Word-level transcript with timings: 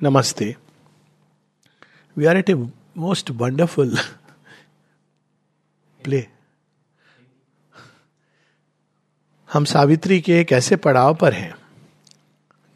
नमस्ते। 0.00 0.54
We 2.16 2.26
are 2.26 2.36
at 2.36 2.50
a 2.50 2.54
most 2.54 3.30
wonderful 3.30 3.96
play 6.02 6.24
हम 9.48 9.64
सावित्री 9.64 10.20
के 10.20 10.38
एक 10.40 10.52
ऐसे 10.52 10.76
पड़ाव 10.76 11.14
पर 11.14 11.32
हैं, 11.32 11.54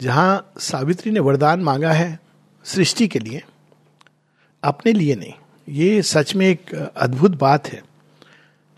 जहाँ 0.01 0.53
सावित्री 0.61 1.13
ने 1.13 1.21
वरदान 1.21 1.61
मांगा 1.61 1.93
है 1.93 2.19
सृष्टि 2.65 3.09
के 3.09 3.19
लिए। 3.19 3.43
अपने 4.63 4.93
लिए 4.93 5.15
नहीं, 5.15 5.33
ये 5.69 6.03
सच 6.03 6.35
में 6.35 6.47
एक 6.47 6.75
अद्भुत 6.75 7.39
बात 7.39 7.69
है। 7.69 7.83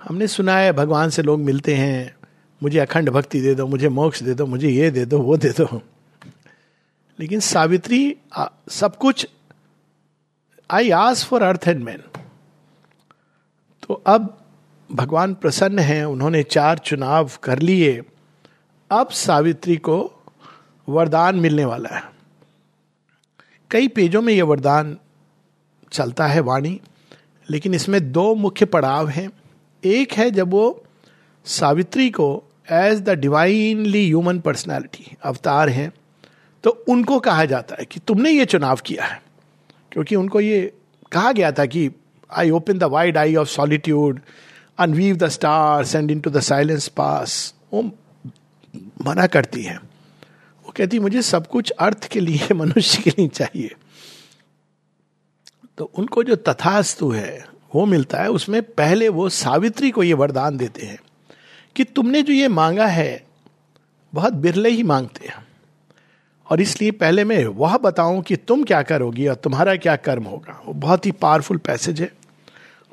हमने 0.01 0.27
सुना 0.29 0.57
है 0.57 0.73
भगवान 0.73 1.11
से 1.11 1.23
लोग 1.23 1.41
मिलते 1.41 1.75
हैं, 1.75 2.15
मुझे 2.61 2.79
अखंड 2.79 3.11
भक्ति 3.11 3.41
दे 3.41 3.55
दो, 3.55 3.67
मुझे 3.67 3.89
मोक्ष 3.91 4.23
दे 4.23 4.35
दो, 4.35 4.47
मुझे 4.47 4.69
ये 4.69 4.91
दे 4.91 5.05
दो, 5.05 5.19
वो 5.19 5.37
दे 5.37 5.51
दो। 5.51 5.83
लेकिन 7.19 7.41
सावित्री 7.41 8.17
आ, 8.37 8.47
सब 8.69 8.97
कुछ 8.97 9.27
I 10.71 10.91
ask 10.91 11.25
for 11.25 11.43
earth 11.43 11.69
and 11.69 11.85
man 11.85 12.03
तो 13.83 13.95
अब 14.07 14.45
भगवान 14.91 15.35
प्रसन्न 15.35 15.79
हैं 15.79 16.05
उन्होंने 16.05 16.43
चार 16.43 16.79
चुनाव 16.79 17.31
कर 17.43 17.59
लिए। 17.59 18.03
अब 18.91 19.09
सावित्री 19.09 19.77
को 19.77 19.97
वरदान 20.89 21.37
मिलने 21.37 21.65
वाला 21.65 21.97
है। 21.97 22.03
कई 23.71 23.89
पेजों 23.89 24.23
में 24.23 24.33
यह 24.33 24.45
वरदान 24.45 24.97
चलता 25.93 26.27
है 26.27 26.41
वाणी 26.41 26.81
लेकिन 27.51 27.75
इसमें 27.75 28.13
दो 28.13 28.35
मुख्य 28.35 28.65
पड़ाव 28.65 29.09
हैं। 29.09 29.31
एक 29.85 30.13
है 30.13 30.31
जब 30.31 30.51
वो 30.51 30.85
सावित्री 31.45 32.11
को 32.11 32.29
as 32.73 33.01
the 33.01 33.11
divinely 33.11 34.07
human 34.07 34.41
personality 34.41 35.17
अवतार 35.23 35.69
हैं। 35.69 35.93
तो 36.67 36.85
उनको 36.89 37.21
कहा 37.21 37.45
जाता 37.45 37.77
है 37.79 37.85
कि 37.85 38.01
तुमने 38.01 38.31
ये 38.31 38.45
चुनाव 38.45 38.77
किया 38.77 39.05
है। 39.05 39.23
क्योंकि 39.93 40.17
उनको 40.17 40.41
ये 40.41 40.73
कहा 41.13 41.33
गया 41.33 41.53
था 41.53 41.67
कि 41.67 41.91
I 42.33 42.51
open 42.51 42.79
the 42.79 42.83
wide 42.83 43.17
eye 43.17 43.37
of 43.37 43.49
solitude 43.49 44.21
unweave 44.79 45.17
the 45.17 45.29
stars 45.29 45.95
and 45.95 46.11
into 46.21 46.31
the 46.31 46.41
silence 46.41 46.89
pass 46.89 47.55
वो 47.73 47.83
मना 48.77 49.27
करती 49.27 49.63
है। 49.63 49.77
वो 50.67 50.73
कहती 50.77 50.99
मुझे 50.99 51.23
सब 51.23 51.47
कुछ 51.47 51.71
अर्थ 51.71 52.09
के 52.09 52.21
लिए, 52.21 52.49
मनुष्य 52.55 53.03
के 53.03 53.11
लिए 53.11 53.29
चाहिए। 53.29 53.75
तो 55.79 55.85
उनको 55.85 56.23
जो 56.23 56.37
तथास्तु 56.37 57.11
है, 57.11 57.47
वो 57.75 57.87
मिलता 57.87 58.19
है, 58.19 58.31
उसमें 58.31 58.63
पहले 58.63 59.09
वो 59.09 59.29
सावित्री 59.29 59.91
को 59.91 60.03
ये 60.03 60.15
वरदान 60.15 60.57
देते 60.57 60.87
हैं 60.87 60.99
कि 61.77 61.85
तुमने 61.85 62.23
जो 62.23 62.33
ये 62.33 62.49
मांगा 62.49 62.87
है, 62.87 63.27
बहुत 64.15 64.33
बिरले 64.33 64.69
ही 64.69 64.83
मांगते 64.83 65.29
हैं। 65.29 65.46
और 66.51 66.61
इसलिए 66.61 66.91
पहले 66.91 67.25
मैं 67.25 67.47
वह 67.47 67.77
बताऊँ 67.77 68.23
कि 68.23 68.37
तुम 68.37 68.65
क्या 68.65 68.83
करोगी 68.83 69.29
और 69.29 69.35
तुम्हारा 69.35 69.77
क्या 69.77 69.97
कर्म 69.97 70.25
होगा। 70.25 70.63
वो 70.67 70.73
बहुत 70.73 71.07
ही 71.07 71.13
पावरफुल 71.13 71.57
पैसेज 71.57 72.01
है। 72.01 72.13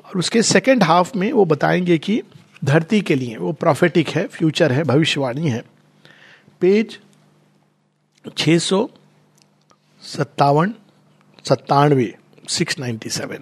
और 0.06 0.18
उसके 0.18 0.42
सेकेंड 0.42 0.82
हाफ़ 0.82 1.18
में 1.18 1.32
वो 1.32 1.44
बताएँगे 1.44 1.98
कि 1.98 2.22
धरती 2.64 3.00
के 3.00 3.14
लिए 3.14 3.36
वो 3.36 3.52
प्रॉफिटिक 3.52 4.08
है 4.08 4.26
फ्यूचर 4.26 4.72
है, 4.72 4.84
भविष्यवाणी 4.84 5.48
है। 5.48 5.64
पेज 6.60 7.00
छ 8.36 8.50
सौ 8.50 8.88
सत्तावन, 10.02 10.74
सत्तानवे 11.44 12.16
सिक्स 12.48 12.78
नाइन्टी 12.78 13.08
सेवन 13.08 13.38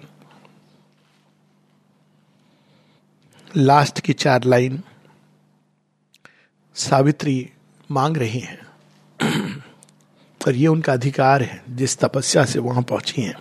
लास्ट 3.57 3.99
की 3.99 4.13
चार 4.13 4.43
लाइन 4.43 4.83
सावित्री 6.75 7.49
मांग 7.91 8.17
रही 8.17 8.39
हैं। 8.39 8.72
और 10.47 10.55
ये 10.55 10.67
उनका 10.67 10.93
अधिकार 10.93 11.43
है, 11.43 11.61
जिस 11.69 11.97
तपस्या 11.97 12.45
से 12.45 12.59
वहाँ 12.59 12.83
पहुँची 12.83 13.21
हैं। 13.21 13.35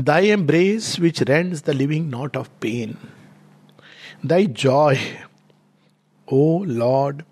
Thy 0.00 0.28
embrace 0.28 0.98
which 1.00 1.22
rends 1.22 1.64
the 1.66 1.70
living 1.70 2.10
knot 2.10 2.36
of 2.36 2.48
pain 2.60 2.94
thy 4.26 4.46
joy 4.46 4.98
O 6.28 6.64
Lord 6.64 7.22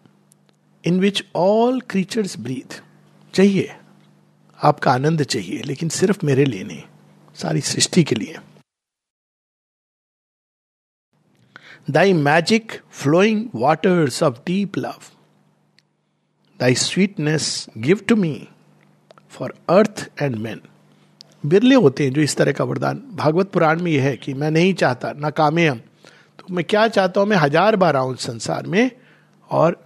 in 0.84 1.00
which 1.00 1.24
all 1.36 1.80
creatures 1.80 2.38
breathe 2.38 2.80
चाहिए, 3.34 3.74
आपका 4.58 4.92
आनंद 4.92 5.22
चाहिए, 5.22 5.62
लेकिन 5.62 5.88
सिर्फ़ 5.88 6.24
मेरे 6.26 6.44
लिए 6.44 6.64
नहीं, 6.64 6.82
सारी 7.36 7.60
सृष्टि 7.60 8.04
के 8.04 8.14
लिए। 8.14 8.36
Thy 11.90 12.12
magic 12.12 12.72
flowing 12.92 13.48
waters 13.54 14.22
of 14.22 14.38
deep 14.46 14.78
love 14.78 15.02
thy 16.60 16.74
sweetness 16.74 17.66
give 17.78 18.00
to 18.08 18.16
me 18.16 18.48
for 19.30 19.54
earth 19.68 20.08
and 20.22 20.36
man 20.36 20.60
बिरले 21.44 21.74
होते 21.74 22.04
हैं 22.04 22.12
जो 22.12 22.20
इस 22.20 22.36
तरह 22.36 22.52
का 22.52 22.64
वरदान। 22.64 23.02
भागवत 23.14 23.50
पुराण 23.50 23.82
में 23.82 23.90
यह 23.92 24.02
है 24.02 24.16
कि 24.16 24.34
मैं 24.34 24.50
नहीं 24.50 24.74
चाहता, 24.74 25.12
ना 25.12 25.30
कामे 25.30 25.66
हम 25.66 25.78
तो 26.38 26.54
मैं 26.54 26.64
क्या 26.64 26.88
चाहता 26.88 27.20
हूँ? 27.20 27.28
मैं 27.28 27.36
हज़ार 27.36 27.76
बार 27.76 27.96
आऊँ 27.96 28.16
संसार 28.16 28.66
में 28.66 28.90
और 29.50 29.76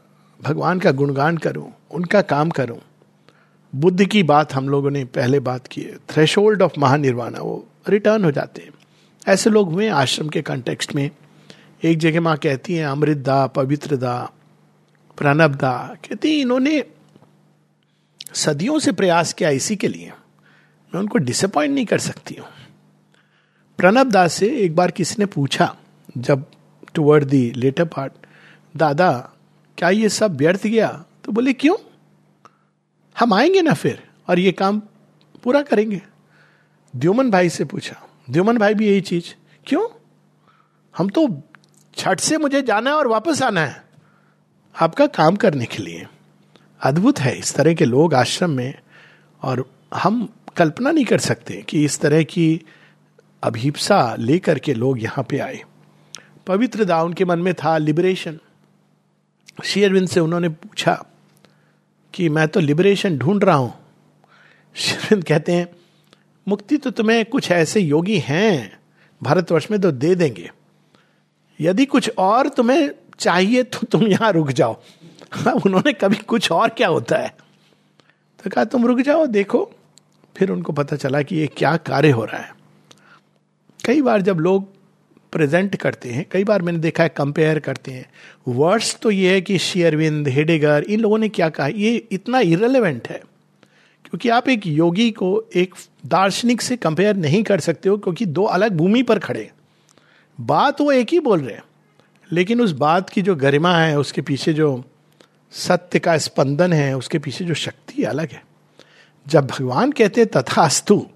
भगवान 0.43 0.79
का 0.79 0.91
गुणगान 0.91 1.37
करूँ, 1.37 1.73
उनका 1.91 2.21
काम 2.23 2.51
करूँ। 2.51 2.79
बुद्ध 3.75 4.05
की 4.05 4.23
बात 4.23 4.55
हम 4.55 4.69
लोगों 4.69 4.91
ने 4.91 5.05
पहले 5.05 5.41
बात 5.41 5.67
की 5.67 5.81
है। 5.81 5.97
थ्रेश 6.09 6.39
ऑफ़ 6.39 6.73
महानिर्वाणा, 6.79 7.39
वो 7.39 7.67
रिटर्न 7.89 8.25
हो 8.25 8.31
जाते 8.31 8.63
हैं। 8.63 8.71
ऐसे 9.29 9.51
लोग 9.51 9.73
हुए 9.73 9.89
आश्रम 9.89 10.29
के 10.29 10.43
कंटेक्स्ट 10.43 10.95
में। 10.95 11.11
एक 11.85 11.99
जगह 11.99 12.21
माँ 12.21 12.37
कहती 12.37 12.75
हैं, 12.75 12.87
अमृत 12.87 13.19
दा। 13.19 14.33
पवित्र 15.21 15.35
दा 15.35 15.47
प्रणब 15.47 15.55
दा, 15.55 15.95
कहती, 15.95 16.41
इन्होंने 16.41 16.85
सदियों 18.35 18.79
से 18.79 18.93
प्रयास 18.93 19.33
किया 19.33 19.51
इसी 19.51 19.77
के 19.77 19.89
लिए। 19.89 20.13
मैं 20.95 21.01
उनको 21.01 21.19
डिसअपॉइंट 21.19 21.75
नहीं 21.75 21.87
कर 21.87 21.99
सकती 21.99 22.35
हूँ। 22.35 22.49
प्रणब 23.79 24.11
दास 24.11 24.33
से 24.33 24.47
एक 24.47 24.77
बार 24.77 24.91
किसी 24.91 25.17
ने 25.19 25.27
पूछा, 25.27 25.77
जब 26.19 26.47
टुवर्ड 26.95 27.25
दी 27.25 27.53
लेटर 27.57 27.85
पार्ट 27.85 28.13
दादा, 28.77 29.33
क्या 29.79 29.91
ये 29.91 30.09
सब 30.09 30.37
व्यर्थ 30.37 30.67
गया? 30.67 31.05
तो 31.25 31.33
बोले, 31.33 31.53
क्यों? 31.53 31.77
हम 33.19 33.35
आएँगे 33.35 33.63
ना 33.63 33.73
फिर 33.73 34.09
और 34.29 34.39
ये 34.39 34.53
काम 34.53 34.81
पूरा 35.43 35.63
करेंगे। 35.63 36.03
द्योमन 36.97 37.31
भाई 37.31 37.49
से 37.49 37.65
पूछा, 37.65 38.09
द्योमन 38.31 38.59
भाई 38.59 38.75
भी 38.75 38.87
यही 38.87 39.01
चीज़, 39.01 39.25
क्यों? 39.67 39.89
हम 40.97 41.09
तो 41.09 41.43
छठ 41.97 42.21
से 42.21 42.39
मुझे 42.39 42.63
जाना 42.63 42.91
है 42.91 42.97
और 42.97 43.07
वापस 43.07 43.43
आना 43.43 43.61
है। 43.61 43.90
आपका 44.75 45.07
काम 45.07 45.37
करने 45.37 45.65
के 45.65 45.83
लिए। 45.83 46.07
अद्भुत 46.81 47.19
है 47.19 47.37
इस 47.39 47.55
तरह 47.55 47.75
के 47.75 47.85
लोग 47.85 48.15
आश्रम 48.15 48.51
में, 48.51 48.75
और 49.43 49.65
हम 49.95 50.29
कल्पना 50.57 50.91
नहीं 50.91 51.05
कर 51.05 51.19
सकते 51.19 51.63
कि 51.63 51.85
इस 51.85 51.99
तरह 52.01 52.23
की 52.23 52.61
अभिप्सा 53.43 54.15
लेकर 54.15 54.59
के 54.59 54.75
लोग 54.75 55.03
यहाँ 55.03 55.25
पे 55.31 55.39
आए। 55.39 55.61
पवित्र 56.47 56.85
दा 56.85 57.03
उनके 57.03 57.25
मन 57.25 57.39
में 57.39 57.53
था 57.55 57.77
लिबरेशन। 57.79 58.39
शेयरविंद 59.65 60.09
से 60.09 60.21
उन्होंने 60.21 60.49
पूछा 60.49 60.95
कि 62.15 62.29
मैं 62.29 62.47
तो 62.49 62.61
लिबरेशन 62.61 63.19
ढूंढ 63.19 63.45
रहा 63.45 63.57
हूँ। 63.57 63.73
शेरविंद 64.77 65.25
कहते 65.25 65.53
हैं, 65.53 65.69
मुक्ति 66.47 66.77
तो 66.77 66.91
तुम्हें 66.91 67.25
कुछ 67.25 67.51
ऐसे 67.51 67.81
योगी 67.81 68.19
हैं, 68.19 68.79
भारतवर्ष 69.21 69.71
में 69.71 69.81
तो 69.81 69.91
दे 69.93 70.15
देंगे। 70.15 70.51
यदि 71.61 71.85
कुछ 71.87 72.11
और 72.19 72.49
तुम्हें 72.49 72.91
चाहिए 73.21 73.63
तो 73.63 73.87
तुम 73.87 74.07
यहाँ 74.07 74.33
रुक 74.33 74.51
जाओ। 74.51 74.81
उन्होंने 75.67 75.93
कभी 75.93 76.17
कुछ 76.17 76.53
और 76.53 76.69
क्या 76.69 76.89
होता 76.89 77.17
है? 77.17 77.37
तो 78.45 78.51
कहा, 78.51 78.65
तुम 78.65 78.87
रुक 78.87 79.01
जाओ, 79.01 79.27
देखो। 79.27 79.73
फिर 80.37 80.51
उनको 80.51 80.73
पता 80.73 80.97
चला 80.97 81.23
कि 81.23 81.37
ये 81.37 81.47
क्या 81.47 81.77
कार्य 81.77 82.11
हो 82.11 82.25
रहा 82.25 82.41
है। 82.41 82.55
कई 83.85 84.03
बार 84.03 84.23
जब 84.23 84.37
लोग 84.37 84.69
प्रेजेंट 85.33 85.77
करते 85.77 86.09
हैं, 86.09 86.27
कई 86.31 86.45
बार 86.45 86.63
मैंने 86.63 86.79
देखा 86.79 87.03
है, 87.03 87.09
कंपेयर 87.09 87.59
करते 87.59 87.91
हैं। 87.91 88.11
वर्ड्स 88.49 88.97
तो 89.03 89.11
ये 89.11 89.33
है 89.33 89.41
कि 89.41 89.59
शेयरविंद 89.59 90.29
हेडेगर, 90.29 90.83
इन 90.83 91.01
लोगों 91.01 91.19
ने 91.19 91.29
क्या 91.29 91.49
कहा? 91.49 91.67
ये 91.67 92.07
इतना 92.13 92.41
इरेलीवेंट 92.41 93.09
है। 93.09 93.23
क्योंकि 94.05 94.29
आप 94.29 94.49
एक 94.49 94.67
योगी 94.67 95.11
को 95.11 95.45
एक 95.55 95.75
दार्शनिक 96.07 96.63
से 96.63 96.77
कंपेयर 96.77 97.17
नहीं 97.17 97.43
कर 97.43 97.61
सकते 97.61 97.89
हो, 97.89 97.99
क्योंकि 97.99 98.27
दो 98.27 98.45
अलग 98.45 98.77
भूमि 98.77 99.03
पर 99.03 99.19
खड़े 99.19 99.51
बात 100.41 100.81
वो 100.81 100.93
एक 100.93 101.09
ही 101.13 101.21
बोल 101.21 101.41
रहे 101.41 101.57
हैं। 101.57 101.65
लेकिन 102.33 102.61
उस 102.61 102.73
बात 102.73 103.11
की 103.11 103.23
जो 103.23 103.37
गरिमा 103.37 103.77
है, 103.77 103.99
उसके 103.99 104.23
पीछे 104.23 104.53
जो 104.53 104.85
सत्य 105.53 105.99
का 105.99 106.19
स्पंदन 106.19 106.73
है, 106.73 106.97
उसके 106.97 107.19
पीछे 107.19 107.45
जो 107.45 107.55
शक्ति 107.55 108.03
अलग 108.03 108.31
है। 108.31 108.47
जब 109.29 109.47
भगवान 109.47 109.93
कहते 109.93 110.21
हैं, 110.21 110.31
तथास्तु, 110.31 111.07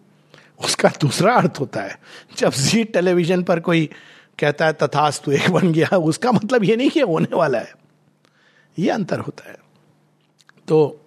उसका 0.64 0.88
दूसरा 0.88 1.34
अर्थ 1.34 1.54
होता 1.60 1.82
है। 1.82 2.00
जब 2.36 2.50
जी 2.50 2.84
टेलीविज़न 2.84 3.42
पर 3.42 3.60
कोई 3.60 3.90
कहता 4.38 4.66
है, 4.66 4.72
तथास्तु, 4.72 5.32
एक 5.32 5.50
बन 5.50 5.72
गया, 5.72 5.96
उसका 5.96 6.32
मतलब 6.32 6.64
ये 6.64 6.76
नहीं 6.76 6.90
कि 6.90 7.00
होने 7.00 7.36
वाला 7.36 7.58
है। 7.58 7.74
ये 8.78 8.90
अंतर 8.90 9.18
होता 9.18 9.50
है। 9.50 9.56
तो 10.68 11.00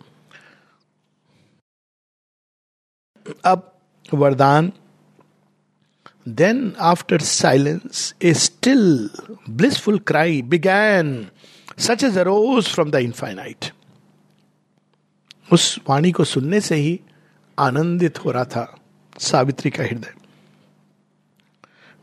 अब 3.46 3.76
वरदान 4.14 4.74
then 6.28 6.74
after 6.80 7.20
silence 7.20 8.16
a 8.24 8.34
still 8.34 9.10
blissful 9.50 10.00
cry 10.00 10.42
began 10.42 11.28
such 11.78 12.04
as 12.04 12.18
arose 12.18 12.68
from 12.68 12.92
the 12.92 12.96
infinite 12.96 13.72
उस 15.52 15.80
वाणी 15.90 16.12
को 16.12 16.24
सुनने 16.24 16.62
से 16.62 16.76
ही 16.76 17.00
आनंदित 17.60 18.26
हो 18.26 18.32
रहा 18.32 18.44
था 18.44 18.80
सावित्री 19.20 19.70
का 19.70 19.84
हृदय। 19.84 20.14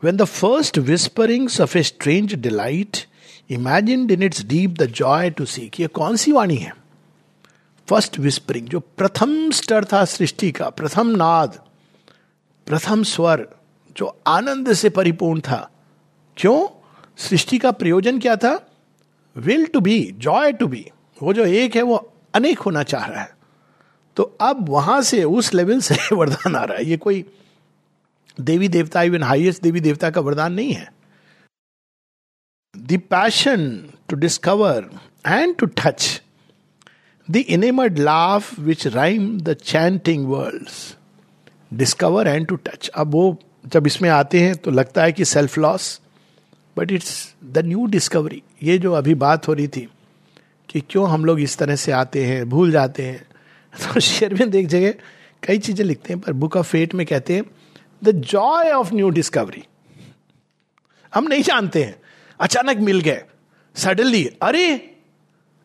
When 0.03 0.17
the 0.17 0.27
first 0.31 0.77
whisperings 0.77 1.59
of 1.59 1.75
a 1.75 1.83
strange 1.83 2.33
delight 2.47 3.05
imagined 3.49 4.11
in 4.11 4.29
its 4.29 4.43
deep 4.43 4.77
the 4.77 4.87
joy 5.01 5.33
to 5.39 5.45
seek, 5.45 5.79
ये 5.79 5.87
कौन 5.87 6.15
सी 6.15 6.31
वाणी 6.31 6.55
है? 6.55 6.73
फ़र्स्ट 7.89 8.19
विस्परिंग 8.19 8.67
जो 8.67 8.79
प्रथम 8.79 9.51
स्टर 9.51 9.85
था 9.85 10.05
सृष्टि 10.05 10.51
का, 10.51 10.69
प्रथम 10.69 11.07
नाद, 11.07 11.59
प्रथम 12.65 13.03
स्वर 13.03 13.47
जो 13.97 14.21
आनंद 14.27 14.73
से 14.73 14.89
परिपूर्ण 14.89 15.39
था। 15.39 15.71
क्यों? 16.37 16.67
सृष्टि 17.17 17.57
का 17.57 17.71
प्रयोजन 17.71 18.19
क्या 18.19 18.35
था? 18.35 18.69
Will 19.37 19.65
to 19.65 19.79
be 19.79 20.11
joy 20.11 20.51
to 20.51 20.67
be 20.67 20.91
वो 21.23 21.33
जो 21.33 21.45
एक 21.45 21.75
है, 21.75 21.81
वो 21.81 22.13
अनेक 22.33 22.59
होना 22.59 22.83
चाह 22.83 23.05
रहा 23.05 23.21
है। 23.21 23.37
तो 24.15 24.23
अब 24.41 24.69
वहाँ 24.69 25.01
से, 25.01 25.23
उस 25.23 25.53
लेवल 25.53 25.79
से 25.79 25.95
वरदान 26.15 26.55
आ 26.55 26.63
रहा 26.63 26.77
है। 26.77 26.85
ये 26.85 26.97
कोई 26.97 27.25
देवी 28.41 28.67
देवता 28.67 29.01
इवन 29.01 29.23
हाइएस्ट 29.23 29.63
देवी 29.63 29.79
देवता 29.79 30.09
का 30.09 30.21
वरदान 30.21 30.53
नहीं 30.53 30.73
है। 30.73 30.93
The 32.77 33.01
passion 33.09 33.89
to 34.09 34.15
discover 34.15 34.89
and 35.27 35.55
to 35.55 35.65
touch 35.65 36.21
the 37.31 37.35
unnamed 37.35 37.99
laugh 37.99 38.59
which 38.59 38.87
rhyme 38.87 39.39
the 39.41 39.53
chanting 39.53 40.27
world 40.27 40.69
discover 41.73 42.27
and 42.27 42.47
to 42.47 42.55
touch 42.55 42.87
अब 42.87 43.11
वो 43.11 43.39
जब 43.67 43.87
इसमें 43.87 44.09
आते 44.09 44.39
हैं 44.39 44.55
तो 44.55 44.71
लगता 44.71 45.03
है 45.03 45.11
कि 45.11 45.25
self 45.25 45.57
loss 45.57 46.01
but 46.77 46.91
it's 46.91 47.35
the 47.45 47.57
new 47.57 47.85
discovery 47.85 48.43
ये 48.63 48.77
जो 48.77 48.93
अभी 48.93 49.15
बात 49.15 49.47
हो 49.47 49.53
रही 49.53 49.67
थी 49.67 49.89
कि 50.69 50.81
क्यों 50.81 51.09
हम 51.09 51.25
लोग 51.25 51.39
इस 51.39 51.57
तरह 51.57 51.75
से 51.75 51.91
आते 51.91 52.25
हैं, 52.25 52.49
भूल 52.49 52.71
जाते 52.71 53.03
हैं 53.03 53.25
तो 53.93 53.99
शेरविंद 53.99 54.55
एक 54.55 54.67
जगह 54.67 54.93
कई 55.47 55.57
चीज़ें 55.57 55.85
लिखते 55.85 56.13
हैं, 56.13 56.21
पर 56.21 56.33
बुक 56.33 56.55
ऑफ़ 56.57 56.67
फेट 56.67 56.93
में 56.95 57.07
कहते 57.07 57.35
हैं 57.35 57.43
the 58.03 58.11
joy 58.11 58.71
of 58.71 58.93
new 58.93 59.09
discovery 59.09 59.63
हम 61.15 61.23
नहीं 61.23 61.43
जानते 61.43 61.83
हैं। 61.83 62.01
अचानक 62.39 62.77
मिल 62.77 62.99
गए। 62.99 63.23
सडनली 63.75 64.25
अरे, 64.41 64.95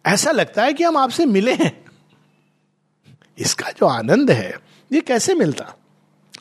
ऐसा 0.07 0.31
लगता 0.31 0.65
है 0.65 0.73
कि 0.73 0.85
हम 0.85 0.97
आपसे 0.97 1.27
मिले 1.27 1.55
हैं। 1.55 1.85
इसका 3.39 3.71
जो 3.71 3.87
आनंद 3.87 4.31
है, 4.31 4.59
ये 4.93 5.01
कैसे 5.01 5.35
मिलता? 5.35 5.75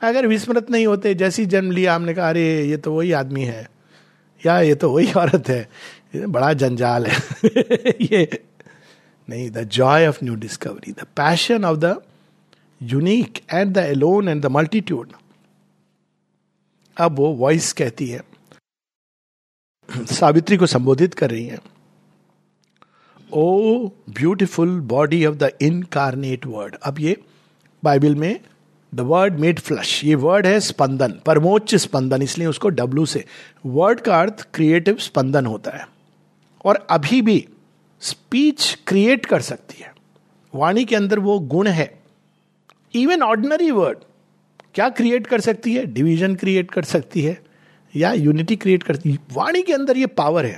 अगर 0.01 0.27
विस्मृत 0.27 0.71
नहीं 0.71 0.87
होते, 0.87 1.15
जैसी 1.15 1.45
जन्म 1.45 1.71
लिया 1.71 1.95
हमने 1.95 2.13
कहा, 2.13 2.29
अरे, 2.29 2.63
ये 2.63 2.77
तो 2.77 2.93
वही 2.93 3.11
आदमी 3.11 3.43
है। 3.43 3.69
या, 4.45 4.61
ये 4.61 4.75
तो 4.75 4.91
वही 4.91 5.13
औरत 5.13 5.49
है। 5.49 5.69
बड़ा 6.15 6.53
जंजाल 6.53 7.05
है। 7.05 7.21
ये 8.01 8.43
नहीं 9.29 9.51
the 9.51 9.63
joy 9.63 10.07
of 10.07 10.19
new 10.23 10.35
discovery 10.35 10.91
the 10.91 10.95
passion 10.95 11.65
of 11.65 11.77
the 11.77 12.01
unique 12.81 13.37
and 13.53 13.73
the 13.73 13.77
alone 13.77 14.29
and 14.29 14.41
the 14.41 14.45
multitude 14.45 15.11
अब 16.97 17.15
वो 17.15 17.33
वॉइस 17.33 17.73
कहती 17.73 18.07
है, 18.07 18.21
सावित्री 19.89 20.57
को 20.57 20.65
संबोधित 20.65 21.13
कर 21.13 21.31
रही 21.31 21.45
है। 21.45 21.59
O 23.33 23.87
beautiful 23.87 24.79
body 24.79 25.25
of 25.25 25.35
the 25.35 25.51
incarnate 25.61 26.45
word. 26.45 26.75
अब 26.75 26.99
ये 26.99 27.21
बाइबल 27.83 28.15
में 28.15 28.39
द 28.95 28.99
वर्ड 28.99 29.39
मेड 29.39 29.59
फ्लश 29.59 30.03
ये 30.05 30.15
वर्ड 30.15 30.45
है 30.45 30.59
स्पंदन, 30.59 31.13
परमोच्च 31.25 31.75
स्पंदन, 31.75 32.21
इसलिए 32.21 32.47
उसको 32.47 32.69
डब्लू 32.69 33.05
से। 33.05 33.25
वर्ड 33.65 33.99
का 33.99 34.21
अर्थ 34.21 34.47
क्रिएटिव 34.53 34.97
स्पंदन 34.97 35.45
होता 35.45 35.71
है। 35.71 35.87
और 36.65 36.87
अभी 36.89 37.21
भी 37.21 37.47
स्पीच 37.99 38.77
क्रिएट 38.87 39.25
कर 39.25 39.41
सकती 39.41 39.81
है। 39.81 39.93
वाणी 40.55 40.85
के 40.85 40.95
अंदर 40.95 41.19
वो 41.19 41.39
गुण 41.39 41.67
है। 41.67 41.99
इवन 42.95 43.21
ऑर्डिनरी 43.21 43.71
वर्ड 43.71 43.97
क्या 44.75 44.89
क्रिएट 44.89 45.27
कर 45.27 45.41
सकती 45.41 45.73
है? 45.73 45.85
डिवीज़न 45.85 46.35
क्रिएट 46.35 46.71
कर 46.71 46.83
सकती 46.83 47.21
है। 47.21 47.43
या 47.95 48.13
यूनिटी 48.13 48.55
क्रिएट 48.55 48.83
करती 48.83 49.11
है। 49.11 49.17
वाणी 49.33 49.61
के 49.61 49.73
अंदर 49.73 49.97
ये 49.97 50.05
पावर 50.05 50.45
है। 50.45 50.57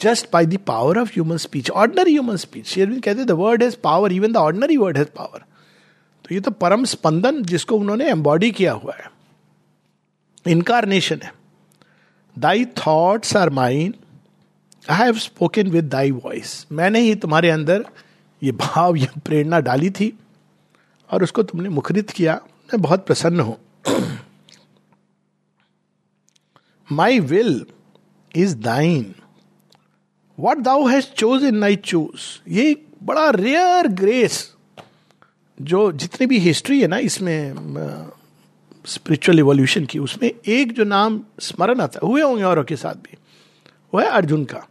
Just 0.00 0.28
by 0.32 0.46
the 0.46 0.58
power 0.58 0.98
of 0.98 1.10
human 1.10 1.36
speech 1.36 1.70
ordinary 1.70 2.12
human 2.12 2.36
speech 2.36 2.74
कहते 2.78 3.10
हैं 3.10 3.26
the 3.26 3.30
word 3.30 3.62
has 3.62 3.76
power 3.84 4.12
even 4.12 4.32
the 4.32 4.36
ordinary 4.36 4.76
word 4.76 4.98
has 4.98 5.08
power 5.08 5.44
तो 6.26 6.34
ये 6.34 6.40
तो 6.40 6.50
परम 6.50 6.84
स्पंदन 6.84 7.42
जिसको 7.42 7.76
उन्होंने 7.76 8.08
एम्बॉडी 8.10 8.50
किया 8.50 8.72
हुआ 8.72 8.94
है। 8.94 9.10
इनकारनेशन 10.46 11.20
है। 11.24 11.32
Thy 12.36 12.64
thoughts 12.64 13.36
are 13.36 13.50
mine 13.50 13.94
I 14.90 14.98
have 14.98 15.18
spoken 15.18 15.70
with 15.70 15.84
thy 15.84 16.10
voice 16.10 16.66
मैंने 16.72 17.00
ही 17.00 17.14
तुम्हारे 17.14 17.50
अंदर 17.50 17.84
ये 18.42 18.52
भाव, 18.52 18.96
ये 18.96 19.08
प्रेरणा 19.24 19.60
डाली 19.60 19.90
थी 19.90 20.12
और 21.10 21.22
उसको 21.22 21.42
तुमने 21.42 21.68
मुखरित 21.68 22.10
किया। 22.10 22.34
मैं 22.34 22.80
बहुत 22.82 23.06
प्रसन्न 23.06 23.40
हूँ। 23.40 23.56
My 26.92 27.20
will 27.20 27.66
is 28.36 28.56
thine 28.56 29.14
what 30.38 30.58
thou 30.58 30.86
has 30.86 31.04
chosen 31.44 31.56
I 31.56 31.76
choose 31.76 32.50
ये 32.50 32.74
बड़ा 33.02 33.30
रेयर 33.30 33.86
ग्रेस 33.86 34.55
जो 35.62 35.92
जितनी 35.92 36.26
भी 36.26 36.38
हिस्ट्री 36.38 36.80
है 36.80 36.88
ना, 36.88 36.98
इसमें 36.98 37.54
स्पिरिचुअल 38.86 39.38
इवोल्यूशन 39.38 39.84
की, 39.84 39.98
उसमें 39.98 40.30
एक 40.46 40.72
जो 40.72 40.84
नाम 40.84 41.20
स्मरण 41.40 41.80
आता, 41.80 42.06
हुए 42.06 42.22
होंगे 42.22 42.42
औरों 42.42 42.64
के 42.64 42.76
साथ 42.76 42.94
भी, 42.94 43.16
वो 43.94 44.00
है 44.00 44.06
अर्जुन 44.06 44.44
का। 44.44 44.66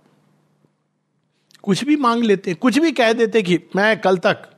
कुछ 1.64 1.84
भी 1.84 1.96
मांग 1.96 2.24
लेते, 2.24 2.54
कुछ 2.54 2.80
भी 2.80 2.92
कह 2.92 3.14
देते 3.14 3.42
कि 3.42 3.60
मैं 3.76 4.00
कल 4.02 4.18
तक 4.18 4.50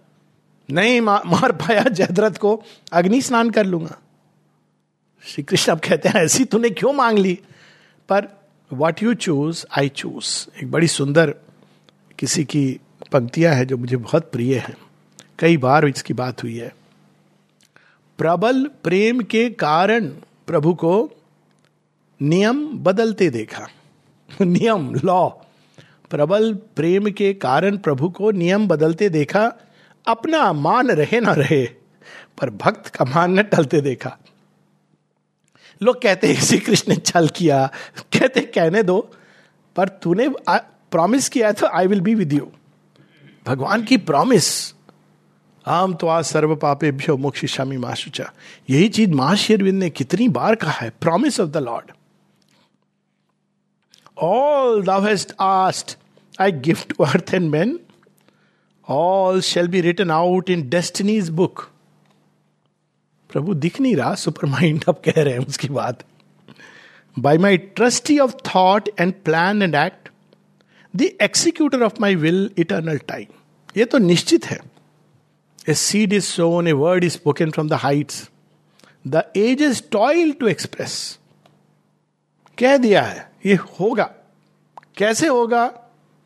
नहीं 0.69 1.01
मार 1.01 1.51
पाया 1.51 1.83
जयद्रथ 1.83 2.37
को, 2.37 2.63
अग्नि 2.93 3.21
स्नान 3.21 3.49
कर 3.49 3.65
लूँगा। 3.65 3.97
श्री 5.23 5.43
कृष्ण 5.43 5.71
अब 5.71 5.79
कहते 5.79 6.09
हैं, 6.09 6.23
ऐसी 6.23 6.45
तूने 6.45 6.69
क्यों 6.69 6.93
मांग 6.93 7.17
ली? 7.19 7.39
पर 8.09 8.27
what 8.71 9.03
you 9.03 9.13
choose 9.13 9.65
I 9.77 9.89
choose 9.89 10.57
एक 10.59 10.71
बड़ी 10.71 10.87
सुंदर 10.87 11.35
किसी 12.19 12.43
की 12.43 12.79
पंक्तियाँ 13.11 13.53
हैं 13.55 13.67
जो 13.67 13.77
मुझे 13.77 13.97
बहुत 13.97 14.31
प्रिय 14.31 14.57
है। 14.57 14.86
कई 15.39 15.57
बार 15.57 15.85
इसकी 15.85 16.13
बात 16.13 16.43
हुई 16.43 16.57
है। 16.57 16.75
प्रबल 18.17 18.69
प्रेम 18.83 19.19
के 19.19 19.49
कारण 19.49 20.05
प्रभु 20.47 20.73
को 20.73 21.11
नियम 22.21 22.77
बदलते 22.77 23.29
देखा। 23.29 23.67
नियम, 24.41 24.95
लॉ। 25.05 25.29
प्रबल 26.09 26.53
प्रेम 26.53 27.11
के 27.11 27.33
कारण 27.33 27.77
प्रभु 27.77 28.09
को 28.09 28.31
नियम 28.31 28.67
बदलते 28.67 29.09
देखा। 29.09 29.53
अपना 30.07 30.53
मान 30.53 30.91
रहे 30.91 31.19
ना 31.19 31.33
रहे, 31.33 31.65
पर 32.37 32.49
भक्त 32.49 32.87
का 32.87 33.05
मान 33.05 33.39
न 33.39 33.43
टलते 33.43 33.81
देखा। 33.81 34.17
लोग 35.81 36.01
कहते 36.01 36.35
श्री 36.35 36.57
कृष्ण 36.57 36.91
ने 36.91 36.97
छल 36.99 37.27
किया। 37.27 37.67
कहते 37.99 38.41
कहने 38.41 38.83
दो, 38.83 39.11
पर 39.75 39.89
तूने 39.89 40.29
प्रॉमिस 40.49 41.29
किया 41.29 41.51
तो 41.51 41.67
I 41.67 41.87
will 41.87 42.01
be 42.01 42.15
with 42.15 42.33
you 42.33 42.51
भगवान 43.47 43.83
की 43.83 43.97
प्रॉमिस 43.97 44.76
आम 45.67 45.93
तो 45.93 46.07
आज 46.07 46.25
सर्व 46.25 46.55
पापे 46.55 46.91
भ्यो 46.91 47.15
मोक्ष 47.17 47.45
शामी 47.45 47.77
माशुचा 47.77 48.29
यही 48.69 48.89
चीज़ 48.89 49.11
महाशेरविंद 49.11 49.79
ने 49.79 49.89
कितनी 49.89 50.27
बार 50.29 50.55
कहा 50.55 50.71
है। 50.71 50.89
Promise 51.01 51.39
of 51.39 51.49
the 51.49 51.57
Lord 51.57 51.91
all 54.17 54.83
thou 54.83 55.01
hast 55.05 55.33
asked 55.39 55.97
I 56.41 56.51
gift 56.67 56.93
to 56.93 57.03
earth 57.03 57.33
and 57.33 57.49
man 57.51 57.79
all 58.87 59.41
shall 59.41 59.67
be 59.67 59.81
written 59.81 60.11
out 60.11 60.49
in 60.49 60.67
destiny's 60.69 61.29
book 61.39 61.63
प्रभु 63.29 63.53
दिख 63.55 63.81
नहीं 63.81 63.95
रहा 63.95 64.13
सुपर 64.15 64.45
माइंड 64.45 64.83
अब 64.89 65.01
कह 65.05 65.21
रहे 65.21 65.33
हैं 65.33 65.45
उसकी 65.45 65.69
बात। 65.69 66.03
By 67.17 67.37
my 67.37 67.57
trustee 67.57 68.17
of 68.19 68.35
thought 68.47 68.89
and 68.99 69.13
plan 69.25 69.61
and 69.61 69.75
act 69.75 70.09
the 70.93 71.11
executor 71.21 71.83
of 71.83 72.01
my 72.01 72.15
will 72.15 72.49
eternal 72.57 72.97
time 73.07 73.27
ये 73.77 73.85
तो 73.85 73.97
निश्चित 73.97 74.45
है। 74.45 74.59
A 75.69 75.73
seed 75.73 76.13
is 76.13 76.23
sown 76.23 76.67
a 76.67 76.71
word 76.71 77.03
is 77.03 77.13
spoken 77.13 77.51
from 77.51 77.69
the 77.69 77.73
heights 77.73 78.29
the 79.07 79.23
age 79.37 79.61
is 79.61 79.81
toil 79.91 80.31
to 80.31 80.47
express 80.47 81.19
कह 82.59 82.77
दिया 82.77 83.01
है, 83.01 83.31
ये 83.45 83.55
होगा। 83.55 84.11
कैसे 84.97 85.27
होगा? 85.27 85.73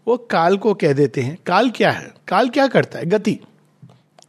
वो 0.07 0.17
काल 0.17 0.57
को 0.57 0.74
कह 0.74 0.93
देते 0.93 1.21
हैं। 1.21 1.38
काल 1.45 1.69
क्या 1.69 1.91
है? 1.91 2.13
काल 2.27 2.50
क्या 2.50 2.67
करता 2.67 3.00
है? 3.00 3.05
गति। 3.05 3.39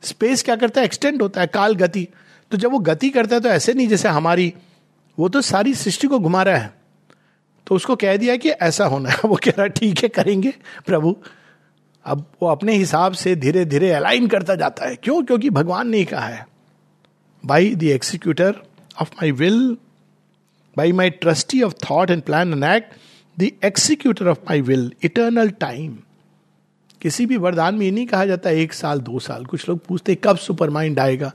स्पेस 0.02 0.42
क्या 0.42 0.57
करता 0.57 0.81
है? 0.81 0.85
एक्सटेंड 0.85 1.23
होता 1.23 1.40
है। 1.40 1.47
काल, 1.47 1.75
गति। 1.75 2.09
तो 2.50 2.57
जब 2.57 2.71
वो 2.71 2.78
गति 2.78 3.11
करता 3.11 3.37
है 3.37 3.40
तो 3.40 3.49
ऐसे 3.49 3.75
नहीं 3.75 3.88
जैसे 3.88 4.09
हमारी, 4.09 4.54
वो 5.19 5.28
तो 5.28 5.40
सारी 5.40 5.75
सृष्टि 5.75 6.07
को 6.07 6.19
घुमा 6.19 6.42
रहा 6.42 6.57
है। 6.57 6.75
तो 7.66 7.75
उसको 7.75 7.97
कह 7.97 8.16
दिया 8.16 8.37
कि 8.37 8.50
ऐसा 8.50 8.87
होना 8.87 9.11
है। 9.11 9.16
वो 9.25 9.37
कह 9.37 9.50
रहा 9.50 9.62
है 9.62 9.69
ठीक 9.69 10.02
है, 10.02 10.09
करेंगे, 10.09 10.54
प्रभु। 10.87 11.16
अब 12.05 12.27
वो 12.43 12.49
अपने 12.49 12.73
हिसाब 12.73 13.13
से 13.13 13.37
धीरे 13.37 13.65
धीरे 13.65 13.91
अलाइन 13.91 14.27
करता 14.27 14.55
जाता 14.55 14.87
है। 14.87 14.97
क्यों? 14.97 15.23
क्योंकि 15.23 15.51
भगवान 15.51 15.89
ने 15.89 16.05
कहा 16.05 16.27
है 16.27 16.49
by 17.47 17.75
the 17.75 17.83
executor 17.83 18.57
of 19.01 19.11
my 19.13 19.31
will 19.31 19.77
by 20.77 20.93
my 20.93 21.11
trustee 21.11 21.63
of 21.63 21.75
thought 21.91 22.11
and 22.11 22.23
plan 22.23 22.53
and 22.53 22.65
act 22.65 22.93
the 23.41 23.65
executor 23.65 24.29
of 24.29 24.39
my 24.39 24.61
will 24.61 24.93
eternal 25.03 25.51
time 25.51 25.99
किसी 27.03 27.27
भी 27.27 27.37
वरदान 27.37 27.75
में 27.75 27.87
ये 27.87 27.93
नहीं 27.93 28.07
कहा 28.07 28.27
जाता 28.27 28.51
एक 28.51 28.73
साल, 28.73 29.01
दो 29.01 29.19
साल। 29.19 29.45
कुछ 29.45 29.69
लोग 29.69 29.87
पूछते, 29.87 30.15
कब 30.15 30.37
सुपर 30.37 30.71
माइंड 30.71 30.99
आएगा? 30.99 31.33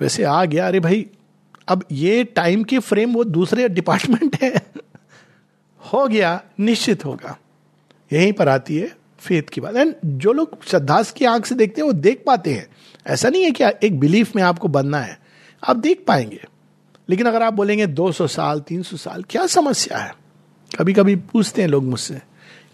वैसे 0.00 0.24
आ 0.24 0.44
गया, 0.44 0.66
अरे 0.66 0.80
भाई, 0.80 1.06
अब 1.68 1.84
ये 1.92 2.24
टाइम 2.24 2.64
की 2.64 2.78
फ्रेम 2.78 3.12
वो 3.12 3.24
दूसरे 3.24 3.68
डिपार्टमेंट 3.68 4.36
है। 4.42 4.56
हो 5.92 6.06
गया, 6.06 6.42
निश्चित 6.60 7.04
होगा। 7.04 7.38
यहीं 8.12 8.32
पर 8.32 8.48
आती 8.48 8.76
है 8.76 8.96
फेथ 9.26 9.42
की 9.42 9.60
बात। 9.60 9.76
एंड 9.76 9.94
जो 10.04 10.32
लोग 10.32 10.64
श्रद्धास 10.64 11.12
की 11.12 11.24
आँख 11.24 11.46
से 11.46 11.54
देखते 11.54 11.80
हैं, 11.80 11.86
वो 11.86 11.92
देख 11.92 12.22
पाते 12.26 12.54
हैं। 12.54 12.66
ऐसा 13.06 13.28
नहीं 13.28 13.44
है 13.44 13.50
कि 13.50 13.64
एक 13.86 13.98
बिलीफ 14.00 14.36
में 14.36 14.42
आपको 14.42 14.68
बनना 14.68 14.98
है। 14.98 15.18
आप 15.62 15.76
देख 15.76 16.04
पाएँगे। 16.06 16.40
लेकिन 17.10 17.26
अगर 17.26 17.42
आप 17.42 17.52
बोलेंगे 17.52 17.86
200 17.86 18.26
साल 18.26 18.60
300 18.60 18.96
साल, 18.96 19.22
क्या 19.22 19.46
समस्या 19.46 19.98
है? 19.98 20.14
कभी 20.78 20.92
कभी 20.92 21.16
पूछते 21.16 21.62
हैं 21.62 21.68
लोग 21.68 21.84
मुझसे, 21.84 22.20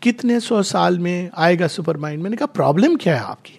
कितने 0.03 0.41
सौ 0.41 0.63
साल 0.63 0.99
में 0.99 1.31
आएगा 1.35 1.67
सुपर 1.67 1.97
माइंड 1.97 2.23
मैंने 2.23 2.37
कहा, 2.37 2.47
प्रॉब्लम 2.47 2.97
क्या 2.97 3.17
है 3.17 3.23
आपकी? 3.23 3.59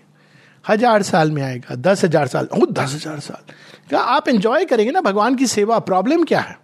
हज़ार 0.67 1.01
साल 1.01 1.31
में 1.31 1.41
आएगा, 1.41 1.75
दस 1.75 2.03
हज़ार 2.03 2.27
साल, 2.27 2.47
ओ, 2.53 2.65
दस 2.65 2.93
हज़ार 2.93 3.19
साल। 3.19 3.53
क्या 3.89 3.99
आप 3.99 4.27
एंजॉय 4.27 4.65
करेंगे 4.65 4.91
ना 4.91 5.01
भगवान 5.01 5.35
की 5.35 5.47
सेवा, 5.47 5.79
प्रॉब्लम 5.79 6.23
क्या 6.23 6.39
है? 6.39 6.57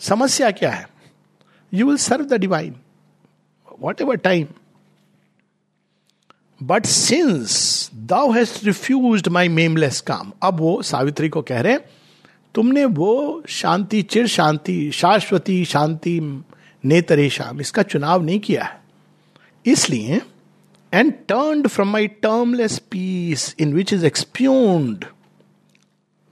समस्या 0.00 0.50
क्या 0.50 0.70
है? 0.70 0.88
You 1.72 1.86
will 1.86 1.96
serve 1.96 2.24
the 2.24 2.34
divine 2.34 2.74
whatever 4.00 4.16
time 4.16 4.46
but 6.60 6.86
since 6.86 7.90
thou 7.94 8.30
has 8.32 8.52
refuse 8.64 9.28
my 9.28 9.48
nameless 9.48 10.00
काम 10.00 10.32
अब 10.42 10.60
वो 10.60 10.80
सावित्री 10.82 11.28
को 11.28 11.42
कह 11.42 11.60
रहे 11.60 11.72
हैं, 11.72 11.84
तुमने 12.54 12.84
वो 12.84 13.42
शांति, 13.48 14.02
चिर 14.02 14.26
शांति, 14.26 14.90
शाश्वती 14.94 15.64
शांति 15.64 16.18
नेतरे 16.84 17.28
शाम 17.30 17.60
इसका 17.60 17.82
चुनाव 17.82 18.22
नहीं 18.22 18.38
किया 18.40 18.64
है। 18.64 18.82
इसलिए 19.66 20.20
and 20.92 21.12
turn 21.28 21.66
from 21.66 21.90
my 21.90 22.06
termless 22.06 22.78
peace 22.90 23.54
in 23.58 23.74
which 23.74 23.92
is 23.92 24.06
expunged 24.06 25.04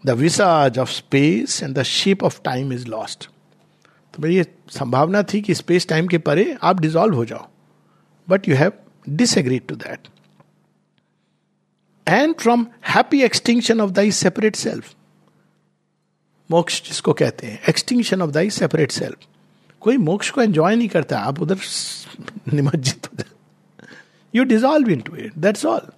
the 0.05 0.11
visage 0.19 0.79
of 0.79 0.91
space 0.91 1.63
and 1.63 1.75
the 1.79 1.83
shape 1.83 2.23
of 2.25 2.41
time 2.45 2.73
is 2.73 2.87
lost 2.87 3.29
तो 4.15 4.23
मेरी 4.23 4.37
ये 4.37 4.45
संभावना 4.71 5.23
थी 5.23 5.41
कि 5.41 5.55
स्पेस 5.55 5.89
टाइम 5.89 6.07
के 6.07 6.19
परे 6.19 6.57
आप 6.63 6.81
डिजॉल्व 6.81 7.15
हो 7.15 7.25
जाओ। 7.25 7.47
But 8.29 8.49
you 8.49 8.55
have 8.57 8.73
disagreed 9.09 9.67
to 9.69 9.75
that 9.77 10.09
and 12.07 12.35
from 12.41 12.67
happy 12.89 13.23
extinction 13.23 13.81
of 13.81 13.91
thy 13.91 14.11
separate 14.13 14.57
self 14.57 14.95
मोक्ष 16.51 16.83
जिसको 16.89 17.13
कहते 17.13 17.47
हैं 17.47 17.61
extinction 17.69 18.23
of 18.23 18.31
thy 18.31 18.51
separate 18.51 18.91
self 18.93 19.27
कोई 19.83 19.97
मोक्ष 19.97 20.31
को 20.31 20.43
एंजॉय 20.43 20.77
नहीं 20.77 20.89
करता 20.89 21.19
आप 21.19 21.41
उधर 21.43 21.59
निमज्जित 22.55 23.07
हो 23.07 23.17
जाए 23.19 23.91
you 24.35 24.45
dissolve 24.45 24.91
into 25.01 25.17
it 25.17 25.39
that's 25.39 25.67
all 25.67 25.91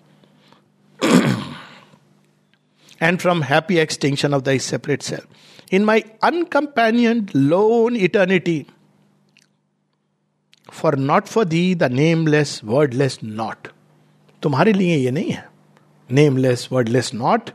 and 3.01 3.21
from 3.21 3.43
happy 3.43 3.79
extinction 3.79 4.35
of 4.35 4.45
thy 4.45 4.59
separate 4.59 5.03
self. 5.03 5.27
In 5.71 5.85
my 5.85 6.05
uncompanioned, 6.23 7.35
lone 7.35 7.97
eternity, 7.97 8.67
for 10.73 10.97
not 10.97 11.27
for 11.27 11.45
thee 11.45 11.75
the 11.75 11.83
nameless 11.83 12.61
wordless 12.65 13.19
not 13.25 13.69
तुम्हारे 14.43 14.73
लिए 14.73 14.97
ये 14.97 15.11
नहीं 15.11 15.31
है। 15.31 15.49
Nameless 16.11 16.69
wordless 16.73 17.15
not 17.15 17.51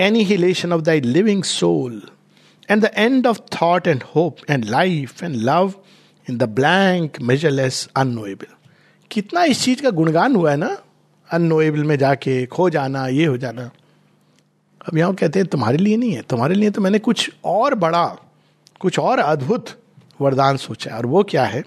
annihilation 0.00 0.72
of 0.72 0.82
thy 0.82 1.00
living 1.00 1.42
soul 1.42 2.02
and 2.70 2.82
the 2.82 2.90
end 2.94 3.26
of 3.26 3.40
thought 3.62 3.88
and 3.88 4.02
hope 4.02 4.36
and 4.50 4.64
life 4.64 5.22
and 5.22 5.36
love 5.36 5.74
in 6.30 6.38
the 6.38 6.42
blank 6.42 7.20
measureless 7.20 7.88
unknowable 7.96 8.46
कितना 9.10 9.44
इस 9.44 9.62
चीज़ 9.62 9.82
का 9.82 9.90
गुणगान 9.90 10.36
हुआ 10.36 10.50
है 10.50 10.56
ना? 10.56 10.78
अनोएबल 11.30 11.84
में 11.84 11.98
जाके, 11.98 12.46
खो 12.46 12.70
जाना, 12.70 13.08
ये 13.08 13.26
हो 13.26 13.36
जाना। 13.36 13.70
अब 14.88 14.98
यहाँ 14.98 15.14
कहते 15.14 15.38
हैं, 15.38 15.48
तुम्हारे 15.48 15.76
लिए 15.76 15.96
नहीं 15.96 16.12
है। 16.12 16.22
तुम्हारे 16.22 16.54
लिए 16.54 16.70
तो 16.70 16.80
मैंने 16.80 16.98
कुछ 16.98 17.30
और 17.44 17.74
बड़ा, 17.74 18.16
कुछ 18.80 18.98
और 18.98 19.18
अद्भुत 19.18 19.82
वरदान 20.20 20.56
सोचा 20.56 20.90
है। 20.90 20.96
और 20.96 21.06
वो 21.06 21.22
क्या 21.22 21.44
है? 21.44 21.62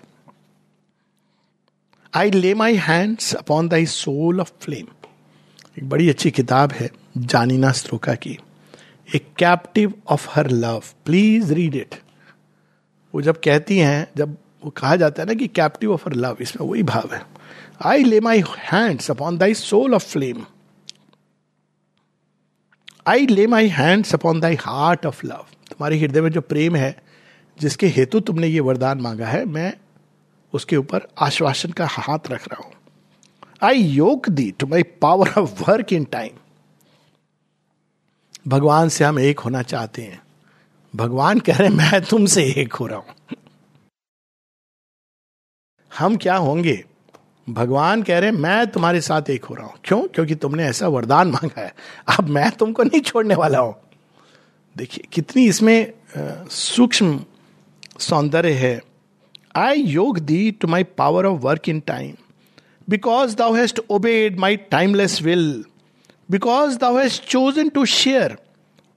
I 2.16 2.32
lay 2.32 2.54
my 2.54 2.76
hands 2.78 3.34
upon 3.36 3.68
thy 3.68 3.86
soul 3.86 4.40
of 4.42 4.52
flame 4.62 4.86
एक 5.78 5.88
बड़ी 5.90 6.10
अच्छी 6.10 6.32
किताब 6.32 6.72
है, 6.72 6.90
जानीना 7.18 7.72
स्त्रोका 7.72 8.14
की। 8.16 8.38
A 9.16 9.20
captive 9.40 9.94
of 10.10 10.28
her 10.32 10.50
love 10.52 10.84
please 11.06 11.54
read 11.54 11.76
it 11.76 11.96
वो 13.14 13.22
जब 13.22 13.42
कहती 13.44 13.78
हैं, 13.78 14.08
जब 14.18 14.38
वो 14.66 14.72
कहा 14.72 14.96
जाता 14.96 15.22
है 15.22 15.28
ना 15.28 15.34
कि 15.34 15.48
कैप्टिव 15.50 15.94
ऑफ़ 15.94 16.08
हर 16.10 16.16
लव 16.16 16.38
इसमें 16.42 16.68
वही 16.68 16.84
भाव 16.84 17.14
है। 17.14 17.22
I 17.86 18.04
lay 18.04 18.20
my 18.20 18.44
hands 18.72 19.12
upon 19.12 19.38
thy 19.38 19.54
soul 19.54 19.96
of 19.96 20.06
flame 20.06 20.46
I 23.08 23.28
lay 23.28 23.48
my 23.48 23.68
hands 23.70 24.14
upon 24.14 24.40
thy 24.40 24.56
heart 24.56 25.06
of 25.06 25.26
love 25.28 25.46
तुम्हारे 25.70 25.98
हृदय 26.00 26.22
में 26.22 26.30
जो 26.30 26.42
प्रेम 26.42 26.76
है, 26.76 26.96
जिसके 27.58 27.88
हेतु 27.88 28.20
तुमने 28.20 28.48
ये 28.48 28.60
वरदान 28.62 29.02
मांगा 29.02 29.28
है, 29.28 29.46
मैं 29.46 29.74
उसके 30.56 30.78
ऊपर 30.78 31.08
आश्वासन 31.20 31.72
का 31.72 31.86
हाथ 31.88 32.32
रख 32.32 32.48
रहा 32.48 32.64
हूँ। 32.64 32.74
I 33.64 33.82
yoke 33.82 34.30
thee 34.30 34.50
to 34.52 34.68
my 34.68 34.84
power 35.02 35.34
of 35.38 35.64
work 35.64 35.94
in 35.94 36.04
time 36.06 36.38
भगवान 38.48 38.90
से 38.90 39.04
हम 39.04 39.20
एक 39.20 39.40
होना 39.40 39.62
चाहते 39.64 40.02
हैं। 40.02 40.22
भगवान 40.94 41.40
कह 41.40 41.58
रहे 41.58 41.70
मैं 41.70 42.02
तुमसे 42.02 42.44
एक 42.58 42.74
हो 42.74 42.88
रहा 42.88 42.98
हूँ। 42.98 43.38
हम 45.92 46.16
क्या 46.18 46.36
होंगे? 46.38 46.84
भगवान 47.48 48.04
कह 48.04 48.20
रहे 48.20 48.32
मैं 48.32 48.66
तुम्हारे 48.68 49.02
साथ 49.02 49.30
एक 49.30 49.46
हो 49.46 49.56
रहा 49.56 49.66
हूँ। 49.66 49.78
क्यों? 49.84 50.02
क्योंकि 50.08 50.36
तुमने 50.36 50.66
ऐसा 50.66 50.88
वरदान 50.88 51.32
मांगा 51.32 51.62
है। 51.62 51.74
अब 52.18 52.30
मैं 52.30 52.50
तुमको 52.52 52.84
नहीं 52.84 53.02
छोड़ने 53.02 53.36
वाला 53.36 53.60
हूँ। 53.60 53.76
देखिए, 54.76 55.08
कितनी 55.14 55.46
इसमें 55.48 55.94
सूक्ष्म 56.50 57.20
सौंदर्य 58.00 58.54
है। 58.54 58.82
I 59.56 59.82
yoke 59.82 60.20
thee 60.20 60.52
to 60.52 60.68
my 60.68 60.84
power 60.84 61.26
of 61.26 61.42
work 61.42 61.70
in 61.70 61.80
time 61.80 62.14
because 62.90 63.36
thou 63.36 63.54
hast 63.54 63.82
obeyed 63.90 64.40
my 64.40 64.56
timeless 64.56 65.22
will 65.22 65.66
because 66.32 66.78
thou 66.78 66.98
has 66.98 67.20
chosen 67.20 67.70
to 67.70 67.86
share 67.86 68.38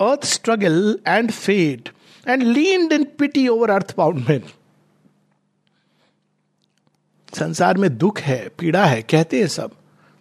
earth 0.00 0.25
struggle 0.25 0.99
and 1.09 1.31
fate 1.31 1.88
and 2.29 2.43
leaned 2.43 2.93
in 2.93 3.05
pity 3.05 3.49
over 3.49 3.71
earth 3.71 3.95
bound 3.97 4.43
संसार 7.35 7.77
में 7.77 7.99
दुख 7.99 8.19
है, 8.19 8.49
पीड़ा 8.49 8.85
है, 8.85 9.03
कहते 9.03 9.41
हैं 9.41 9.47
सब। 9.47 9.71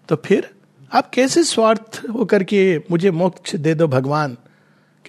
तो 0.10 0.16
फिर 0.16 0.50
आप 0.94 1.10
कैसे 1.10 1.44
स्वार्थ 1.44 2.02
होकर 2.14 2.44
के 2.44 2.80
मुझे 2.92 3.12
मोक्ष 3.12 3.56
दे 3.56 3.76
दो 3.76 3.88
भगवान? 3.88 4.34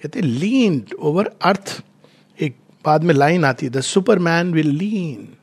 कहते 0.01 0.21
लीन 0.21 0.85
ओवर 0.99 1.31
अर्थ 1.41 1.83
बाद 2.85 3.03
में 3.03 3.13
लाइन 3.15 3.45
आती 3.45 3.65
है 3.65 3.71
the 3.71 3.81
super 3.81 4.19
man 4.19 4.53
will 4.53 4.69
lean 4.69 5.37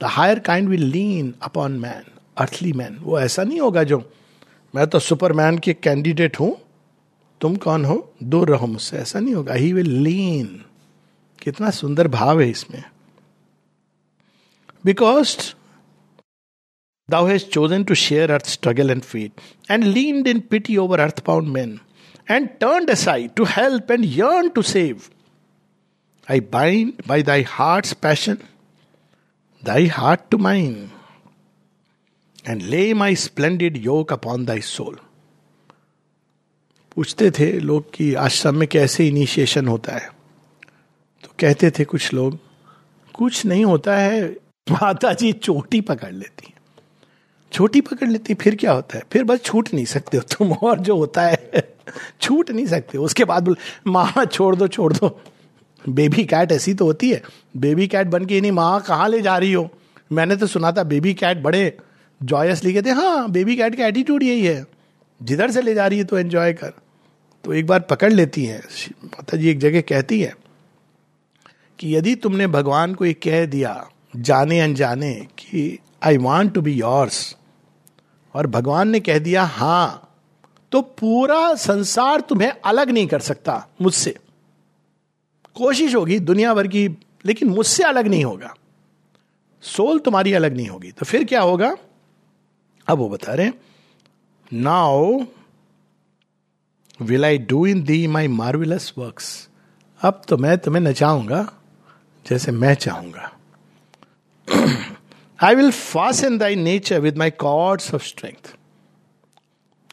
the 0.00 0.04
higher 0.04 0.38
kind 0.38 0.68
will 0.68 0.84
lean 0.84 1.34
upon 1.42 1.72
man 1.72 2.02
earthly 2.36 2.72
man 2.72 2.96
वो 2.96 3.20
ऐसा 3.20 3.44
नहीं 3.44 3.60
होगा 3.60 3.82
जो, 3.82 4.12
मैं 4.74 4.86
तो 4.86 4.98
सुपर 4.98 5.32
सुपरमैन 5.32 5.58
के 5.58 5.72
कैंडिडेट 5.72 6.40
हूँ, 6.40 6.56
तुम 7.40 7.56
कौन 7.56 7.84
हो? 7.84 8.14
दूर 8.22 8.48
रहो 8.48 8.66
मुझसे. 8.66 8.96
ऐसा 8.96 9.20
नहीं 9.20 9.34
होगा। 9.34 9.54
ही 9.54 9.72
विल 9.72 9.90
लीन 9.90 10.64
कितना 11.42 11.70
सुंदर 11.70 12.08
भाव 12.08 12.40
है 12.40 12.50
इसमें। 12.50 12.84
Because 14.84 15.36
thou 17.10 17.26
has 17.26 17.44
chosen 17.44 17.84
to 17.84 17.94
share 17.94 18.30
earth 18.30 18.46
struggle 18.46 18.90
and 18.90 19.02
fate 19.02 19.32
and 19.70 19.84
lean 19.84 20.26
in 20.26 20.40
pity 20.40 20.76
over 20.76 21.00
earth 21.00 21.20
bound 21.20 21.48
man 21.48 21.80
and 22.30 22.48
turn 22.48 22.86
aside 22.86 23.30
to 23.36 23.44
help 23.44 23.90
and 23.90 24.04
yearn 24.04 24.48
to 24.48 24.62
save 24.62 25.00
I 26.30 26.40
bind 26.40 26.92
by 27.08 27.22
thy 27.22 27.42
heart's 27.42 27.92
passion 28.06 28.36
thy 29.64 29.86
heart 29.86 30.30
to 30.30 30.38
mine, 30.38 30.90
and 32.48 32.62
lay 32.70 32.94
my 32.94 33.14
splendid 33.14 33.76
yoke 33.86 34.10
upon 34.10 34.46
thy 34.46 34.60
soul. 34.60 34.94
पूछते 36.96 37.30
थे 37.30 37.60
लोग 37.60 37.92
कि 37.92 38.14
आश्रम 38.14 38.56
में 38.56 38.68
कैसे 38.68 39.08
initiation 39.08 39.68
होता 39.68 39.92
है? 39.92 40.10
तो 41.24 41.28
कहते 41.40 41.70
थे 41.70 41.84
कुछ 41.84 42.12
लोग 42.12 42.38
कुछ 43.14 43.46
नहीं 43.46 43.64
होता 43.64 43.96
है 43.96 44.36
माता 44.70 45.12
जी 45.12 45.32
चोटी 45.32 45.80
पकड़ 45.80 46.12
लेती 46.12 46.46
है। 46.46 46.54
छोटी 47.52 47.80
पकड़ 47.80 48.08
लेती 48.08 48.34
फिर 48.34 48.56
क्या 48.56 48.72
होता 48.72 48.98
है? 48.98 49.04
फिर 49.12 49.24
बस 49.24 49.40
छूट 49.42 49.74
नहीं 49.74 49.84
सकते 49.84 50.16
हो 50.16 50.22
तुम 50.22 50.52
और 50.52 50.80
जो 50.80 50.96
होता 50.96 51.22
है 51.22 51.50
छूट 52.20 52.50
नहीं 52.50 52.66
सकते 52.66 52.98
उसके 52.98 53.24
बाद 53.24 53.42
बोल 53.42 53.56
माँ 53.86 54.24
छोड़ 54.24 54.56
दो 54.56 54.68
छोड़ 54.68 54.92
दो। 54.92 55.20
बेबी 55.88 56.24
कैट 56.24 56.52
ऐसी 56.52 56.74
तो 56.74 56.84
होती 56.84 57.10
है। 57.10 57.22
बेबी 57.56 57.86
कैट 57.88 58.06
बन 58.06 58.24
के 58.24 58.40
नहीं 58.40 58.52
माँ 58.52 58.80
कहाँ 58.80 59.08
ले 59.08 59.20
जा 59.22 59.36
रही 59.38 59.52
हो? 59.52 59.68
मैंने 60.12 60.36
तो 60.36 60.46
सुना 60.46 60.72
था 60.72 60.82
बेबी 60.82 61.14
कैट 61.14 61.42
बड़े 61.42 61.76
जॉयसली 62.20 62.72
कहते 62.74 62.90
हाँ 62.90 63.30
बेबी 63.30 63.56
कैट 63.56 63.76
का 63.76 63.86
एटीट्यूड 63.86 64.22
यही 64.22 64.44
है। 64.46 64.64
जिधर 65.20 65.50
से 65.50 65.62
ले 65.62 65.74
जा 65.74 65.86
रही 65.86 65.98
है 65.98 66.04
तो 66.04 66.18
एंजॉय 66.18 66.52
कर। 66.52 66.72
तो 67.44 67.52
एक 67.52 67.66
बार 67.66 67.80
पकड़ 67.80 68.12
लेती 68.12 68.44
है। 68.44 68.58
माता 69.04 69.36
जी 69.36 69.48
एक 69.50 69.58
जगह 69.58 69.80
कहती 69.80 70.20
है 70.20 70.34
कि 71.78 71.96
यदि 71.96 72.14
तुमने 72.14 72.46
भगवान 72.46 72.94
को 72.94 73.04
ये 73.04 73.12
कह 73.14 73.44
दिया, 73.46 73.88
जाने 74.16 74.60
अनजाने, 74.60 75.14
कि 75.14 75.78
I 76.02 76.16
want 76.16 76.54
to 76.54 76.60
be 76.60 76.72
yours 76.72 77.36
और 78.34 78.46
भगवान 78.46 78.88
ने 78.88 79.00
कह 79.00 79.18
दिया 79.18 79.44
हाँ 79.44 80.06
तो 80.72 80.80
पूरा 80.80 81.54
संसार 81.54 82.20
तुम्हें 82.20 82.52
अलग 82.64 82.90
नहीं 82.90 83.06
कर 83.06 83.20
सकता 83.20 83.66
मुझसे। 83.82 84.14
कोशिश 85.54 85.94
होगी 85.94 86.18
दुनिया 86.18 86.54
भर 86.54 86.66
की, 86.66 86.88
लेकिन 87.24 87.48
मुझसे 87.48 87.82
अलग 87.82 88.06
नहीं 88.06 88.24
होगा। 88.24 88.54
सोल 89.62 89.98
तुम्हारी 89.98 90.32
अलग 90.32 90.56
नहीं 90.56 90.68
होगी। 90.68 90.92
तो 90.92 91.06
फिर 91.06 91.24
क्या 91.24 91.40
होगा? 91.40 91.76
अब 92.86 92.98
वो 92.98 93.08
बता 93.08 93.34
रहे 93.34 93.50
now 94.52 95.20
will 97.00 97.24
I 97.24 97.38
do 97.38 97.66
in 97.66 97.82
thee 97.82 98.06
my 98.06 98.28
marvellous 98.28 98.92
work 98.98 99.22
अब 100.00 100.22
तो 100.28 100.36
मैं 100.36 100.58
तुम्हें 100.58 100.82
नचाऊँगा 100.82 101.42
जैसे 102.26 102.52
मैं 102.52 102.74
चाहूँगा। 102.74 103.36
I 105.42 105.54
will 105.54 105.70
fasten 106.24 106.38
thy 106.38 106.56
nature 106.56 107.00
with 107.00 107.18
my 107.18 107.30
cords 107.30 107.94
of 107.94 108.04
strength 108.04 108.54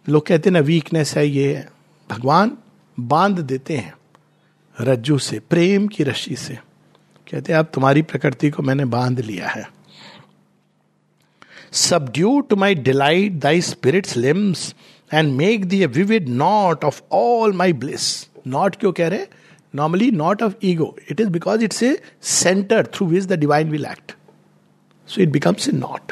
लोग 0.10 0.26
कहते 0.26 0.50
ना 0.50 0.60
वीकनेस 0.60 1.16
है 1.18 1.28
ये। 1.28 1.68
भगवान 2.10 2.58
बाँध 3.00 3.40
देते 3.40 3.78
हैं। 3.78 3.97
रज्जू 4.82 5.18
से, 5.18 5.40
प्रेम 5.40 5.88
की 5.88 6.04
रस्सी 6.04 6.36
से। 6.36 6.54
कहते, 7.32 7.54
अब 7.54 7.66
तुम्हारी 7.74 8.02
प्रकृति 8.02 8.50
को 8.50 8.64
मैंने 8.64 8.86
बाँध 8.86 9.20
लिया 9.20 9.48
है। 9.48 9.66
Subdue 11.72 12.40
to 12.42 12.56
my 12.56 12.76
delight 12.76 13.32
thy 13.32 13.62
spirit's 13.62 14.16
limbs 14.18 14.76
and 15.14 15.34
make 15.34 15.66
thee 15.66 15.86
vivid 15.86 16.30
knot 16.30 16.84
of 16.84 17.02
all 17.12 17.54
my 17.54 17.74
bliss 17.74 18.28
knot 18.48 18.76
क्यों 18.76 18.92
कह 18.92 19.08
रहे? 19.08 19.26
Normally 19.76 20.12
knot 20.12 20.44
of 20.44 20.54
ego 20.64 20.96
it 21.12 21.20
is 21.22 21.30
because 21.30 21.64
it's 21.64 21.84
a 21.84 21.98
centre 22.22 22.86
through 22.86 23.08
which 23.08 23.28
the 23.28 23.34
divine 23.34 23.70
will 23.70 23.86
act 23.86 24.12
so 25.08 25.22
it 25.22 25.30
becomes 25.30 25.68
a 25.70 25.72
knot 25.72 26.12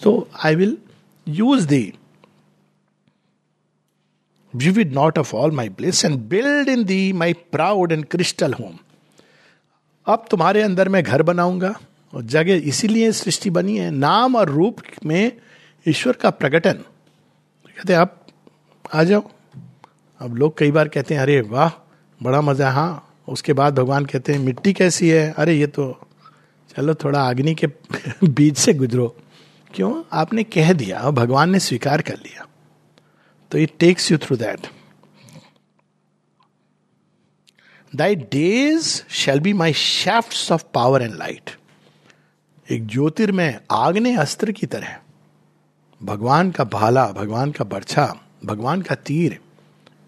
so 0.00 0.28
I 0.44 0.54
will 0.54 0.76
use 1.28 1.66
thee 1.66 1.92
vivid 4.56 4.92
not 4.92 5.12
of 5.18 5.34
all 5.34 5.50
my 5.50 5.68
bliss 5.68 6.04
and 6.04 6.16
build 6.16 6.68
in 6.68 6.84
thee 6.84 7.14
my 7.14 7.34
proud 7.54 7.92
and 7.92 8.08
crystal 8.08 8.52
home. 8.52 8.76
अब 10.06 10.24
तुम्हारे 10.30 10.62
अंदर 10.62 10.88
मैं 10.88 11.02
घर 11.02 11.22
बनाऊँगा 11.22 11.80
और 12.14 12.22
जगह 12.22 12.54
इसीलिए 12.54 13.12
सृष्टि 13.12 13.50
बनी 13.50 13.78
है। 13.78 13.90
नाम 13.90 14.36
और 14.36 14.48
रूप 14.48 14.76
में 15.06 15.32
ईश्वर 15.88 16.12
का 16.12 16.30
प्रकटन। 16.30 16.72
कहते 17.76 17.92
आप 17.92 18.26
आ 18.94 19.04
जाओ। 19.04 19.30
अब 20.20 20.36
लोग 20.36 20.58
कई 20.58 20.70
बार 20.70 20.88
कहते 20.88 21.14
हैं, 21.14 21.20
अरे 21.20 21.40
वाह, 21.40 21.68
बड़ा 22.22 22.40
मज़ा 22.40 22.70
हाँ। 22.70 23.06
उसके 23.28 23.52
बाद 23.52 23.78
भगवान 23.78 24.06
कहते 24.06 24.32
हैं, 24.32 24.40
मिट्टी 24.40 24.72
कैसी 24.72 25.08
है? 25.08 25.34
अरे, 25.36 25.54
ये 25.54 25.66
तो 25.66 26.00
चलो 26.76 26.94
थोड़ा 26.94 27.28
अग्नि 27.28 27.54
के 27.54 27.66
बीच 28.24 28.58
से 28.58 28.74
गुजरो। 28.74 29.16
क्यों? 29.74 30.02
आपने 30.12 30.44
कह 30.44 30.72
दिया 30.72 30.98
और 30.98 31.12
भगवान 31.12 31.50
ने 31.50 31.58
स्वीकार 31.58 32.02
कर 32.02 32.14
लिया। 32.14 32.46
तो 33.50 33.58
it 33.58 33.72
takes 33.78 34.10
you 34.12 34.18
through 34.18 34.36
that 34.36 34.66
thy 37.92 38.14
days 38.14 39.02
shall 39.10 39.40
be 39.40 39.52
my 39.52 39.72
shaft 39.72 40.52
of 40.52 40.64
power 40.74 41.02
and 41.02 41.14
light 41.14 41.50
एक 42.70 42.86
ज्योतिर्मय 42.86 43.60
आग्ने 43.70 44.16
अस्त्र 44.16 44.52
की 44.52 44.66
तरह। 44.66 44.98
भगवान 46.00 46.50
का 46.50 46.64
भाला, 46.64 47.06
भगवान 47.06 47.50
का 47.50 47.64
बर्छा, 47.64 48.06
भगवान 48.44 48.82
का 48.82 48.94
तीर, 48.94 49.38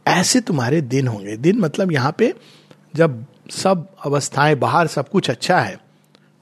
ऐसे 0.07 0.41
तुम्हारे 0.41 0.81
दिन 0.81 1.09
होंगे। 1.09 1.37
दिन 1.37 1.59
मतलब 1.59 1.93
यहाँ 1.93 2.15
पे 2.19 2.33
जब 2.95 3.25
सब 3.51 3.89
अवस्थाएँ, 4.05 4.55
बाहर 4.55 4.87
सब 4.87 5.09
कुछ 5.09 5.31
अच्छा 5.31 5.61
है 5.61 5.79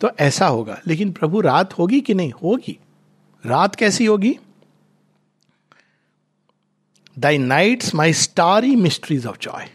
तो 0.01 0.11
ऐसा 0.21 0.47
होगा। 0.47 0.81
लेकिन 0.87 1.13
प्रभु 1.13 1.41
रात 1.41 1.73
होगी 1.79 2.01
कि 2.01 2.15
नहीं? 2.15 2.33
होगी। 2.33 2.79
रात 3.45 3.75
कैसी 3.75 4.07
होगी? 4.07 4.39
Thy 7.21 7.39
nights 7.39 7.95
my 7.95 8.13
starry 8.13 8.77
mysteries 8.77 9.27
of 9.27 9.37
joy 9.43 9.69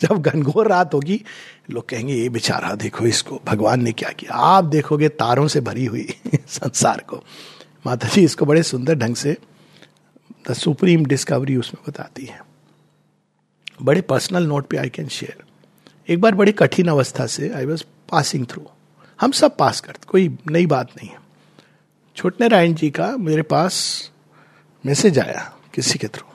जब 0.00 0.22
घनघोर 0.22 0.68
रात 0.68 0.94
होगी, 0.94 1.24
लोग 1.70 1.88
कहेंगे, 1.88 2.14
ये 2.14 2.28
बेचारा, 2.28 2.74
देखो 2.74 3.06
इसको, 3.06 3.40
भगवान 3.44 3.82
ने 3.82 3.92
क्या 3.92 4.10
किया? 4.10 4.32
आप 4.32 4.64
देखोगे, 4.64 5.08
तारों 5.08 5.48
से 5.48 5.60
भरी 5.60 5.84
हुई 5.84 6.14
संसार 6.48 7.04
को। 7.08 7.24
माता 7.86 8.08
जी 8.08 8.24
इसको 8.24 8.46
बड़े 8.46 8.62
सुंदर 8.62 8.94
ढंग 8.94 9.16
से 9.16 9.36
द 10.48 10.52
सुप्रीम 10.52 11.04
डिस्कवरी 11.04 11.56
उसमें 11.56 11.84
बताती 11.88 12.24
है। 12.26 12.40
बड़े 13.82 14.00
पर्सनल 14.00 14.46
नोट 14.46 14.66
पे 14.66 14.76
आई 14.76 14.88
कैन 14.88 15.08
शेयर 15.08 15.44
एक 16.08 16.20
बार 16.20 16.34
बड़ी 16.34 16.52
कठिन 16.52 16.88
अवस्था 16.88 17.26
से 17.26 17.50
आई 17.50 17.66
वॉज़ 17.66 17.84
पासिंग 18.10 18.46
थ्रू 18.46 18.66
हम 19.20 19.32
सब 19.32 19.56
पास 19.56 19.80
करते 19.80 20.06
कोई 20.08 20.38
नई 20.50 20.66
बात 20.66 20.90
नहीं 20.96 21.08
है। 21.08 21.18
छोटे 22.16 22.44
नारायण 22.44 22.74
जी 22.74 22.90
का 22.90 23.16
मेरे 23.16 23.42
पास 23.42 24.10
मैसेज 24.86 25.18
आया 25.18 25.56
किसी 25.74 25.98
के 25.98 26.08
थ्रू 26.08 26.27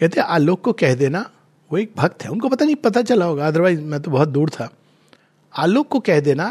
कहते 0.00 0.20
आलोक 0.20 0.60
को 0.60 0.72
कह 0.72 0.94
देना, 0.94 1.30
वो 1.70 1.78
एक 1.78 1.92
भक्त 1.96 2.24
है, 2.24 2.30
उनको 2.30 2.48
पता 2.48 2.64
नहीं, 2.64 2.76
पता 2.76 3.02
चला 3.02 3.24
होगा 3.24 3.46
अदरवाइज़ 3.46 3.80
मैं 3.80 4.02
तो 4.02 4.10
बहुत 4.10 4.28
दूर 4.28 4.50
था। 4.50 4.68
आलोक 5.54 5.88
को 5.88 6.00
कह 6.00 6.20
देना 6.20 6.48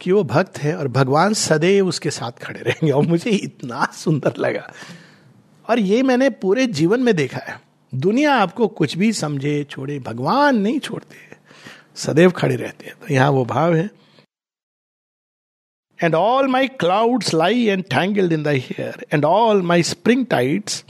कि 0.00 0.12
वो 0.12 0.22
भक्त 0.24 0.58
है 0.58 0.76
और 0.76 0.88
भगवान 0.88 1.34
सदैव 1.34 1.88
उसके 1.88 2.10
साथ 2.10 2.32
खड़े 2.32 2.60
रहेंगे, 2.60 2.90
और 2.90 3.06
मुझे 3.06 3.30
इतना 3.30 3.86
सुंदर 3.94 4.34
लगा। 4.38 4.72
और 5.68 5.78
ये 5.78 6.02
मैंने 6.02 6.30
पूरे 6.30 6.66
जीवन 6.66 7.00
में 7.00 7.16
देखा 7.16 7.40
है। 7.48 7.60
दुनिया 7.94 8.34
आपको 8.34 8.68
कुछ 8.68 8.96
भी 8.96 9.12
समझे, 9.12 9.64
छोड़े, 9.64 9.98
भगवान 9.98 10.56
नहीं 10.56 10.78
छोड़ते, 10.78 11.16
सदैव 11.96 12.30
खड़े 12.30 12.56
रहते 12.56 12.86
हैं। 12.86 12.94
तो 12.94 13.14
यहाँ 13.14 13.30
वो 13.30 13.44
भाव 13.44 13.74
है। 13.74 13.88
And 15.98 16.14
all 16.14 16.46
my 16.46 16.68
clouds 16.68 17.34
lie 17.34 17.66
and 17.66 17.84
tangled 17.84 18.32
in 18.32 18.42
thy 18.42 18.58
hair 18.58 19.06
and 19.12 19.24
all 19.24 19.62
my 19.62 19.82
springtides 20.26 20.84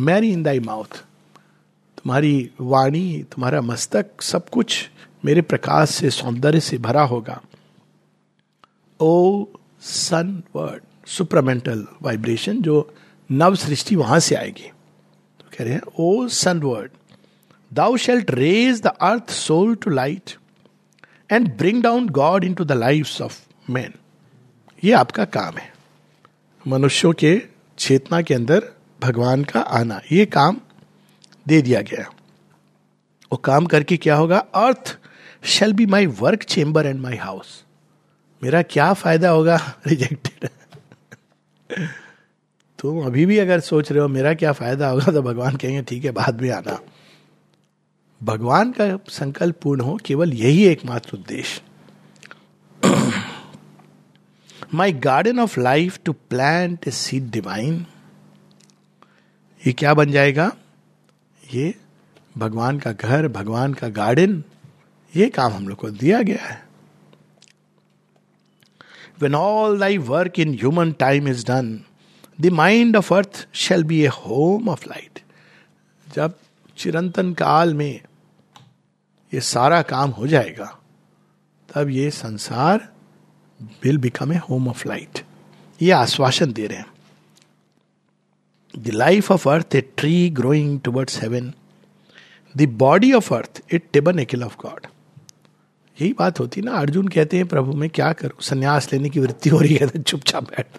marry 0.00 0.32
in 0.32 0.42
thy 0.42 0.60
mouth 0.60 1.04
तुम्हारी 2.04 2.50
वाणी, 2.60 3.22
तुम्हारा 3.32 3.60
मस्तक 3.60 4.22
सब 4.22 4.48
कुछ 4.48 4.88
मेरे 5.24 5.42
प्रकाश 5.42 5.90
से, 5.90 6.10
सौंदर्य 6.10 6.60
से 6.60 6.78
भरा 6.78 7.02
होगा। 7.02 7.40
O 9.00 9.46
sun 9.80 10.42
word, 10.56 10.82
supramental 11.06 11.84
vibration 12.02 12.60
जो 12.62 12.94
नव 13.30 13.54
सृष्टि 13.54 13.96
वहाँ 13.96 14.18
से 14.20 14.34
आएगी। 14.34 14.68
तो 15.40 15.46
कह 15.48 15.64
रहे 15.64 15.72
हैं, 15.72 15.80
O 15.98 16.28
sun 16.28 16.60
word 16.60 16.90
thou 17.72 17.96
shalt 17.96 18.30
raise 18.30 18.82
the 18.82 18.86
earth 18.86 19.30
soul 19.30 19.74
to 19.74 19.90
light 19.90 20.36
and 21.32 21.48
bring 21.56 21.82
down 21.82 22.08
God 22.10 22.44
into 22.54 22.64
the 22.64 22.72
life 22.72 23.20
of 23.22 23.40
man 23.70 23.94
ये 24.84 24.92
आपका 24.92 25.24
काम 25.24 25.56
है। 25.58 25.72
मनुष्यों 26.66 27.12
के 27.12 27.40
चेतना 27.78 28.22
के 28.22 28.34
अंदर 28.34 28.70
भगवान 29.00 29.44
का 29.44 29.60
आना, 29.60 30.00
ये 30.12 30.26
काम 30.26 30.60
दे 31.48 31.62
दिया 31.62 31.80
गया। 31.80 32.10
वो 33.32 33.36
काम 33.36 33.66
करके 33.66 33.96
क्या 33.96 34.16
होगा? 34.16 34.38
Earth 34.38 34.98
shall 35.44 35.72
be 35.72 35.86
my 35.86 36.06
work 36.06 36.42
chamber 36.42 36.86
and 36.86 37.00
my 37.00 37.16
house 37.16 37.64
मेरा 38.42 38.62
क्या 38.62 38.92
फ़ायदा 38.92 39.30
होगा? 39.30 39.74
रिजेक्टेड 39.86 40.48
तुम 42.78 43.06
अभी 43.06 43.26
भी 43.26 43.38
अगर 43.38 43.60
सोच 43.60 43.92
रहे 43.92 44.00
हो, 44.00 44.08
मेरा 44.08 44.34
क्या 44.34 44.52
फ़ायदा 44.52 44.88
होगा? 44.88 45.12
तो 45.12 45.22
भगवान 45.22 45.56
कहेंगे, 45.56 45.82
ठीक 45.82 46.04
है, 46.04 46.10
बाद 46.10 46.40
में 46.40 46.50
आना। 46.50 46.80
भगवान 48.22 48.72
का 48.72 48.98
संकल्प 49.08 49.60
पूर्ण 49.62 49.80
हो, 49.80 49.98
केवल 50.06 50.32
यही 50.32 50.64
एकमात्र 50.64 51.10
उद्देश्य। 51.14 51.62
My 54.74 54.92
garden 54.92 55.38
of 55.40 55.60
life 55.60 55.98
to 56.04 56.12
plant 56.12 56.88
a 56.88 56.90
seed 56.90 57.30
divine 57.30 57.86
ये 59.66 59.72
क्या 59.72 59.94
बन 59.94 60.12
जाएगा? 60.12 60.52
ये 61.54 61.74
भगवान 62.38 62.78
का 62.78 62.92
घर, 62.92 63.28
भगवान 63.28 63.74
का 63.74 63.88
गार्डन, 63.90 64.42
ये 65.14 65.28
काम 65.30 65.52
हम 65.52 65.68
लोग 65.68 65.78
को 65.78 65.90
दिया 65.92 66.22
गया 66.22 66.44
है। 66.44 66.62
When 69.20 69.34
all 69.34 69.78
thy 69.78 69.98
work 70.04 70.38
in 70.38 70.54
human 70.54 70.92
time 71.00 71.28
is 71.28 71.44
done 71.46 71.78
the 72.40 72.46
mind 72.52 72.96
of 72.96 73.12
earth 73.14 73.46
shall 73.56 73.84
be 73.84 74.00
a 74.04 74.06
home 74.16 74.68
of 74.68 74.88
light 74.88 75.20
जब 76.06 76.34
चिरंतन 76.78 77.32
काल 77.34 77.74
में 77.74 78.00
ये 79.32 79.40
सारा 79.42 79.80
काम 79.84 80.10
हो 80.10 80.26
जाएगा, 80.26 80.66
तब 81.68 81.88
ये 81.90 82.10
संसार 82.10 82.88
will 83.84 83.98
become 83.98 84.32
a 84.32 84.36
home 84.48 84.68
of 84.68 84.88
light 84.88 85.24
ये 85.80 85.90
आश्वासन 85.92 86.52
दे 86.52 86.66
रहे 86.66 86.78
हैं। 86.78 86.92
The 88.78 88.88
life 88.88 89.30
of 89.32 89.48
earth 89.48 89.74
a 89.74 89.80
tree 89.96 90.30
growing 90.30 90.80
towards 90.80 91.22
heaven 91.22 91.52
the 92.54 92.68
body 92.78 93.12
of 93.12 93.34
earth 93.34 93.62
a 93.74 93.78
tabernacle 93.78 94.20
of 94.44 94.56
God 94.56 94.86
यही 95.96 96.12
बात 96.12 96.40
होती 96.40 96.60
ना, 96.60 96.72
अर्जुन 96.72 97.08
कहते 97.08 97.36
हैं, 97.36 97.46
प्रभु, 97.46 97.72
मैं 97.72 97.88
क्या 97.90 98.12
करूँ? 98.12 98.40
संन्यास 98.40 98.92
लेने 98.92 99.10
की 99.10 99.20
वृत्ति 99.20 99.50
हो 99.50 99.58
रही 99.60 99.74
है 99.74 99.86
तो 99.86 100.02
चुपचाप 100.02 100.44
बैठ 100.44 100.78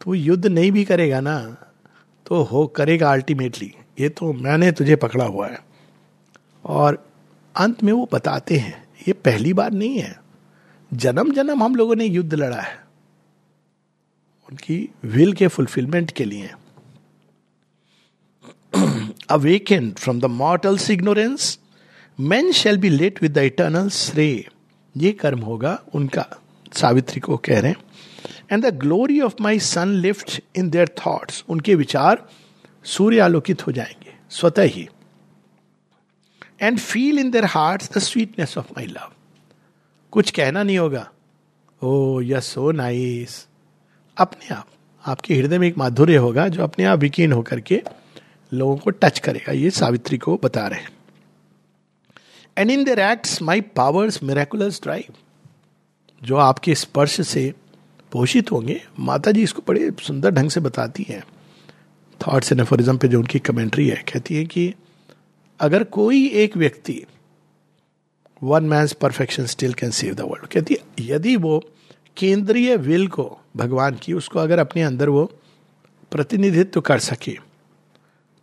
तो 0.00 0.14
युद्ध 0.14 0.46
नहीं 0.46 0.70
भी 0.72 0.84
करेगा 0.84 1.20
ना 1.20 1.38
तो 2.26 2.42
हो, 2.42 2.66
करेगा 2.66 3.12
अल्टीमेटली 3.12 3.72
ये 4.00 4.08
तो 4.08 4.32
मैंने 4.32 4.70
तुझे 4.72 4.96
पकड़ा 4.96 5.24
हुआ 5.24 5.48
है। 5.48 5.58
और 6.64 7.04
अंत 7.54 7.82
में 7.82 7.92
वो 7.92 8.08
बताते 8.12 8.56
हैं, 8.56 8.84
ये 9.08 9.12
पहली 9.14 9.52
बार 9.52 9.72
नहीं 9.72 9.98
है। 9.98 10.20
जन्म 10.92 11.32
जन्म 11.32 11.62
हम 11.62 11.74
लोगों 11.74 11.96
ने 11.96 12.04
युद्ध 12.04 12.34
लड़ा 12.34 12.60
है। 12.60 12.78
उनकी 14.50 14.88
विल 15.04 15.32
के 15.32 15.48
फुलफिलमेंट 15.48 16.10
के 16.10 16.24
लिए। 16.24 16.50
Awakened 18.74 19.94
from 19.94 20.20
the 20.20 20.24
mortal's 20.24 20.90
ignorance 20.90 21.58
man 22.20 22.52
shall 22.52 22.78
be 22.78 22.88
lit 22.88 23.22
with 23.22 23.32
the 23.32 23.38
eternal 23.38 23.88
श्रे 23.88 24.46
ये 24.96 25.12
कर्म 25.12 25.40
होगा 25.40 25.78
उनका, 25.94 26.26
सावित्री 26.72 27.20
को 27.20 27.36
कह 27.36 27.60
रहे 27.60 27.70
हैं। 27.70 27.76
And 28.52 28.66
the 28.66 28.74
glory 28.74 29.20
of 29.20 29.34
my 29.40 29.58
sun 29.58 29.88
lift 29.88 30.40
in 30.56 30.70
their 30.70 30.88
thoughts 30.98 31.44
उनके 31.48 31.74
विचार 31.74 32.26
सूर्य 32.84 33.18
आलोकित 33.18 33.66
हो 33.66 33.72
जाएँगे, 33.72 34.12
स्वतः 34.30 34.62
ही। 34.62 34.88
And 36.62 36.78
feel 36.78 37.18
in 37.18 37.30
their 37.30 37.44
heart 37.44 37.82
the 37.94 37.98
sweetness 37.98 38.58
of 38.58 38.66
my 38.70 38.86
love 38.86 39.12
कुछ 40.12 40.30
कहना 40.30 40.62
नहीं 40.62 40.78
होगा। 40.78 41.08
ओ 41.82 42.20
यस 42.20 42.46
सो 42.46 42.70
नाइस 42.72 43.46
अपने 44.16 44.54
आप, 44.54 44.66
आपके 45.04 45.34
हृदय 45.34 45.58
में 45.58 45.66
एक 45.68 45.78
माधुर्य 45.78 46.16
होगा 46.16 46.48
जो 46.48 46.62
अपने 46.62 46.84
आप 46.84 46.98
विकीन 46.98 47.32
होकर 47.32 47.60
के 47.60 47.82
लोगों 48.52 48.76
को 48.76 48.90
टच 48.90 49.18
करेगा। 49.18 49.52
ये 49.52 49.70
सावित्री 49.70 50.18
को 50.18 50.38
बता 50.44 50.66
रहे 50.66 50.80
हैं। 50.80 50.88
And 52.58 52.70
in 52.70 52.84
their 52.84 52.98
acts 52.98 53.42
my 53.42 53.60
powers 53.60 54.22
miraculous 54.22 54.80
drive 54.82 55.14
जो 56.22 56.36
आपके 56.36 56.74
स्पर्श 56.74 57.20
से 57.20 57.52
पोषित 58.12 58.52
होंगे 58.52 58.80
माता 58.98 59.30
जी 59.30 59.42
इसको 59.42 59.62
बड़े 59.68 59.90
सुंदर 60.02 60.30
ढंग 60.30 60.50
से 60.50 60.60
बताती 60.60 61.06
हैं। 61.08 61.22
थॉट्स 62.20 62.52
एंड 62.52 62.60
एफोरिज्म 62.60 62.96
पे 62.98 63.08
जो 63.08 63.18
उनकी 63.18 63.38
कमेंट्री 63.38 63.88
है, 63.88 63.96
कहती 63.96 64.34
है 64.34 64.44
कि 64.44 64.74
अगर 65.60 65.84
कोई 65.84 66.26
एक 66.28 66.56
व्यक्ति 66.56 67.04
one 68.42 68.64
man 68.64 68.86
perfection 69.00 69.46
still 69.46 69.74
can 69.74 69.90
save 69.90 70.14
the 70.14 70.20
world 70.20 70.46
कहती 70.46 70.74
है, 70.74 71.06
यदि 71.06 71.36
वो 71.36 71.58
केंद्रीय 72.16 72.76
विल 72.76 73.06
को, 73.08 73.38
भगवान 73.56 73.94
की, 73.94 74.12
उसको 74.12 74.38
अगर 74.38 74.58
अपने 74.58 74.82
अंदर 74.82 75.08
वो 75.08 75.24
प्रतिनिधित्व 76.10 76.80
कर 76.80 76.98
सके 76.98 77.49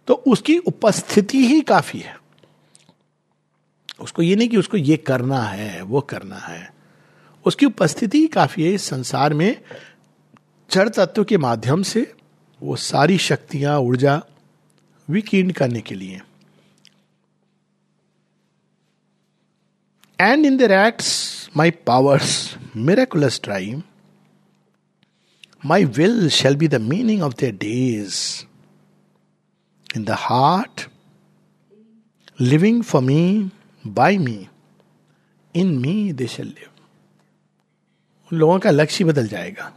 तो 0.07 0.13
उसकी 0.13 0.57
उपस्थिति 0.57 1.47
ही 1.47 1.61
काफ़ी 1.61 1.99
है। 1.99 2.17
उसको 3.99 4.21
ये 4.21 4.35
नहीं 4.35 4.49
कि 4.49 4.57
उसको 4.57 4.77
ये 4.77 4.97
करना 4.97 5.41
है 5.41 5.81
वो 5.81 6.01
करना 6.01 6.35
है। 6.35 6.73
उसकी 7.45 7.65
उपस्थिति 7.65 8.17
ही 8.17 8.27
काफ़ी 8.27 8.63
है। 8.63 8.73
इस 8.73 8.83
संसार 8.83 9.33
में 9.33 9.61
जड़ 10.71 10.89
तत्व 10.89 11.23
के 11.23 11.37
माध्यम 11.37 11.83
से 11.83 12.13
वो 12.63 12.75
सारी 12.75 13.17
शक्तियाँ 13.17 13.79
ऊर्जा 13.79 14.23
विकीर्ण 15.09 15.51
करने 15.51 15.81
के 15.81 15.95
लिए। 15.95 16.21
And 20.21 20.45
in 20.45 20.57
their 20.57 20.91
acts, 20.91 21.09
my 21.57 21.71
powers 21.89 22.57
miraculous 22.75 23.39
drive, 23.39 23.81
my 25.65 25.81
will 25.97 26.29
shall 26.29 26.55
be 26.55 26.67
the 26.67 26.79
meaning 26.79 27.21
of 27.21 27.35
their 27.35 27.55
days. 27.63 28.45
In 29.97 30.03
the 30.05 30.15
heart, 30.21 30.81
living 32.39 32.81
for 32.83 32.99
me, 33.01 33.51
by 33.85 34.17
me, 34.17 34.49
in 35.55 35.69
me 35.81 35.93
they 36.11 36.27
shall 36.33 36.49
live. 36.49 36.73
उन 38.31 38.37
लोगों 38.39 38.59
का 38.59 38.71
लक्ष्य 38.71 39.03
बदल 39.03 39.27
जाएगा। 39.27 39.71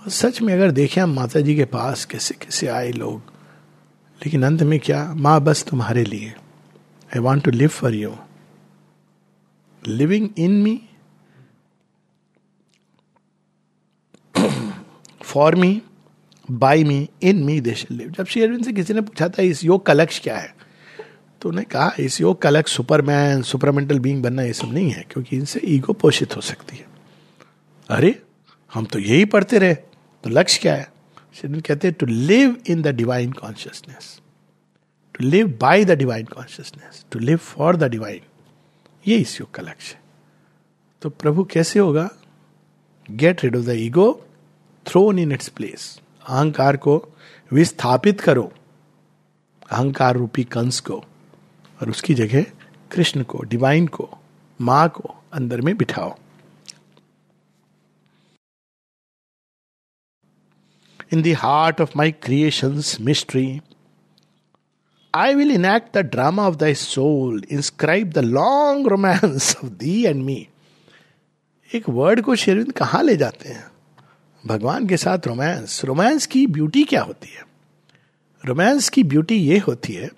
और 0.00 0.10
सच 0.10 0.40
में 0.42 0.52
अगर 0.54 0.70
देखें 0.70 1.00
हम 1.02 1.14
माता 1.14 1.40
जी 1.40 1.56
के 1.56 1.64
पास 1.64 2.04
कैसे 2.04 2.34
कैसे 2.34 2.66
आए 2.66 2.92
लोग 2.92 3.32
लेकिन 4.20 4.42
अंत 4.42 4.62
में 4.62 4.78
क्या 4.80 5.02
माँ 5.14 5.40
बस 5.40 5.64
तुम्हारे 5.68 6.04
लिए। 6.04 6.30
I 6.30 7.18
want 7.18 7.44
to 7.44 7.50
live 7.50 7.68
for 7.68 7.94
you 7.94 8.14
living 9.86 10.28
in 10.38 10.52
me 10.62 10.80
for 15.22 15.54
me 15.54 15.82
by 16.50 16.84
me 16.84 17.08
in 17.22 17.44
me 17.44 17.60
they 17.60 17.74
live 17.90 18.10
जब 18.10 18.26
शेरविन 18.26 18.62
से 18.62 18.72
किसी 18.72 18.94
ने 18.94 19.00
पूछा 19.00 19.28
था, 19.28 19.42
इस 19.42 19.64
योग 19.64 19.86
का 19.86 19.92
लक्ष्य 19.92 20.20
क्या 20.24 20.36
है? 20.38 20.54
तो 21.42 21.48
उन्हें 21.48 21.66
कहा, 21.66 21.92
इस 22.00 22.20
योग 22.20 22.42
का 22.42 22.50
लक्ष्य 22.50 22.74
सुपरमैन, 22.76 23.42
सुपरमेंटल 23.42 23.98
बींग 23.98 24.22
बनना 24.22 24.42
ये 24.42 24.52
सब 24.52 24.72
नहीं 24.72 24.90
है, 24.90 25.04
क्योंकि 25.10 25.36
इनसे 25.36 25.60
ईगो 25.64 25.92
पोषित 25.92 26.36
हो 26.36 26.40
सकती 26.40 26.76
है। 26.76 26.86
अरे, 27.90 28.22
हम 28.74 28.84
तो 28.84 28.98
यही 28.98 29.24
पढ़ते 29.24 29.58
रहे 29.58 29.74
तो 29.74 30.30
लक्ष्य 30.30 30.58
क्या 30.62 30.74
है? 30.74 30.92
शेरविन 31.34 31.60
कहते 31.60 31.88
हैं 31.88 31.96
to 32.00 32.06
live 32.06 32.56
in 32.68 32.82
the 32.82 32.88
divine 32.88 33.32
consciousness 33.32 34.20
to 35.14 35.24
live 35.24 35.58
by 35.60 35.84
the 35.84 35.90
divine 35.90 36.24
consciousness 36.26 37.04
to 37.12 37.18
live 37.18 37.36
for 37.36 37.76
the 37.76 37.84
divine 37.84 38.20
ये 39.06 39.16
इस 39.16 39.40
योग 39.40 39.50
का 39.50 39.62
लक्ष्य 39.62 39.94
है। 39.94 40.00
तो 41.02 41.10
प्रभु 41.10 41.44
कैसे 41.44 41.78
होगा? 41.78 42.08
Get 43.10 43.44
rid 43.44 43.56
of 43.56 43.64
the 43.64 43.68
ego 43.68 44.12
throne 44.86 45.18
in 45.18 45.32
its 45.32 45.48
place 45.48 46.00
अहंकार 46.28 46.76
को 46.76 46.96
विस्थापित 47.50 48.20
करो 48.20 48.50
अहंकार 49.72 50.16
रूपी 50.16 50.44
कंस 50.44 50.80
को 50.80 50.96
और 51.80 51.90
उसकी 51.90 52.14
जगह 52.14 52.44
कृष्ण 52.90 53.22
को 53.22 53.42
डिवाइन 53.44 53.86
को 53.86 54.08
माँ 54.60 54.88
को 54.88 55.14
अंदर 55.32 55.60
में 55.60 55.76
बिठाओ 55.76 56.14
in 61.12 61.22
the 61.22 61.34
heart 61.38 61.80
of 61.80 61.92
my 61.96 62.12
creation's 62.12 62.96
mystery 63.00 63.60
I 65.14 65.34
will 65.34 65.50
enact 65.50 65.94
the 65.94 66.02
drama 66.04 66.42
of 66.42 66.58
thy 66.58 66.74
soul, 66.74 67.40
inscribe 67.48 68.12
the 68.12 68.22
long 68.22 68.84
romance 68.84 69.54
of 69.54 69.78
thee 69.78 70.06
and 70.06 70.24
me. 70.26 70.36
एक 71.70 71.88
वर्ड 71.88 72.20
को 72.20 72.34
शेरविंद 72.36 72.72
कहाँ 72.72 73.02
ले 73.02 73.16
जाते 73.16 73.48
हैं 73.48 73.70
भगवान 74.48 74.86
के 74.86 74.96
साथ 74.96 75.26
रोमांस 75.26 75.84
रोमांस 75.84 76.26
की 76.26 76.46
ब्यूटी 76.46 76.84
क्या 76.84 77.02
होती 77.02 77.28
है? 77.28 77.46
रोमांस 78.44 78.88
की 78.88 79.02
ब्यूटी 79.02 79.36
ये 79.36 79.58
होती 79.58 79.92
है 79.92 80.10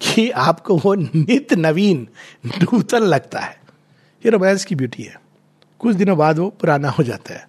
कि 0.00 0.30
आपको 0.30 0.76
वो 0.76 0.94
नित 0.94 1.52
नवीन, 1.54 2.08
नूतन 2.46 3.02
लगता 3.02 3.40
है। 3.40 3.60
ये 4.24 4.30
रोमांस 4.30 4.64
की 4.64 4.74
ब्यूटी 4.74 5.02
है। 5.02 5.20
कुछ 5.80 5.96
दिनों 5.96 6.18
बाद 6.18 6.38
वो 6.38 6.48
पुराना 6.50 6.90
हो 6.90 7.02
जाता 7.02 7.34
है। 7.34 7.48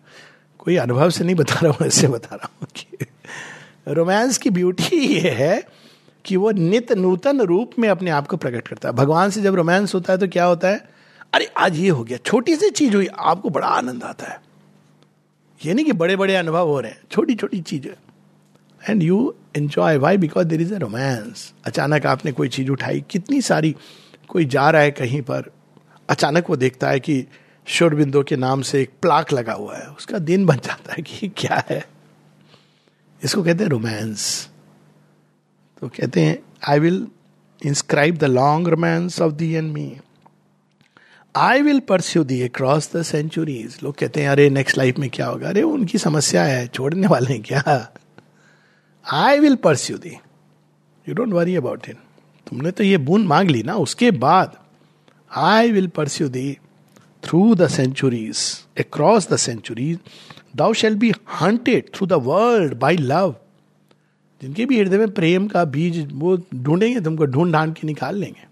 कोई 0.60 0.76
अनुभव 0.76 1.10
से 1.10 1.24
नहीं 1.24 1.36
बता 1.36 1.60
रहा 1.64 1.72
हूँ, 1.72 1.88
ऐसे 1.88 2.08
बता 2.08 2.36
रहा 2.36 2.50
हूँ 2.54 2.68
कि 2.76 3.06
रोमांस 3.88 4.38
की 4.38 4.50
ब्यूटी 4.50 4.98
ये 4.98 5.30
है 5.30 5.68
कि 6.26 6.38
वो 6.38 6.52
नित 6.52 6.92
नूतन 6.92 7.42
रूप 7.42 7.72
में 7.80 7.90
अपने 7.90 8.12
आप 8.12 8.28
को 8.28 8.38
प्रकट 8.38 8.68
करता 8.68 8.90
है। 8.90 8.96
भगवान 8.96 9.30
से 9.30 9.42
जब 9.42 9.56
रोमांस 9.56 9.94
होता 9.96 10.14
है 10.14 10.20
तो 10.20 10.28
क्या 10.28 10.46
होता 10.46 10.68
है? 10.68 10.90
अरे 11.34 11.46
आज 11.58 11.78
ये 11.80 11.90
हो 11.90 12.04
गया, 12.04 12.18
छोटी 12.18 12.56
सी 12.56 12.70
चीज़ 12.70 12.96
हुई, 12.96 13.08
आपको 13.20 13.50
बड़ा 13.50 13.68
आनंद 13.68 14.04
आता 14.04 14.26
है। 14.26 14.53
ये 15.66 15.74
नहीं 15.74 15.86
कि 15.86 15.92
बड़े 15.94 16.16
बड़े 16.16 16.36
अनुभव 16.36 16.68
हो 16.68 16.80
रहे 16.80 16.92
हैं 16.92 17.02
छोटी 17.12 17.36
छोटी 17.36 17.60
चीज़ें। 17.62 17.94
And 18.82 19.04
you 19.04 19.34
enjoy 19.58 19.98
why 19.98 20.18
because 20.18 20.48
there 20.48 20.62
is 20.62 20.74
a 20.74 20.78
romance 20.78 21.54
अचानक 21.66 22.06
आपने 22.06 22.32
कोई 22.32 22.50
चीज़ 22.50 22.70
उठाई, 22.72 23.04
कितनी 23.10 23.42
सारी 23.42 23.76
कोई 24.28 24.46
जा 24.46 24.70
रहा 24.70 24.82
है 24.82 24.92
कहीं 24.92 25.22
पर, 25.22 25.52
अचानक 26.10 26.50
वो 26.50 26.56
देखता 26.56 26.90
है 26.90 27.00
कि 27.00 27.26
शोरबिंदो 27.68 28.24
के 28.24 28.36
नाम 28.36 28.62
से 28.62 28.82
एक 28.82 28.92
प्लाक 29.02 29.34
लगा 29.34 29.54
हुआ 29.54 29.78
है। 29.78 29.88
उसका 29.88 30.20
दिन 30.20 30.46
बन 30.46 30.56
जाता 30.56 30.94
है 30.94 31.02
कि 31.02 31.28
क्या 31.38 31.64
है। 31.70 31.84
इसको 33.22 33.44
कहते 33.44 33.64
हैं 33.64 33.70
रोमांस 33.72 34.50
तो 35.82 35.88
कहते 35.90 36.22
हैं 36.22 36.38
I 36.70 36.80
will 36.80 37.08
inscribe 37.62 38.18
the 38.18 38.24
long 38.24 38.68
romance 38.68 39.22
of 39.22 39.34
thee 39.34 39.52
and 39.54 39.72
me 39.74 39.86
I 41.36 41.62
will 41.62 41.80
pursue 41.80 42.24
thee 42.24 42.42
across 42.42 42.90
the 42.96 43.02
centuries 43.02 43.78
लोग 43.84 43.96
कहते 43.98 44.22
हैं, 44.22 44.30
अरे 44.30 44.50
नेक्स्ट 44.50 44.78
लाइफ 44.78 44.98
में 45.00 45.10
क्या 45.10 45.28
होगा? 45.28 45.48
अरे, 45.50 45.62
उनकी 45.62 45.98
समस्या 45.98 46.44
है, 46.44 46.68
छोड़ने 46.68 47.08
वाले 47.08 47.34
हैं 47.34 47.42
क्या? 47.42 47.94
I 49.06 49.40
will 49.40 49.56
pursue 49.56 49.98
thee 49.98 50.16
you 51.08 51.16
don't 51.16 51.34
worry 51.34 51.56
about 51.56 51.90
it 51.90 51.98
तुमने 52.48 52.72
तो 52.72 52.84
ये 52.84 52.98
बूंद 53.00 53.26
मांग 53.28 53.50
ली 53.50 53.64
ना, 53.64 53.76
उसके 53.76 54.12
बाद 54.12 54.58
I 55.32 55.72
will 55.72 55.88
pursue 55.88 56.28
thee 56.30 56.58
through 57.24 57.56
the 57.56 57.68
centuries 57.68 58.38
across 58.80 59.30
the 59.30 59.36
centuries 59.36 60.00
thou 60.56 60.74
shall 60.74 60.96
be 60.96 61.12
hunted 61.42 61.90
through 61.96 62.08
the 62.08 62.14
world 62.24 62.74
by 62.80 62.98
love 62.98 63.36
जिनके 64.42 64.66
भी 64.66 64.80
हृदय 64.80 64.98
में 64.98 65.12
प्रेम 65.12 65.48
का 65.48 65.64
बीज 65.66 66.08
वो 66.14 66.38
ढूंढेंगे, 66.56 67.00
तुमको 67.02 67.26
ढूंढ 67.26 67.54
ढांड 67.54 67.74
के 67.76 67.88
निकाल 67.88 68.16
लेंगे। 68.16 68.46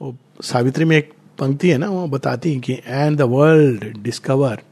वो 0.00 0.16
सावित्री 0.42 0.84
में 0.84 0.96
एक 0.96 1.12
पंक्ति 1.38 1.70
है 1.70 1.78
ना, 1.78 1.88
वो 1.88 2.06
बताती 2.08 2.54
है 2.54 2.60
कि 2.60 2.72
and 2.86 3.18
the 3.18 3.22
world 3.22 3.84
discover 4.02 4.62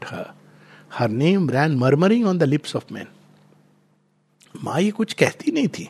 her 0.93 1.09
name 1.09 1.49
ran 1.49 1.75
murmuring 1.75 2.25
on 2.27 2.37
the 2.37 2.43
lips 2.43 2.75
of 2.75 2.93
man 2.93 3.07
माँ 4.63 4.79
ये 4.81 4.91
कुछ 4.91 5.13
कहती 5.13 5.51
नहीं 5.51 5.67
थी। 5.67 5.89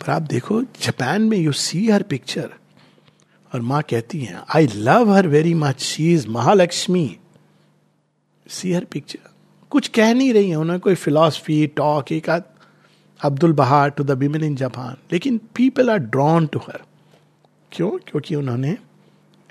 पर 0.00 0.12
आप 0.12 0.22
देखो, 0.22 0.62
जापान 0.62 1.22
में 1.22 1.38
यू 1.38 1.52
सी 1.52 1.88
हर 1.90 2.02
पिक्चर 2.02 2.50
और 3.54 3.60
माँ 3.60 3.82
कहती 3.82 4.20
है 4.20 4.42
I 4.54 4.66
love 4.66 5.12
her 5.12 5.28
very 5.28 5.54
much 5.54 5.80
she 5.80 6.12
is 6.14 6.28
Mahalakshmi 6.28 7.16
see 8.48 8.72
her 8.72 8.84
picture 8.84 9.30
कुछ 9.70 9.88
कह 9.88 10.14
नहीं 10.14 10.32
रही 10.34 10.50
है 10.50 10.56
उन्होंने 10.56 10.80
कोई 10.80 10.94
फिलॉसफी 10.94 11.66
टॉक 11.66 12.12
एक 12.12 12.30
आध 12.30 12.44
अब्दुल 13.20 13.52
बहार 13.52 13.90
to 13.90 14.04
the 14.04 14.10
women 14.10 14.44
in 14.44 14.56
Japan 14.56 14.96
लेकिन 15.12 15.40
people 15.54 15.90
are 15.90 15.98
drawn 15.98 16.46
to 16.46 16.58
her 16.58 16.80
क्यों? 17.72 17.90
क्योंकि 17.90 18.34
उन्होंने 18.34 18.76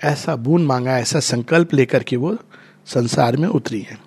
ऐसा 0.02 0.34
बूंद 0.36 0.66
मांगा, 0.66 0.98
ऐसा 0.98 1.20
संकल्प 1.20 1.74
लेकर 1.74 2.02
के 2.02 2.16
वो 2.16 2.36
संसार 2.86 3.36
में 3.36 3.48
उतरी 3.48 3.80
है। 3.80 3.98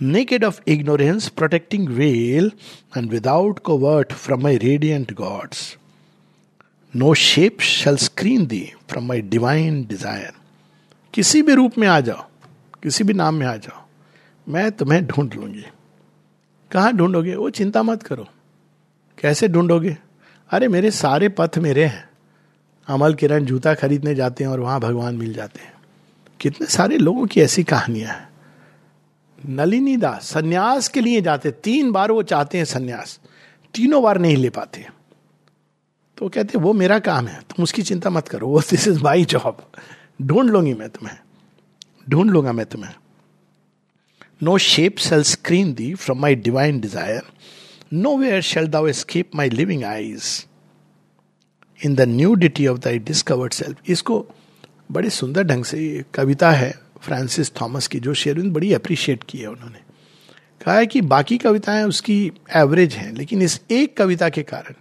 Naked 0.00 0.44
of 0.44 0.60
ignorance 0.68 1.28
protecting 1.28 1.88
veil 1.88 2.50
and 2.96 3.10
without 3.10 3.58
covert 3.58 4.12
from 4.12 4.42
my 4.42 4.56
radiant 4.58 5.12
gods 5.14 5.76
no 6.94 7.12
shape 7.14 7.60
shall 7.60 7.96
screen 7.96 8.46
thee 8.46 8.64
from 8.90 9.06
my 9.08 9.20
divine 9.20 9.82
desire 9.84 10.32
किसी 11.14 11.42
भी 11.42 11.54
रूप 11.54 11.78
में 11.78 11.86
आ 11.88 12.00
जाओ, 12.00 12.24
किसी 12.82 13.04
भी 13.04 13.12
नाम 13.12 13.34
में 13.34 13.46
आ 13.46 13.56
जाओ, 13.56 13.82
मैं 14.46 14.70
तुम्हें 14.72 15.06
ढूंढ 15.06 15.34
लूँगी। 15.34 15.64
कहाँ 16.70 16.92
ढूंढोगे? 16.96 17.34
वो 17.34 17.50
चिंता 17.50 17.82
मत 17.82 18.02
करो। 18.02 18.26
कैसे 19.18 19.48
ढूंढोगे? 19.48 19.96
अरे 20.50 20.68
मेरे 20.68 20.90
सारे 20.90 21.28
पथ 21.28 21.58
मेरे 21.58 21.84
हैं। 21.84 22.08
अमल 22.88 23.14
किरण 23.14 23.44
जूता 23.44 23.74
खरीदने 23.74 24.14
जाते 24.14 24.44
हैं 24.44 24.50
और 24.50 24.60
वहाँ 24.60 24.80
भगवान 24.80 25.14
मिल 25.14 25.32
जाते 25.34 25.60
हैं। 25.60 25.72
कितने 26.40 26.66
सारे 26.66 26.98
लोगों 26.98 27.26
की 27.26 27.40
ऐसी 27.40 27.64
कहानियाँ 27.64 28.12
हैं। 28.12 28.28
नलिनी 29.38 29.96
दास 29.96 30.26
संन्यास 30.26 30.88
के 30.88 31.00
लिए 31.00 31.20
जाते 31.20 31.50
तीन 31.50 31.92
बार 31.92 32.10
वो 32.10 32.22
चाहते 32.22 32.58
हैं 32.58 32.64
संन्यास। 32.64 33.18
तीनों 33.74 34.02
बार 34.02 34.18
नहीं 34.18 34.36
ले 34.36 34.50
पाते। 34.50 34.86
तो 36.18 36.28
कहते 36.28 36.58
वो 36.58 36.72
मेरा 36.72 36.98
काम 36.98 37.26
है, 37.28 37.40
तुम 37.40 37.62
उसकी 37.62 37.82
चिंता 37.82 38.10
मत 38.10 38.28
करो। 38.28 38.48
वो 38.48 38.60
दिस 38.60 38.88
इज़ 38.88 39.02
माई 39.02 39.24
जॉब 39.24 39.62
ढूंढ 40.22 40.50
लूँगी 40.50 40.74
मैं 40.74 40.88
तुम्हें। 40.88 41.16
ढूंढ 42.10 42.30
लूँगा 42.30 42.52
मैं 42.52 42.66
तुम्हें। 42.66 42.94
No 44.42 44.58
shape 44.58 44.96
shall 44.98 45.22
screen 45.22 45.72
thee 45.74 45.94
from 45.94 46.20
my 46.20 46.34
divine 46.34 46.80
desire 46.80 47.22
nowhere 48.16 48.40
shall 48.40 48.66
thou 48.66 48.86
escape 48.86 49.30
my 49.34 49.50
living 49.50 49.84
eyes 49.84 50.46
in 51.84 51.94
the 51.94 52.00
nudity 52.34 52.66
of 52.66 52.78
the 52.78 52.88
discovered 52.88 53.52
self 53.52 53.90
इसको 53.90 54.26
बड़े 54.92 55.10
सुंदर 55.10 55.42
ढंग 55.42 55.64
से 55.64 56.04
कविता 56.14 56.50
है 56.50 56.78
फ्रांसिस 57.00 57.50
थॉमस 57.60 57.86
की, 57.86 58.00
जो 58.00 58.14
शेरविन 58.14 58.52
बड़ी 58.52 58.72
अप्रिशिएट 58.72 59.24
की 59.28 59.38
है 59.38 59.46
उन्होंने। 59.46 59.78
कहा 60.64 60.74
है 60.74 60.86
कि 60.86 61.00
बाकी 61.00 61.38
कविताएँ 61.38 61.84
उसकी 61.84 62.32
एवरेज 62.56 62.94
हैं, 62.94 63.12
लेकिन 63.12 63.42
इस 63.42 63.60
एक 63.70 63.96
कविता 63.96 64.28
के 64.28 64.42
कारण 64.42 64.74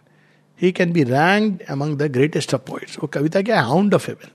ही 0.62 0.72
can 0.72 0.91
be 0.93 1.04
rank 1.04 1.62
among 1.62 1.98
the 1.98 2.12
greatest 2.12 2.54
of 2.54 2.62
poets 2.62 2.98
वो 3.00 3.08
कविता 3.08 3.41
क्या 3.41 3.60
है? 3.62 3.65
हाउंड 3.65 3.93
ऑफ़ 3.93 4.08
हेवन 4.08 4.30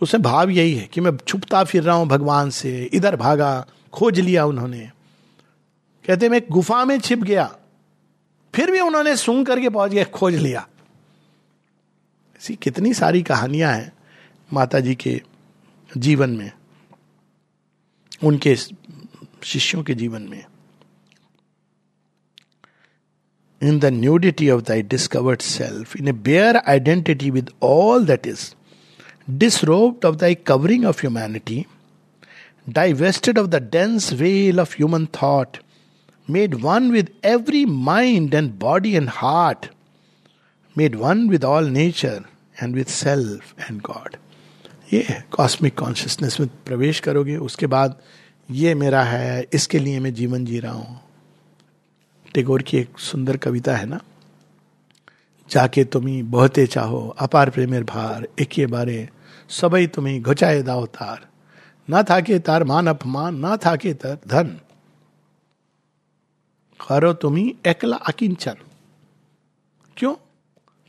उसमें 0.00 0.22
भाव 0.22 0.50
यही 0.50 0.74
है 0.74 0.88
कि 0.92 1.00
मैं 1.00 1.16
छुपता 1.16 1.64
फिर 1.64 1.82
रहा 1.82 1.96
हूँ 1.96 2.06
भगवान 2.08 2.50
से, 2.50 2.90
इधर 2.92 3.16
भागा, 3.16 3.66
खोज 3.92 4.20
लिया 4.20 4.44
उन्होंने। 4.44 4.90
कहते 6.06 6.28
मैं 6.28 6.42
गुफा 6.50 6.84
में 6.84 6.98
छिप 7.00 7.22
गया 7.22 7.54
फिर 8.54 8.70
भी 8.70 8.80
उन्होंने 8.80 9.16
सुन 9.16 9.44
करके 9.44 9.68
पहुँच 9.68 9.90
गया 9.90 10.04
खोज 10.04 10.34
लिया। 10.34 10.66
ऐसी 12.36 12.54
कितनी 12.62 12.94
सारी 12.94 13.22
कहानियाँ 13.22 13.72
हैं 13.72 13.92
माता 14.52 14.80
जी 14.80 14.94
के 14.94 15.20
जीवन 15.96 16.30
में 16.30 16.50
उनके 18.24 18.56
शिष्यों 18.56 19.82
के 19.82 19.94
जीवन 19.94 20.22
में। 20.22 20.44
In 23.62 23.78
the 23.78 23.84
nudity 23.84 24.50
of 24.50 24.62
thy 24.62 24.82
discovered 24.82 25.40
self 25.40 25.96
in 25.96 26.08
a 26.08 26.12
bare 26.12 26.56
identity 26.56 27.30
with 27.30 27.50
all 27.62 28.06
that 28.06 28.26
is 28.26 28.50
disrobed 29.30 30.04
of 30.04 30.16
thy 30.16 30.34
covering 30.34 30.84
of 30.86 31.00
humanity 31.00 31.64
divested 32.68 33.38
of 33.40 33.46
the 33.50 33.58
dense 33.60 34.04
veil 34.18 34.60
of 34.60 34.74
human 34.74 35.06
thought, 35.08 35.56
made 36.28 36.54
one 36.54 36.92
with 36.92 37.10
every 37.22 37.64
mind 37.64 38.34
and 38.34 38.58
body 38.58 38.96
and 38.96 39.08
heart, 39.08 39.68
made 40.76 40.94
one 40.94 41.28
with 41.28 41.44
all 41.44 41.62
nature 41.62 42.24
and 42.60 42.74
with 42.74 42.88
self 42.88 43.54
and 43.68 43.82
God. 43.82 44.16
ये 44.92 45.22
cosmic 45.30 45.78
consciousness 45.78 46.40
में 46.40 46.48
प्रवेश 46.66 47.00
करोगे 47.00 47.36
उसके 47.36 47.66
बाद 47.66 48.00
ये 48.50 48.74
मेरा 48.74 49.02
है 49.02 49.46
इसके 49.52 49.78
लिए 49.78 50.00
मैं 50.00 50.14
जीवन 50.14 50.44
जी 50.44 50.60
रहा 50.60 50.72
हूँ। 50.72 51.00
टेगोर 52.34 52.62
की 52.62 52.78
एक 52.78 52.98
सुंदर 52.98 53.36
कविता 53.36 53.76
है 53.76 53.86
ना? 53.86 54.00
जाके 55.50 55.84
तुम्ही 55.84 56.22
बहते 56.22 56.66
चाहो 56.66 57.16
अपार 57.18 57.50
प्रेमेर 57.50 57.84
भार 57.84 58.28
एक 58.40 58.70
बारे 58.70 59.08
सबई 59.48 59.86
तुम्ही 59.86 60.20
घुचाए 60.20 60.62
दाओ 60.62 60.86
तार 60.86 61.28
ना 61.90 62.02
था 62.02 62.20
के 62.20 62.38
तार 62.38 62.64
मान 62.64 62.86
अपमान 62.86 63.36
ना 63.36 63.56
था 63.56 63.76
के 63.76 63.94
तर 63.94 64.18
धन। 64.28 64.60
करो 66.88 67.12
तुम्ही 67.12 67.56
एकला 67.66 67.96
अकिंचन 67.96 68.54
क्यों? 69.96 70.14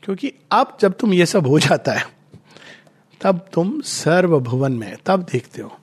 क्योंकि 0.02 0.32
अब 0.50 0.78
जब 0.80 0.92
तुम 0.92 1.14
ये 1.14 1.26
सब 1.26 1.46
हो 1.46 1.58
जाता 1.58 1.92
है, 1.92 2.06
तब 3.20 3.46
तुम 3.52 3.80
सर्वभुवन 3.80 4.72
में, 4.72 4.96
तब 5.06 5.22
देखते 5.22 5.62
हो। 5.62 5.78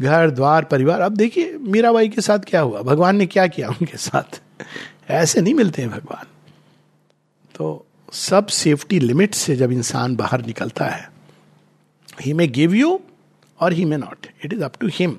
घर, 0.00 0.30
द्वार, 0.30 0.64
परिवार, 0.64 1.00
अब 1.00 1.16
देखिए 1.16 1.52
मीराबाई 1.52 2.08
के 2.08 2.20
साथ 2.20 2.38
क्या 2.38 2.60
हुआ? 2.60 2.82
भगवान 2.82 3.16
ने 3.16 3.26
क्या 3.26 3.46
किया 3.46 3.68
उनके 3.68 3.96
साथ? 3.96 4.42
ऐसे 5.10 5.40
नहीं 5.40 5.54
मिलते 5.54 5.82
हैं 5.82 5.90
भगवान। 5.90 6.26
तो 7.54 7.86
सब 8.12 8.46
सेफ्टी 8.46 9.00
लिमिट 9.00 9.34
से 9.34 9.56
जब 9.56 9.72
इंसान 9.72 10.16
बाहर 10.16 10.46
निकलता 10.46 10.84
है 10.84 11.12
ही 12.20 12.32
मे 12.32 12.46
गिव 12.46 12.74
यू 12.74 13.00
और 13.60 13.72
he 13.72 13.84
may 13.84 13.96
not 13.96 14.26
it 14.44 14.52
is 14.52 14.64
up 14.64 14.76
to 14.80 14.88
him 14.92 15.18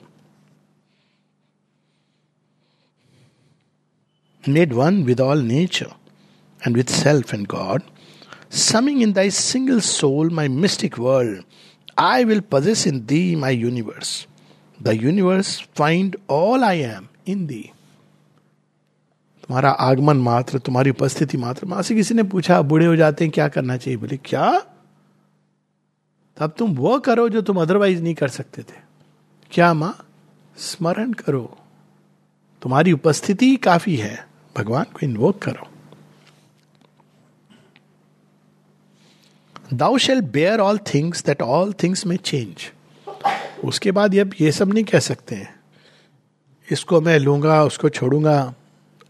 made 4.47 4.73
one 4.73 4.97
with 5.03 5.19
all 5.19 5.41
nature 5.51 5.91
and 6.61 6.77
with 6.77 6.89
self 6.89 7.33
and 7.33 7.47
God, 7.47 7.79
summing 8.55 9.01
in 9.07 9.13
thy 9.13 9.29
single 9.29 9.81
soul 9.81 10.29
my 10.29 10.47
mystic 10.63 10.99
world, 10.99 11.43
I 11.99 12.25
will 12.25 12.41
possess 12.53 12.87
in 12.87 13.07
thee 13.07 13.35
my 13.35 13.65
universe. 13.67 14.25
The 14.83 14.87
universe 14.87 15.67
find 15.75 16.15
all 16.29 16.63
I 16.63 16.79
am 16.79 17.07
in 17.27 17.45
thee 17.45 17.71
तुम्हारा 19.43 19.69
आगमन 19.69 20.17
मात्र 20.17 20.59
तुम्हारी 20.59 20.89
उपस्थिति 20.89 21.37
मात्र। 21.37 21.65
माँ 21.65 21.81
से 21.81 21.95
किसी 21.95 22.13
ने 22.13 22.23
पूछा 22.23 22.61
बूढ़े 22.61 22.85
हो 22.85 22.95
जाते 22.95 23.25
हैं 23.25 23.31
क्या 23.31 23.47
करना 23.47 23.77
चाहिए? 23.77 23.97
बोले 23.97 24.17
क्या? 24.17 24.59
तब 26.37 26.55
तुम 26.57 26.75
वो 26.75 26.99
करो 26.99 27.29
जो 27.29 27.41
तुम 27.41 27.61
अदरवाइज़ 27.61 28.03
नहीं 28.03 28.15
कर 28.15 28.27
सकते 28.27 28.61
थे। 28.61 28.77
क्या 29.51 29.73
माँ? 29.73 30.07
स्मरण 30.57 31.13
करो। 31.13 31.57
तुम्हारी 32.61 32.91
उपस्थिति 32.91 33.55
काफ़ी 33.55 33.95
है। 33.95 34.28
भगवान 34.55 34.85
को 34.93 34.99
इन्वोक 35.03 35.41
करो। 35.41 35.67
Thou 39.73 39.97
shall 39.97 40.21
bear 40.31 40.59
all 40.59 40.77
things 40.93 41.23
that 41.25 41.41
all 41.41 41.73
things 41.83 42.05
may 42.05 42.15
change 42.17 42.71
उसके 43.63 43.91
बाद 43.91 44.15
अब 44.15 44.31
ये 44.41 44.51
सब 44.51 44.73
नहीं 44.73 44.83
कह 44.83 44.99
सकते 44.99 45.35
हैं। 45.35 45.53
इसको 46.67 47.01
मैं 47.01 47.17
लूँगा, 47.19 47.63
उसको 47.63 47.89
छोड़ूँगा 47.89 48.53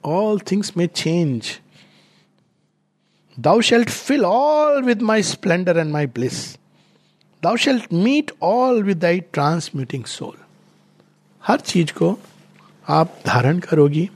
all 0.06 0.40
things 0.52 0.76
may 0.78 0.86
change 0.88 1.50
thou 3.38 3.62
shalt 3.62 3.90
fill 3.90 4.26
all 4.26 4.82
with 4.84 5.02
my 5.02 5.24
splendour 5.24 5.78
and 5.78 5.92
my 5.92 6.06
bliss 6.08 6.44
thou 7.44 7.56
shalt 7.56 7.94
meet 7.94 8.32
all 8.44 8.84
with 8.84 8.98
thy 8.98 9.20
transmuting 9.34 10.04
soul 10.04 10.38
हर 11.44 11.60
चीज़ 11.60 11.92
को 11.94 12.18
आप 12.88 13.20
धारण 13.26 13.60
करोगी। 13.60 14.10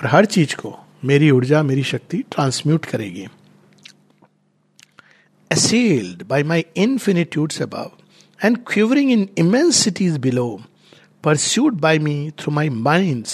और 0.00 0.06
हर 0.06 0.24
चीज़ 0.24 0.54
को 0.56 0.78
मेरी 1.04 1.30
ऊर्जा, 1.30 1.62
मेरी 1.62 1.82
शक्ति 1.82 2.18
ट्रांसम्यूट 2.30 2.84
करेगी। 2.84 3.26
असील्ड 5.50 6.22
बाई 6.22 6.42
माई 6.42 6.64
इन्फिनिट्यूड 6.76 7.52
अब 7.62 7.74
and 8.44 8.58
quivering 8.66 9.10
in 9.12 9.28
immensities 9.38 10.16
below 10.18 10.60
pursued 11.24 11.74
by 11.80 11.98
me 11.98 12.30
through 12.38 12.52
my 12.52 12.68
mind 12.68 13.26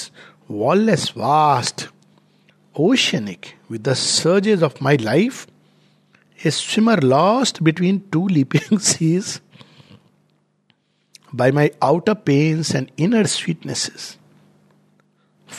wallless 0.50 1.12
vast 1.16 1.88
oceanic 2.74 3.46
with 3.70 3.88
the 3.88 3.94
surges 3.94 4.62
of 4.62 4.82
my 4.82 4.96
life 4.96 5.46
a 6.46 6.50
swimmer 6.50 7.02
lost 7.02 7.62
between 7.62 8.02
two 8.12 8.26
leaping 8.28 8.78
seas 8.78 9.40
by 11.34 11.52
my 11.52 11.70
outer 11.82 12.14
pains 12.14 12.74
and 12.74 12.86
inner 12.98 13.26
sweetnesses 13.26 14.16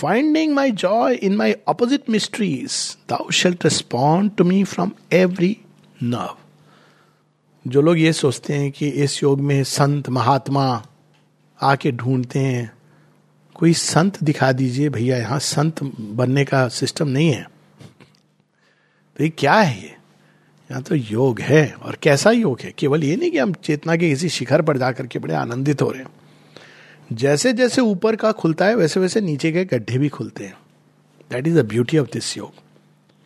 Finding 0.01 0.53
my 0.53 0.69
joy 0.69 1.17
in 1.21 1.35
my 1.37 1.55
opposite 1.65 2.07
mysteries, 2.07 2.97
thou 3.07 3.29
shalt 3.31 3.63
respond 3.63 4.37
to 4.37 4.43
me 4.43 4.63
from 4.63 4.95
every 5.11 5.55
nerve. 6.03 6.37
जो 7.67 7.81
लोग 7.81 7.99
ये 7.99 8.13
सोचते 8.13 8.53
हैं 8.53 8.71
कि 8.71 8.89
इस 8.89 9.23
योग 9.23 9.39
में 9.39 9.63
संत 9.63 10.09
महात्मा 10.09 10.85
आके 11.61 11.91
ढूंढते 11.91 12.39
हैं 12.39 12.71
कोई 13.55 13.73
संत 13.73 14.23
दिखा 14.23 14.51
दीजिए 14.51 14.89
भैया 14.89 15.17
यहाँ 15.17 15.39
संत 15.39 15.83
बनने 15.99 16.45
का 16.45 16.67
सिस्टम 16.67 17.07
नहीं 17.07 17.31
है। 17.31 17.47
तो 19.17 19.23
ये 19.23 19.29
क्या 19.29 19.53
है 19.53 19.81
ये? 19.81 19.95
यहाँ 20.71 20.83
तो 20.83 20.95
योग 20.95 21.41
है 21.41 21.75
और 21.83 21.97
कैसा 22.03 22.31
योग 22.31 22.61
है? 22.61 22.73
केवल 22.77 23.03
ये 23.03 23.15
नहीं 23.15 23.31
कि 23.31 23.37
हम 23.37 23.53
चेतना 23.53 23.95
के 23.95 24.09
किसी 24.09 24.29
शिखर 24.29 24.61
पर 24.61 24.77
जाकर 24.77 25.07
के 25.07 25.19
बड़े 25.19 25.33
आनंदित 25.33 25.81
हो 25.81 25.91
रहे 25.91 26.03
हैं। 26.03 26.09
जैसे 27.13 27.53
जैसे 27.53 27.81
ऊपर 27.81 28.15
का 28.15 28.31
खुलता 28.31 28.65
है 28.65 28.75
वैसे 28.75 28.99
वैसे 28.99 29.21
नीचे 29.21 29.51
के 29.51 29.65
गड्ढे 29.65 29.97
भी 29.97 30.09
खुलते 30.09 30.45
हैं। 30.45 30.57
That 31.31 31.47
is 31.47 31.59
the 31.59 31.65
beauty 31.65 31.97
of 31.97 32.07
this 32.13 32.37
yoga 32.37 32.51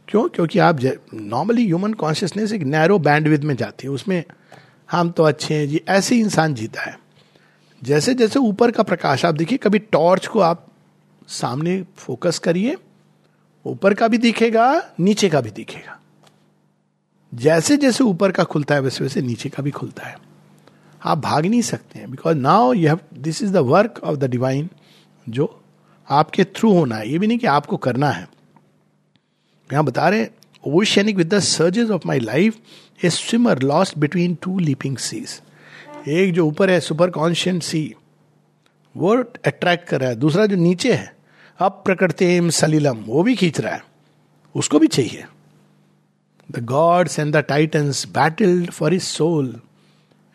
क्यों? 0.07 0.29
क्योंकि 0.29 0.59
आप 0.59 0.79
नॉर्मली 1.13 1.65
ह्यूमन 1.65 1.93
कॉन्शियसनेस 1.93 2.53
एक 2.53 2.61
नैरो 2.61 2.99
बैंडविथ 2.99 3.39
में 3.39 3.55
जाती 3.55 3.87
है। 3.87 3.93
उसमें 3.93 4.23
हम 4.91 5.11
तो 5.11 5.23
अच्छे 5.23 5.55
हैं 5.55 5.67
जी, 5.67 5.81
ऐसे 5.87 6.15
इंसान 6.15 6.53
जीता 6.53 6.81
है। 6.81 6.99
जैसे 7.83 8.13
जैसे 8.13 8.39
ऊपर 8.39 8.71
का 8.71 8.83
प्रकाश, 8.83 9.25
आप 9.25 9.35
देखिए, 9.35 9.57
कभी 9.57 9.79
टॉर्च 9.79 10.27
को 10.27 10.39
आप 10.39 10.67
सामने 11.27 11.85
फोकस 11.97 12.39
करिए, 12.39 12.77
ऊपर 13.65 13.93
का 13.93 14.07
भी 14.07 14.17
दिखेगा, 14.17 14.91
नीचे 14.99 15.29
का 15.29 15.41
भी 15.41 15.51
दिखेगा। 15.51 15.99
जैसे 17.33 17.77
जैसे 17.77 18.03
ऊपर 18.03 18.31
का 18.31 18.43
खुलता 18.43 18.75
है 18.75 18.81
वैसे 18.81 19.03
वैसे 19.03 19.21
नीचे 19.21 19.49
का 19.49 19.63
भी 19.63 19.71
खुलता 19.71 20.07
है। 20.07 20.30
आप 21.03 21.17
भाग 21.17 21.45
नहीं 21.45 21.61
सकते 21.61 21.99
हैं। 21.99 22.09
Because 22.11 22.37
now 22.37 22.73
you 22.73 22.87
have 22.87 22.99
this 23.13 23.41
is 23.41 23.51
the 23.53 23.57
work 23.57 23.99
of 24.03 24.17
the 24.17 24.29
divine 24.29 24.69
जो 25.29 25.61
आपके 26.09 26.43
थ्रू 26.43 26.71
होना 26.73 26.95
है। 26.95 27.09
ये 27.09 27.19
भी 27.19 27.27
नहीं 27.27 27.37
कि 27.37 27.47
आपको 27.47 27.77
करना 27.77 28.09
है। 28.09 28.27
यहाँ 29.69 29.83
बता 29.83 30.09
रहे 30.09 30.27
oceanic 30.67 31.15
with 31.15 31.33
the 31.33 31.39
surges 31.39 31.89
of 31.89 32.01
my 32.05 32.19
life 32.19 32.57
a 33.03 33.09
swimmer 33.09 33.61
lost 33.61 33.97
between 33.97 34.35
two 34.35 34.57
leaping 34.59 34.97
seas 34.97 35.41
एक 36.07 36.33
जो 36.33 36.45
ऊपर 36.47 36.69
है 36.69 36.79
सुपर 36.79 37.09
कॉन्शियंट 37.09 37.63
सी 37.63 37.93
वो 38.95 39.15
अट्रैक्ट 39.17 39.87
कर 39.89 40.01
रहा 40.01 40.09
है। 40.09 40.15
दूसरा 40.15 40.45
जो 40.45 40.55
नीचे 40.55 40.93
है 40.93 41.15
अब 41.59 41.81
प्रकृतिम 41.85 42.49
सलीलम, 42.49 42.97
वो 42.97 43.23
भी 43.23 43.35
खींच 43.35 43.59
रहा 43.59 43.73
है। 43.73 43.83
उसको 44.55 44.79
भी 44.79 44.87
चाहिए। 44.87 45.25
The 46.51 46.65
gods 46.65 47.19
and 47.19 47.33
the 47.33 47.37
titans 47.37 48.07
battled 48.07 48.71
for 48.71 48.93
his 48.93 49.03
soul 49.03 49.59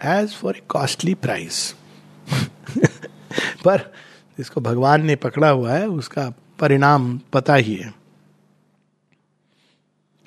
as 0.00 0.34
for 0.34 0.56
a 0.56 0.62
costly 0.68 1.14
prize 1.16 1.74
पर 3.64 3.90
इसको 4.38 4.60
भगवान 4.60 5.04
ने 5.06 5.16
पकड़ा 5.16 5.48
हुआ 5.48 5.72
है, 5.72 5.86
उसका 5.88 6.32
परिणाम 6.58 7.18
पता 7.32 7.54
ही 7.54 7.74
है। 7.74 7.92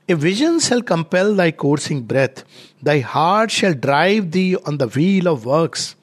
A 0.09 0.13
vision 0.15 0.59
shall 0.59 0.81
compel 0.81 1.35
thy 1.37 1.51
coursing 1.61 2.03
breath 2.07 2.43
thy 2.83 2.99
heart 3.07 3.51
shall 3.51 3.73
drive 3.75 4.23
thee 4.25 4.53
on 4.53 4.77
the 4.77 4.83
wheel 4.95 5.27
of 5.27 5.43
works 5.45 5.95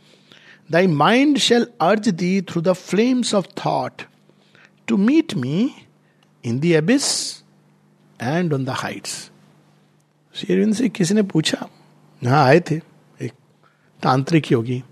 thy 0.70 0.86
mind 0.86 1.38
shall 1.38 1.66
urge 1.80 2.10
thee 2.10 2.40
through 2.42 2.62
the 2.62 2.72
flames 2.72 3.34
of 3.34 3.46
thought 3.64 4.02
to 4.88 4.96
meet 4.96 5.34
me 5.36 5.70
in 6.44 6.58
the 6.60 6.72
abyss 6.74 7.06
and 8.20 8.52
on 8.52 8.64
the 8.64 8.70
heights 8.76 9.14
शेरविंद 10.34 10.74
से 10.74 10.88
किसी 10.88 11.14
ने 11.14 11.22
पूछा, 11.24 11.66
यहाँ 12.22 12.44
आए 12.44 12.60
थे? 12.60 12.78
तांत्रिक 14.02 14.52
योगी। 14.52 14.82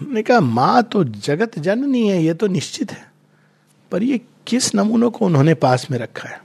उन्होंने 0.00 0.22
कहा, 0.22 0.40
माँ 0.40 0.82
तो 0.82 1.04
जगत 1.04 1.58
जननी 1.58 2.08
है, 2.08 2.22
ये 2.22 2.34
तो 2.34 2.46
निश्चित 2.46 2.92
है, 2.92 3.06
पर 3.92 4.02
ये 4.02 4.20
किस 4.46 4.74
नमूनों 4.74 5.10
को 5.10 5.24
उन्होंने 5.26 5.54
पास 5.54 5.86
में 5.90 5.98
रखा 5.98 6.28
है? 6.28 6.40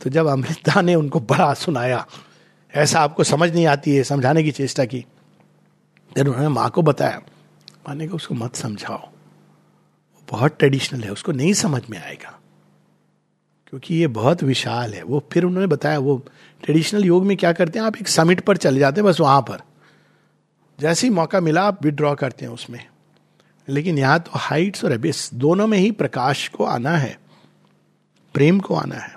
तो 0.00 0.10
जब 0.10 0.26
अमृता 0.26 0.80
ने 0.80 0.94
उनको 0.94 1.20
बड़ा 1.20 1.52
सुनाया, 1.54 2.06
ऐसा 2.74 3.00
आपको 3.00 3.24
समझ 3.24 3.52
नहीं 3.52 3.66
आती 3.66 3.94
है, 3.96 4.02
समझाने 4.04 4.42
की 4.42 4.50
चेष्टा 4.52 4.84
की 4.84 5.04
फिर 6.12 6.26
उन्होंने 6.26 6.48
माँ 6.48 6.68
को 6.70 6.82
बताया, 6.82 7.20
माँ 7.88 7.94
ने 7.94 8.06
कहा, 8.06 8.16
उसको 8.16 8.34
मत 8.34 8.56
समझाओ, 8.56 8.98
वो 8.98 10.22
बहुत 10.28 10.56
ट्रेडिशनल 10.58 11.02
है, 11.02 11.10
उसको 11.10 11.32
नहीं 11.32 11.52
समझ 11.54 11.82
में 11.90 11.98
आएगा, 11.98 12.38
क्योंकि 13.68 13.94
ये 13.94 14.06
बहुत 14.06 14.42
विशाल 14.42 14.94
है। 14.94 15.02
वो 15.02 15.22
फिर 15.32 15.44
उन्होंने 15.44 15.66
बताया, 15.66 15.98
वो 15.98 16.16
ट्रेडिशनल 16.62 17.04
योग 17.04 17.24
में 17.24 17.36
क्या 17.36 17.52
करते 17.52 17.78
हैं, 17.78 17.86
आप 17.86 17.96
एक 17.96 18.08
समिट 18.08 18.40
पर 18.40 18.56
चले 18.56 18.80
जाते 18.80 19.00
हैं, 19.00 19.08
बस 19.08 19.20
वहाँ 19.20 19.40
पर 19.40 19.62
जैसे 20.78 21.06
ही 21.06 21.12
मौका 21.14 21.40
मिला, 21.40 21.62
आप 21.62 21.84
विड्रॉ 21.84 22.14
करते 22.14 22.44
हैं 22.44 22.52
उसमें। 22.52 22.84
लेकिन 23.68 23.98
यहाँ 23.98 24.18
तो 24.20 24.30
हाइट्स 24.34 24.84
और 24.84 24.92
एबिस 24.92 25.32
दोनों 25.34 25.66
में 25.66 25.78
ही 25.78 25.90
प्रकाश 25.90 26.48
को 26.48 26.64
आना 26.64 26.96
है, 26.96 27.18
प्रेम 28.34 28.60
को 28.60 28.74
आना 28.74 28.96
है। 28.96 29.14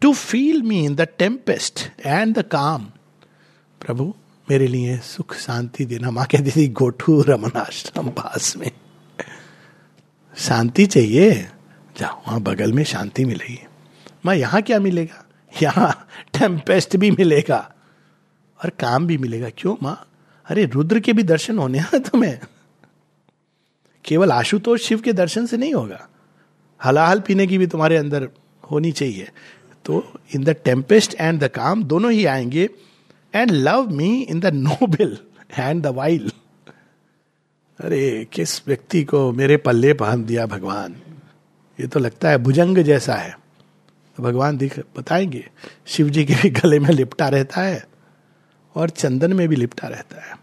To 0.00 0.12
feel 0.12 0.62
me 0.62 0.84
in 0.84 0.94
the 0.94 1.00
tempest 1.00 1.80
and 2.06 2.38
the 2.38 2.42
calm 2.42 2.84
प्रभु, 3.80 4.14
मेरे 4.50 4.66
लिए 4.66 4.98
सुख 4.98 5.34
शांति 5.36 5.84
देना, 5.84 6.10
माँ 6.10 6.26
कहती 6.26 6.50
थी, 6.50 6.68
गोठू 6.68 7.22
रमनाश्रम 7.22 8.08
पास 8.08 8.56
में। 8.56 8.70
शांति 10.36 10.86
चाहिए? 10.86 11.32
जाओ, 11.96 12.16
वहाँ 12.18 12.40
बगल 12.40 12.72
में 12.72 12.84
शांति 12.84 13.24
मिलेगी। 13.24 13.66
माँ, 14.26 14.34
यहाँ 14.34 14.62
क्या 14.62 14.78
मिलेगा? 14.80 15.24
यहाँ 15.62 16.08
टेम्पेस्ट 16.34 16.96
भी 16.96 17.10
मिलेगा। 17.10 17.72
और 18.64 18.70
काम 18.70 19.06
भी 19.06 19.18
मिलेगा। 19.18 19.48
क्यों, 19.56 19.76
माँ? 19.82 20.08
अरे, 20.46 20.64
रुद्र 20.64 21.00
के 21.00 21.12
भी 21.12 21.22
दर्शन 21.22 21.58
होने 21.58 21.78
हैं 21.78 22.00
तुम्हें। 22.00 22.40
केवल 24.04 24.32
आशुतोष 24.32 24.82
शिव 24.82 25.00
के 25.00 25.12
दर्शन 25.12 25.46
से 25.46 25.56
नहीं 25.56 25.74
होगा। 25.74 26.08
हलाहल 26.84 27.20
पीने 27.20 27.46
की 27.46 27.58
भी 27.58 27.66
तुम्हारे 27.66 27.96
अंदर 27.96 28.28
होनी 28.70 28.92
चाहिए। 28.92 29.28
तो 29.84 30.20
in 30.34 30.44
the 30.44 30.48
tempest 30.48 31.16
and 31.20 31.40
the 31.40 31.48
calm 31.48 31.84
दोनों 31.84 32.12
ही 32.12 32.24
आएँगे। 32.24 32.70
And 33.34 33.50
love 33.50 33.90
me 33.90 34.22
in 34.22 34.40
the 34.40 34.46
noble 34.46 35.18
and 35.58 35.82
the 35.82 35.86
wild 35.86 36.32
अरे, 37.80 38.26
किस 38.32 38.68
व्यक्ति 38.68 39.04
को 39.04 39.32
मेरे 39.32 39.56
पल्ले 39.56 39.94
पहन 39.94 40.24
दिया 40.24 40.46
भगवान? 40.46 40.96
ये 41.80 41.86
तो 41.86 42.00
लगता 42.00 42.28
है 42.28 42.38
भुजंग 42.38 42.78
जैसा 42.78 43.14
है। 43.14 43.38
भगवान 44.20 44.56
दिख, 44.56 44.78
बताएँगे? 44.78 45.50
शिव 45.86 46.08
जी 46.08 46.24
के 46.24 46.34
भी 46.34 46.50
गले 46.50 46.78
में 46.78 46.90
लिपटा 46.90 47.28
रहता 47.28 47.60
है। 47.60 47.86
और 48.76 48.90
चंदन 48.90 49.32
में 49.32 49.48
भी 49.48 49.56
लिपटा 49.56 49.88
रहता 49.88 50.20
है। 50.20 50.36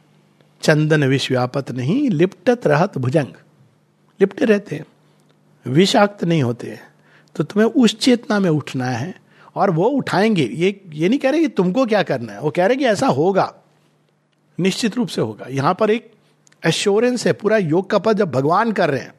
चंदन 0.62 1.04
विष 1.04 1.32
नहीं, 1.32 2.10
लिपटत 2.10 2.68
रहत 2.68 2.98
भुजंग। 2.98 3.34
लिपटे 4.22 4.46
रहते 4.46 4.76
हैं। 4.76 4.86
विषाक्त 5.66 6.24
नहीं 6.24 6.44
होते 6.44 6.80
तो 7.36 7.44
तुम्हें 7.44 7.70
उस 7.70 8.00
चेतना 8.00 8.40
में 8.40 8.50
उठना 8.50 8.86
है 8.86 9.14
और 9.56 9.70
वो 9.70 9.86
उठाएँगे। 9.86 10.46
ये 10.46 10.82
ये 10.94 11.10
नहीं 11.10 11.20
कह 11.20 11.30
रहे 11.30 11.42
कि 11.42 11.48
तुमको 11.48 11.86
क्या 11.86 12.04
करना 12.04 12.34
है। 12.34 12.42
वो 12.42 12.50
कह 12.50 12.66
रहे 12.66 12.78
कि 12.78 12.86
ऐसा 12.86 13.08
होगा। 13.08 13.54
निश्चित 14.60 14.96
रूप 14.96 15.08
से 15.08 15.22
होगा। 15.22 15.46
यहाँ 15.50 15.74
पर 15.74 15.92
एक 15.92 16.12
एश्योरेंस 16.64 17.26
है। 17.28 17.34
पूरा 17.34 17.58
योग 17.58 17.90
का 17.90 17.98
पद 17.98 18.18
जब 18.18 18.32
भगवान 18.32 18.72
कर 18.72 18.90
रहे 18.90 19.00
हैं 19.00 19.14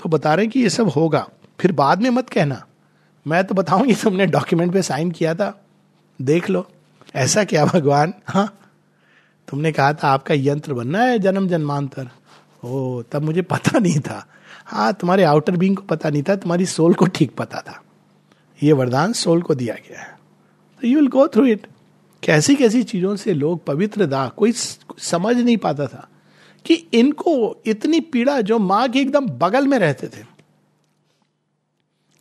तो 0.00 0.08
बता 0.08 0.34
रहे 0.34 0.44
हैं 0.44 0.52
कि 0.52 0.60
ये 0.60 0.70
सब 0.70 0.88
होगा। 0.88 1.28
फिर 1.60 1.72
बाद 1.72 2.02
में 2.02 2.10
मत 2.10 2.28
कहना। 2.30 2.66
मैं 3.26 3.44
तो 3.44 3.54
बताऊँगी 3.54 3.94
तुमने 3.94 4.26
डॉक्यूमेंट 4.26 4.72
पे 4.72 4.82
साइन 4.82 5.10
किया 5.10 5.34
था। 5.34 5.64
देख 6.22 6.50
लो। 6.50 6.68
ऐसा 7.14 7.44
क्या 7.44 7.64
भगवान? 7.64 8.14
हाँ। 8.26 8.60
तुमने 9.48 9.72
कहा 9.72 9.92
था 9.92 10.08
आपका 10.08 10.34
यंत्र 10.34 10.74
बनना 10.74 11.02
है 11.02 11.18
जन्म 11.18 11.48
जन्मांतर। 11.48 12.08
ओ, 12.64 13.02
तब 13.02 13.22
मुझे 13.22 13.42
पता 13.42 13.78
नहीं 13.78 14.00
था। 14.00 14.26
हाँ 14.66 14.92
तुम्हारे 14.92 15.24
आउटर 15.24 15.56
बींग 15.56 15.76
को 15.76 15.82
पता 15.82 16.10
नहीं 16.10 16.22
था, 16.22 16.36
तुम्हारी 16.36 16.66
सोल 16.66 16.94
को 16.94 17.06
ठीक 17.06 17.36
पता 17.36 17.60
था। 17.60 17.82
ये 18.62 18.72
वरदान 18.72 19.12
सोल 19.12 19.42
को 19.42 19.54
दिया 19.54 19.74
गया 19.74 20.00
है। 20.00 20.18
तो 20.80 20.88
you 20.88 20.98
will 20.98 21.08
go 21.08 21.28
through 21.28 21.46
it 21.46 21.66
कैसी 22.22 22.54
कैसी 22.54 22.82
चीज़ों 22.82 23.16
से 23.16 23.34
लोग 23.34 23.64
पवित्र 23.64 24.06
दाह 24.06 24.28
कोई 24.28 24.52
समझ 24.98 25.36
नहीं 25.36 25.56
पाता 25.56 25.86
था 25.86 26.08
कि 26.64 26.74
इनको 26.74 27.62
इतनी 27.66 28.00
पीड़ा 28.00 28.40
जो 28.40 28.58
माँ 28.58 28.88
के 28.88 29.00
एकदम 29.00 29.28
बगल 29.28 29.66
में 29.66 29.78
रहते 29.78 30.08
थे। 30.08 30.24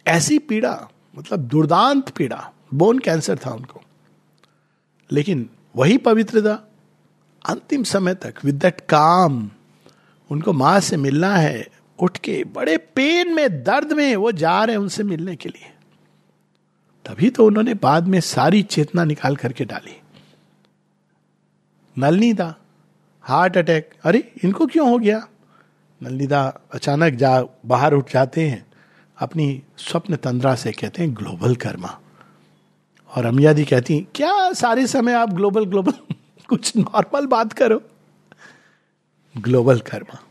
ऐसी 0.08 0.40
पीड़ा 0.40 0.90
मतलब 1.18 1.40
दुर्दांत 1.40 2.10
पीड़ा 2.10 2.52
बोन 2.74 3.00
कैंसर 3.00 3.38
था 3.38 3.52
उनको। 3.52 3.82
लेकिन 5.14 5.50
वही 5.76 5.98
पवित्रता 5.98 6.54
अंतिम 7.50 7.84
समय 7.84 8.16
तक 8.16 8.34
विद 8.44 8.56
दैट 8.56 8.82
काम 8.82 9.50
उनको 10.32 10.54
माँ 10.54 10.80
से 10.80 10.98
मिलना 10.98 11.36
है, 11.36 11.68
उठ 12.00 12.18
के 12.18 12.44
बड़े 12.44 12.78
पेन 12.78 13.34
में, 13.34 13.64
दर्द 13.64 13.94
में 13.94 14.16
वो 14.16 14.32
जा 14.32 14.64
रहे 14.64 14.76
हैं 14.76 14.82
उनसे 14.82 15.04
मिलने 15.04 15.36
के 15.36 15.50
लिए। 15.50 15.74
तभी 17.06 17.30
तो 17.30 17.46
उन्होंने 17.46 17.74
बाद 17.74 18.08
में 18.08 18.20
सारी 18.20 18.64
चेतना 18.64 19.04
निकाल 19.04 19.36
करके 19.36 19.66
डाली। 19.66 20.02
नलनीदा 21.98 22.56
हार्ट 23.22 23.58
अटैक 23.58 23.90
अरे, 24.04 24.34
इनको 24.44 24.68
क्यों 24.68 24.90
हो 24.90 25.00
गया? 25.00 25.28
नलनीदा 26.04 26.60
अचानक 26.74 27.14
जा, 27.14 27.44
बाहर 27.66 27.94
उठ 27.94 28.14
जाते 28.14 28.50
हैं, 28.50 28.66
अपनी 29.18 29.64
स्वप्न 29.78 30.16
तंद्रा 30.16 30.56
से 30.56 30.72
कहते 30.72 31.04
हैं 31.04 31.14
ग्लोबल 31.14 31.56
कर्मा 31.56 32.00
और 33.16 33.26
अमिया 33.26 33.54
दी 33.54 33.66
कहती, 33.66 34.08
क्या 34.16 34.54
सारे 34.54 34.88
समय 34.88 35.14
आप 35.14 35.34
ग्लोबल 35.34 35.66
ग्लोबल, 35.66 36.16
कुछ 36.50 36.78
नॉर्मल 36.78 37.28
बात 37.28 37.54
करो? 37.54 37.82
ग्लोबल 39.38 39.80
कर्मा। 39.80 40.24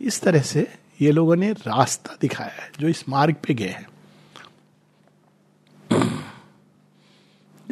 इस 0.00 0.20
तरह 0.20 0.40
से 0.40 0.66
ये 1.00 1.12
लोगों 1.12 1.36
ने 1.36 1.52
रास्ता 1.52 2.16
दिखाया 2.20 2.62
है, 2.62 2.70
जो 2.80 2.88
इस 2.88 3.08
मार्ग 3.08 3.34
पे 3.34 3.54
गए 3.54 3.68
हैं। 3.68 3.86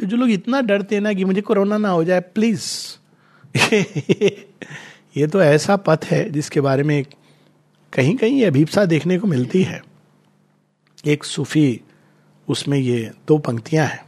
जो 0.03 0.17
लोग 0.17 0.29
इतना 0.29 0.61
डरते 0.61 0.95
हैं 0.95 1.01
ना 1.01 1.13
कि 1.13 1.25
मुझे 1.25 1.41
कोरोना 1.41 1.77
ना 1.77 1.89
हो 1.89 2.03
जाए 2.03 2.19
प्लीज़ 2.19 2.71
ये 5.17 5.27
तो 5.27 5.41
ऐसा 5.41 5.75
पथ 5.75 6.05
है 6.05 6.29
जिसके 6.29 6.61
बारे 6.61 6.83
में 6.83 7.05
कहीं 7.93 8.17
कहीं 8.17 8.45
अभीपसा 8.45 8.85
देखने 8.85 9.19
को 9.19 9.27
मिलती 9.27 9.63
है। 9.63 9.83
एक 11.05 11.23
सूफी 11.23 11.81
उसमें 12.47 12.77
ये 12.77 13.11
दो 13.27 13.37
पंक्तियाँ 13.37 13.85
हैं। 13.85 14.05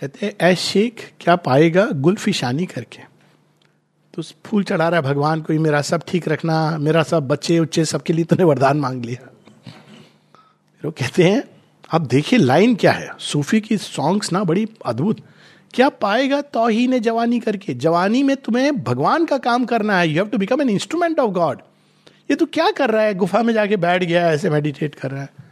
कहते 0.00 0.26
हैं, 0.26 0.34
ऐ 0.40 0.54
शेख, 0.54 1.12
क्या 1.20 1.36
पाएगा 1.36 1.86
गुलफिशानी 1.86 2.66
करके? 2.66 3.02
तो 4.14 4.22
फूल 4.46 4.64
चढ़ा 4.64 4.88
रहा 4.88 5.00
है, 5.00 5.06
भगवान 5.06 5.40
को 5.40 5.52
मेरा 5.52 5.82
सब 5.82 6.02
ठीक 6.08 6.28
रखना, 6.28 6.78
मेरा 6.78 7.02
सब 7.02 7.28
बच्चे 7.28 7.58
उच्चे 7.58 7.84
सबके 7.84 8.12
लिए 8.12 8.24
तूने 8.24 8.44
वरदान 8.44 8.80
मांग 8.80 9.04
लिया। 9.04 9.26
फिर 9.64 10.86
वो 10.86 10.90
कहते 10.90 11.22
हैं, 11.22 11.42
अब 11.90 12.06
देखिए 12.06 12.38
लाइन 12.38 12.74
क्या 12.74 12.92
है, 12.92 13.10
सूफी 13.18 13.60
की 13.60 13.76
सॉन्ग्स 13.76 14.32
ना 14.32 14.44
बड़ी 14.44 14.66
अद्भुत। 14.86 15.20
क्या 15.74 15.88
पाएगा 15.88 16.40
तो 16.40 16.66
ही 16.68 16.86
ने 16.88 17.00
जवानी 17.00 17.40
करके? 17.40 17.74
जवानी 17.74 18.22
में 18.22 18.36
तुम्हें 18.36 18.82
भगवान 18.82 19.24
का 19.24 19.38
काम 19.38 19.64
करना 19.64 19.98
है 19.98 20.08
you 20.08 20.16
have 20.16 20.28
to 20.28 20.38
become 20.38 20.60
an 20.60 20.70
instrument 20.70 21.20
of 21.20 21.30
God 21.30 21.60
ये 22.30 22.36
तू 22.36 22.46
क्या 22.46 22.70
कर 22.70 22.90
रहा 22.90 23.02
है? 23.02 23.14
गुफा 23.14 23.42
में 23.42 23.52
जाके 23.54 23.76
बैठ 23.76 24.04
गया, 24.04 24.30
ऐसे 24.32 24.50
मेडिटेट 24.50 24.94
कर 24.94 25.10
रहा 25.10 25.22
है। 25.22 25.49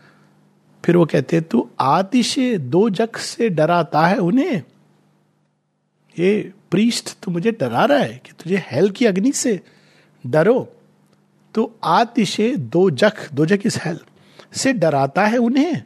फिर 0.84 0.96
वो 0.96 1.06
कहते 1.06 1.36
हैं, 1.36 1.44
तू 1.48 1.70
आतिशे 1.80 2.58
दो 2.58 2.90
जख 2.90 3.16
से 3.16 3.48
डराता 3.48 4.06
है 4.06 4.16
उन्हें। 4.16 4.62
ये 6.18 6.52
प्रीस्ट, 6.70 7.16
तू 7.22 7.30
मुझे 7.30 7.52
डरा 7.52 7.84
रहा 7.84 7.98
है 7.98 8.20
कि 8.24 8.32
तुझे 8.32 8.62
हेल 8.66 8.90
की 8.90 9.06
अग्नि 9.06 9.32
से 9.32 9.60
डरो। 10.26 10.72
तो 11.54 11.78
आतिशे 11.84 12.56
दो 12.56 12.90
जख 12.90 13.32
दो 13.32 13.46
जख 13.46 13.66
इस 13.66 13.78
हेल 13.84 14.00
से 14.52 14.72
डराता 14.72 15.26
है 15.26 15.38
उन्हें, 15.38 15.82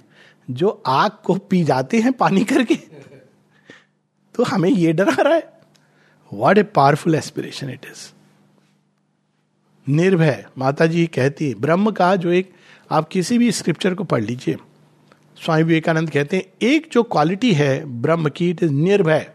जो 0.50 0.82
आग 0.86 1.10
को 1.24 1.34
पी 1.34 1.64
जाते 1.64 2.00
हैं 2.00 2.12
पानी 2.12 2.44
करके। 2.44 2.74
तो 4.34 4.42
हमें 4.42 4.70
ये 4.70 4.92
डरा 4.92 5.22
रहा 5.22 5.34
है। 5.34 5.52
What 6.32 6.58
a 6.58 6.62
powerful 6.62 7.14
aspiration 7.14 7.70
it 7.70 7.84
is 7.84 8.10
निर्भय 9.86 10.46
माता 10.58 10.86
जी 10.86 11.06
कहती 11.06 11.48
है, 11.48 11.54
ब्रह्म 11.54 11.90
का 11.90 12.16
जो 12.16 12.30
एक, 12.30 12.52
आप 12.90 13.08
किसी 13.08 13.38
भी 13.38 13.52
स्क्रिप्चर 13.52 13.94
को 13.94 14.04
पढ़ 14.04 14.22
लीजिए। 14.22 14.56
स्वामी 15.42 15.62
विवेकानंद 15.62 16.10
कहते 16.10 16.36
हैं, 16.36 16.44
एक 16.62 16.88
जो 16.92 17.02
क्वालिटी 17.02 17.52
है 17.52 17.84
ब्रह्म 18.02 18.28
की 18.28 18.48
इट 18.50 18.62
इज़ 18.62 18.72
निर्भय. 18.72 19.26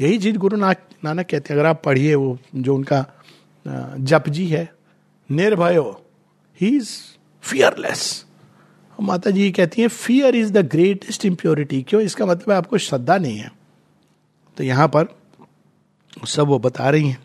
यही 0.00 0.18
चीज़ 0.18 0.36
गुरु 0.38 0.56
नानक 0.56 1.26
कहते 1.30 1.36
हैं। 1.36 1.54
अगर 1.54 1.66
आप 1.66 1.82
पढ़िए 1.84 2.14
वो, 2.14 2.38
जो 2.54 2.74
उनका 2.74 3.04
जप 3.66 4.28
जी 4.28 4.46
है, 4.46 4.68
निर्भयो 5.30 5.90
ही 6.60 6.76
इज़ 6.76 6.90
फियरलेस 7.44 8.24
माता 8.98 9.30
जी 9.30 9.50
कहती 9.52 9.82
हैं 9.82 9.88
fear 9.88 10.36
is 10.36 10.52
the 10.52 10.58
greatest 10.66 11.24
impurity 11.24 11.82
क्यों? 11.82 12.02
इसका 12.02 12.26
मतलब 12.26 12.50
है 12.50 12.56
आपको 12.56 12.78
श्रद्धा 12.78 13.16
नहीं 13.16 13.38
है। 13.38 13.50
तो 14.56 14.64
यहाँ 14.64 14.88
पर 14.88 15.06
सब 16.26 16.46
वो 16.46 16.58
बता 16.58 16.90
रही 16.90 17.08
हैं। 17.08 17.22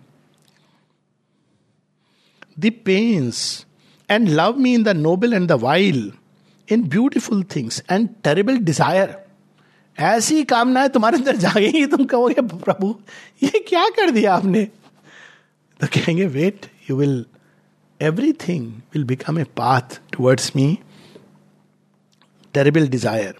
The 2.59 2.71
pains 2.85 3.65
and 4.09 4.27
love 4.29 4.57
me 4.57 4.73
in 4.73 4.83
the 4.83 4.89
noble 4.89 5.33
and 5.33 5.47
the 5.47 5.59
vile 5.61 6.11
in 6.71 6.83
beautiful 6.83 7.43
things 7.43 7.83
and 7.91 8.09
terrible 8.23 8.57
desire 8.57 9.21
ऐसी 9.99 10.43
कामनाएँ 10.43 10.89
तुम्हारे 10.89 11.17
अंदर 11.17 11.35
जागेंगी, 11.35 11.85
तुम 11.85 12.05
कहोगे, 12.05 12.41
प्रभु, 12.41 12.95
ये 13.43 13.59
क्या 13.59 13.89
कर 13.89 14.11
दिया 14.11 14.35
आपने? 14.35 14.65
तो 15.79 15.87
कहेंगे 15.87 16.25
wait 16.25 16.65
you 16.89 16.97
will 16.97 17.25
everything 18.01 18.67
will 18.67 19.03
become 19.03 19.39
a 19.39 19.43
path 19.43 20.01
towards 20.11 20.51
me 20.55 20.77
terrible 22.53 22.87
desire 22.87 23.35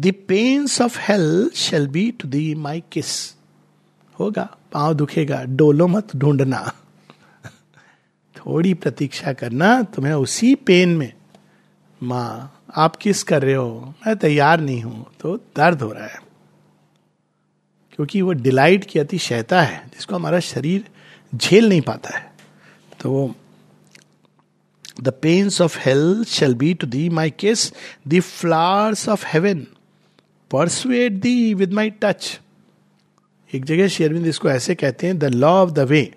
the 0.00 0.12
pains 0.28 0.80
of 0.80 0.98
hell 1.00 1.50
shall 1.54 1.88
be 1.88 2.10
to 2.10 2.28
thee 2.28 2.54
my 2.54 2.82
kiss 2.92 3.34
होगा, 4.20 4.56
पाँव 4.72 4.94
दुखेगा, 4.94 5.44
डोलो 5.44 5.86
मत 5.88 6.16
ढूंढना। 6.16 6.72
थोड़ी 8.36 8.74
प्रतीक्षा 8.74 9.32
करना 9.32 9.82
तुम्हें 9.82 10.12
उसी 10.12 10.54
पेन 10.54 10.96
में। 10.96 11.12
माँ, 12.02 12.62
आप 12.76 12.96
किस 12.96 13.22
कर 13.22 13.42
रहे 13.42 13.54
हो? 13.54 13.94
मैं 14.06 14.16
तैयार 14.16 14.60
नहीं 14.60 14.82
हूँ। 14.82 15.06
तो 15.20 15.36
दर्द 15.36 15.82
हो 15.82 15.92
रहा 15.92 16.06
है। 16.06 16.18
क्योंकि 17.92 18.22
वो 18.22 18.32
डिलाइट 18.32 18.84
की 18.84 18.98
अतिशयता 18.98 19.62
है, 19.62 19.86
जिसको 19.86 20.14
हमारा 20.14 20.40
शरीर 20.40 20.84
झेल 21.34 21.68
नहीं 21.68 21.80
पाता 21.80 22.18
है। 22.18 22.32
तो 23.00 23.10
वो 23.10 23.34
the 25.00 25.08
pains 25.08 25.60
of 25.60 25.78
hell 25.78 26.24
shall 26.24 26.54
be 26.54 26.74
to 26.74 26.86
thee 26.86 27.08
my 27.08 27.30
kiss 27.30 27.72
the 28.08 28.20
flowers 28.20 29.08
of 29.08 29.26
heaven 29.26 29.66
persuade 30.50 31.12
thee 31.12 31.54
with 31.54 31.72
my 31.72 31.90
touch 31.90 32.40
एक 33.54 33.64
जगह 33.64 33.88
शेरविंद 33.88 34.26
इसको 34.26 34.50
ऐसे 34.50 34.74
कहते 34.74 35.06
हैं 35.06 35.18
the 35.18 35.24
law 35.24 35.50
of 35.50 35.70
the 35.70 35.78
way 35.78 36.14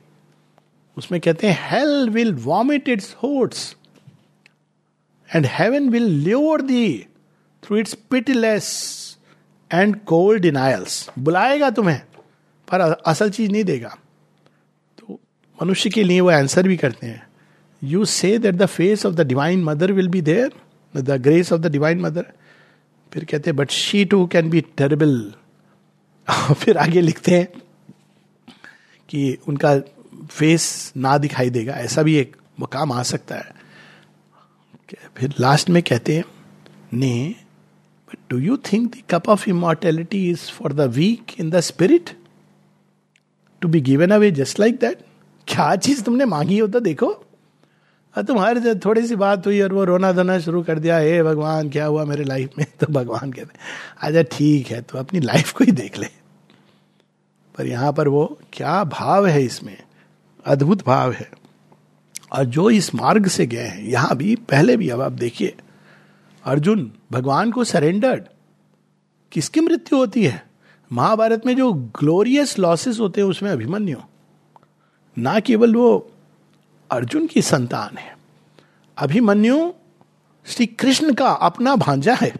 उसमें 0.97 1.21
कहते 1.21 1.47
हैं 1.47 1.57
hell 1.61 2.09
will 2.09 2.33
vomit 2.33 2.89
its 2.89 3.15
hosts 3.23 3.75
and 5.35 5.45
heaven 5.49 5.89
will 5.89 6.07
lure 6.23 6.61
thee 6.61 7.05
through 7.63 7.77
its 7.77 7.93
pitiless 8.09 8.69
and 9.71 9.95
cold 10.05 10.41
denials 10.41 11.09
बुलाएगा 11.19 11.69
तुम्हें, 11.69 12.01
पर 12.67 12.79
असल 13.07 13.29
चीज़ 13.29 13.51
नहीं 13.51 13.63
देगा। 13.63 13.95
तो 14.97 15.19
मनुष्य 15.59 15.89
के 15.89 16.03
लिए 16.03 16.19
वो 16.21 16.29
आंसर 16.29 16.67
भी 16.67 16.77
करते 16.77 17.07
हैं। 17.07 17.27
You 17.81 18.05
say 18.07 18.37
that 18.37 18.55
the 18.55 18.65
face 18.65 19.05
of 19.05 19.13
the 19.15 19.27
divine 19.27 19.63
mother 19.63 19.91
will 19.91 20.07
be 20.07 20.21
there 20.21 20.51
the 20.93 21.21
grace 21.21 21.51
of 21.53 21.61
the 21.61 21.71
divine 21.71 21.99
mother 22.01 22.25
फिर 23.11 23.25
कहते 23.25 23.49
हैं 23.49 23.55
but 23.57 23.71
she 23.71 24.03
too 24.05 24.25
can 24.27 24.49
be 24.49 24.61
terrible 24.77 25.33
फिर 26.27 26.77
आगे 26.77 27.01
लिखते 27.01 27.31
हैं 27.31 27.47
कि 29.09 29.37
उनका 29.47 29.77
फेस 30.29 30.93
ना 30.97 31.17
दिखाई 31.17 31.49
देगा, 31.49 31.73
ऐसा 31.73 32.03
भी 32.03 32.15
एक 32.15 32.35
मुकाम 32.59 32.91
आ 32.91 33.01
सकता 33.03 33.35
है। 33.35 33.62
फिर 35.15 35.33
लास्ट 35.39 35.69
में 35.69 35.83
कहते 35.83 36.15
हैं, 36.15 36.23
ने 36.93 37.35
but 38.09 38.17
do 38.29 38.37
you 38.37 38.57
think 38.57 38.95
the 38.95 39.01
cup 39.09 39.29
of 39.29 39.49
immortality 39.49 40.29
is 40.29 40.51
for 40.51 40.73
the 40.73 40.81
weak 40.81 41.39
in 41.39 41.49
the 41.49 41.59
spirit 41.59 42.09
to 43.61 43.67
be 43.67 43.81
given 43.81 44.11
away 44.11 44.31
just 44.31 44.59
like 44.59 44.75
that 44.75 44.99
क्या 45.47 45.75
चीज़ 45.75 46.03
तुमने 46.03 46.25
मांगी 46.25 46.57
हो 46.59 46.67
तो 46.67 46.79
देखो। 46.79 47.13
तुम्हारे 48.17 48.75
थोड़ी 48.75 49.07
सी 49.07 49.15
बात 49.15 49.47
हुई 49.47 49.61
और 49.61 49.73
वो 49.73 49.83
रोना 49.83 50.11
धोना 50.11 50.39
शुरू 50.39 50.63
कर 50.63 50.79
दिया, 50.79 50.97
हे 50.97 51.23
भगवान, 51.23 51.69
क्या 51.69 51.85
हुआ 51.85 52.05
मेरे 52.05 52.23
लाइफ 52.23 52.49
में? 52.57 52.65
तो 52.79 52.87
भगवान 52.87 53.31
कहते 53.31 53.55
अच्छा 54.01 54.37
ठीक 54.37 54.67
है 54.67 54.81
तो 54.81 54.97
अपनी 54.97 55.19
लाइफ 55.19 55.51
को 55.51 55.63
ही 55.63 55.71
देख 55.71 55.97
ले। 55.97 56.07
पर 57.57 57.65
यहाँ 57.65 57.93
पर 57.93 58.07
वो, 58.07 58.39
क्या 58.53 58.83
भाव 58.83 59.27
है 59.27 59.43
इसमें? 59.43 59.77
अद्भुत 60.45 60.85
भाव 60.85 61.11
है। 61.11 61.31
और 62.33 62.45
जो 62.45 62.69
इस 62.69 62.95
मार्ग 62.95 63.27
से 63.27 63.45
गए 63.45 63.63
हैं, 63.63 63.83
यहाँ 63.83 64.15
भी, 64.15 64.35
पहले 64.35 64.77
भी, 64.77 64.89
अब 64.89 65.01
आप 65.01 65.11
देखिए, 65.11 65.55
अर्जुन 66.43 66.93
भगवान 67.11 67.51
को 67.51 67.63
सरेंडर्ड 67.63 68.23
किसकी 69.31 69.59
मृत्यु 69.59 69.99
होती 69.99 70.25
है? 70.25 70.47
महाभारत 70.91 71.45
में 71.45 71.57
जो 71.57 71.73
ग्लोरियस 71.73 72.59
लॉसेस 72.59 72.99
होते 72.99 73.21
हैं, 73.21 73.27
उसमें 73.27 73.51
अभिमन्यु। 73.51 73.97
ना 75.17 75.39
केवल 75.39 75.75
वो 75.75 76.11
अर्जुन 76.91 77.27
की 77.27 77.41
संतान 77.41 77.97
है। 77.97 78.17
अभिमन्यु 78.97 79.73
श्री 80.45 80.65
कृष्ण 80.65 81.13
का 81.13 81.29
अपना 81.29 81.75
भांजा 81.75 82.13
है। 82.13 82.35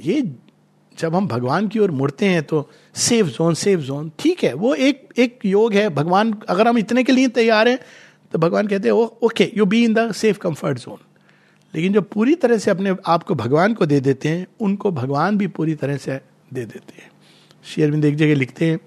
ये 0.00 0.36
जब 1.00 1.14
हम 1.14 1.26
भगवान 1.28 1.68
की 1.68 1.78
ओर 1.78 1.90
मुड़ते 1.92 2.26
हैं 2.26 2.42
तो 2.42 2.68
सेफ़ 2.96 3.26
जोन 3.28 3.54
सेफ़ 3.56 3.80
जोन। 3.82 4.10
ठीक 4.18 4.44
है, 4.44 4.52
वो 4.54 4.74
एक 4.74 5.08
एक 5.18 5.38
योग 5.46 5.74
है। 5.74 5.88
भगवान, 5.90 6.32
अगर 6.48 6.68
हम 6.68 6.78
इतने 6.78 7.04
के 7.04 7.12
लिए 7.12 7.28
तैयार 7.30 7.68
हैं 7.68 7.78
तो 8.32 8.38
भगवान 8.38 8.66
कहते 8.66 8.88
हैं 8.88 8.94
okay 9.24 9.50
you 9.56 9.64
be 9.66 9.84
in 9.84 9.94
the 9.94 10.10
safe 10.14 10.38
comfort 10.38 10.78
zone 10.78 10.98
लेकिन 11.74 11.92
जो 11.92 12.00
पूरी 12.04 12.34
तरह 12.34 12.58
से 12.58 12.70
अपने 12.70 12.94
आप 13.06 13.22
को 13.22 13.34
भगवान 13.34 13.74
को 13.74 13.86
दे 13.86 14.00
देते 14.00 14.28
हैं, 14.28 14.46
उनको 14.60 14.90
भगवान 14.92 15.36
भी 15.38 15.46
पूरी 15.48 15.74
तरह 15.74 15.96
से 15.96 16.20
दे 16.54 16.64
देते 16.64 17.02
हैं। 17.02 17.10
शेयरविंद 17.64 18.04
एक 18.04 18.16
जगह 18.16 18.34
लिखते 18.34 18.66
हैं 18.66 18.78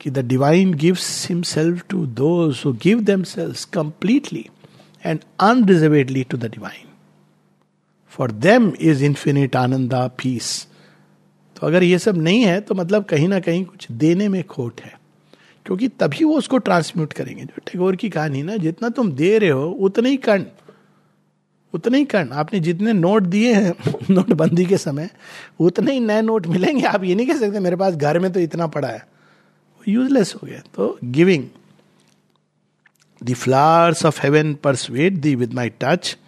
कि 0.00 0.10
the 0.10 0.26
divine 0.26 0.74
gives 0.74 1.26
himself 1.28 1.82
to 1.88 2.04
those 2.18 2.62
who 2.66 2.72
give 2.82 3.00
themselves 3.02 3.64
completely 3.74 4.44
and 5.04 5.20
unreservedly 5.40 6.24
to 6.24 6.36
the 6.36 6.50
divine 6.50 6.88
for 8.20 8.30
them 8.30 8.72
is 8.80 9.04
infinite 9.04 9.56
ananda 9.56 10.06
peace 10.06 10.66
तो 11.60 11.66
अगर 11.66 11.82
ये 11.82 11.98
सब 11.98 12.16
नहीं 12.16 12.42
है 12.42 12.60
तो 12.60 12.74
मतलब 12.74 13.04
कहीं 13.04 13.28
ना 13.28 13.40
कहीं 13.40 13.64
कुछ 13.64 13.92
देने 13.92 14.28
में 14.28 14.44
खोट 14.44 14.80
है। 14.80 15.00
क्योंकि 15.66 15.88
तभी 15.88 16.24
वो 16.24 16.36
उसको 16.36 16.58
ट्रांसम्यूट 16.58 17.12
करेंगे। 17.12 17.44
जो 17.44 17.60
टैगोर 17.66 17.96
की 17.96 18.10
कहानी 18.10 18.42
ना, 18.42 18.56
जितना 18.56 18.88
तुम 18.88 19.12
दे 19.12 19.38
रहे 19.38 19.50
हो, 19.50 19.70
उतने 19.70 20.10
ही 20.10 20.16
कर्ण 20.16 20.44
उतने 21.74 21.98
ही 21.98 22.04
कर्ण 22.04 22.28
आपने 22.32 22.60
जितने 22.60 22.92
नोट 22.92 23.22
दिए 23.22 23.54
हैं, 23.54 23.74
नोटबंदी 24.10 24.64
के 24.64 24.78
समय, 24.78 25.10
उतने 25.60 25.92
ही 25.92 26.00
नए 26.00 26.22
नोट 26.22 26.46
मिलेंगे। 26.46 26.82
आप 26.82 27.04
ये 27.04 27.14
नहीं 27.14 27.26
कह 27.26 27.36
सकते, 27.36 27.60
मेरे 27.60 27.76
पास 27.76 27.94
घर 27.94 28.18
में 28.18 28.32
तो 28.32 28.40
इतना 28.40 28.66
पड़ा 28.66 28.88
है। 28.88 29.06
वो 29.78 29.92
यूजलेस 29.92 30.34
हो 30.34 30.46
गया। 30.46 30.62
तो 30.74 30.98
giving 31.04 31.44
the 33.22 33.34
flowers 33.34 34.04
of 34.04 34.22
heaven 34.22 34.54
persuade 34.54 35.12
thee 35.12 35.34
with 35.34 35.52
my 35.52 35.70
touch 35.80 36.18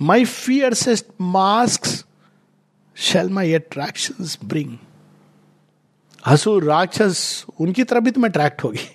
my 0.00 0.24
fiercest 0.24 1.06
mask 1.20 1.86
shall 2.96 3.28
my 3.28 3.52
attraction 3.52 4.46
bring 4.46 4.76
हसुर 6.26 6.64
राक्षस 6.64 7.44
उनकी 7.60 7.84
तरफ़ 7.84 8.04
भी 8.04 8.10
तो 8.10 8.20
मैं 8.20 8.28
अट्रैक्ट 8.30 8.64
होगी 8.64 8.88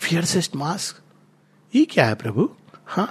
फियरसेस्ट 0.00 0.56
मास्क 0.56 1.02
ये 1.74 1.84
क्या 1.84 2.06
है 2.06 2.14
प्रभु 2.14 2.48
हाँ 2.86 3.08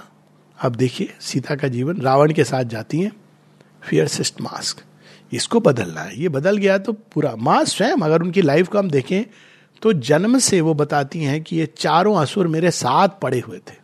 अब 0.58 0.76
देखिए 0.76 1.14
सीता 1.20 1.54
का 1.54 1.68
जीवन 1.68 2.00
रावण 2.00 2.32
के 2.32 2.44
साथ 2.44 2.64
जाती 2.64 3.00
है 3.00 3.12
फियरसेस्ट 3.82 4.40
मास्क 4.40 4.82
इसको 5.32 5.60
बदलना 5.60 6.00
है 6.00 6.20
ये 6.20 6.28
बदल 6.28 6.56
गया 6.56 6.78
तो 6.78 6.92
पूरा 6.92 7.34
माँ 7.38 7.64
स्वयं 7.64 8.00
अगर 8.00 8.22
उनकी 8.22 8.42
लाइफ 8.42 8.68
को 8.68 8.78
हम 8.78 8.90
देखें 8.90 9.24
तो 9.82 9.92
जन्म 10.02 10.38
से 10.38 10.60
वो 10.60 10.74
बताती 10.74 11.22
हैं 11.24 11.42
कि 11.42 11.56
ये 11.56 11.66
चारों 11.78 12.16
असुर 12.16 12.46
मेरे 12.48 12.70
साथ 12.70 13.20
पड़े 13.22 13.40
हुए 13.40 13.58
थे 13.70 13.74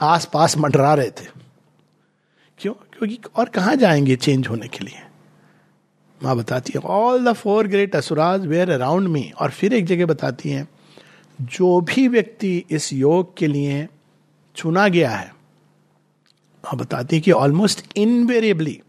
आस 0.00 0.28
पास 0.32 0.56
मंडरा 0.58 0.94
रहे 0.94 1.10
थे 1.10 1.41
क्योंकि 3.02 3.28
और 3.36 3.48
कहाँ 3.48 3.76
जाएँगे 3.76 4.16
चेंज 4.16 4.48
होने 4.48 4.68
के 4.68 4.84
लिए? 4.84 4.94
माँ 6.22 6.36
बताती 6.36 6.72
है 6.76 6.80
all 6.80 7.24
the 7.24 7.32
four 7.32 7.66
great 7.66 7.96
asuras 7.96 8.46
were 8.46 8.70
around 8.70 9.08
me 9.08 9.32
और 9.40 9.50
फिर 9.50 9.72
एक 9.72 9.86
जगह 9.86 10.06
बताती 10.06 10.50
हैं, 10.50 10.68
जो 11.40 11.80
भी 11.80 12.08
व्यक्ति 12.08 12.64
इस 12.70 12.92
योग 12.92 13.36
के 13.36 13.46
लिए 13.46 13.88
चुना 14.56 14.88
गया 14.88 15.10
है। 15.10 15.28
माँ 16.64 16.76
बताती 16.76 17.16
है 17.16 17.22
कि 17.22 17.32
ऑलमोस्ट 17.32 17.86
इनवेरिएबली 17.96 18.80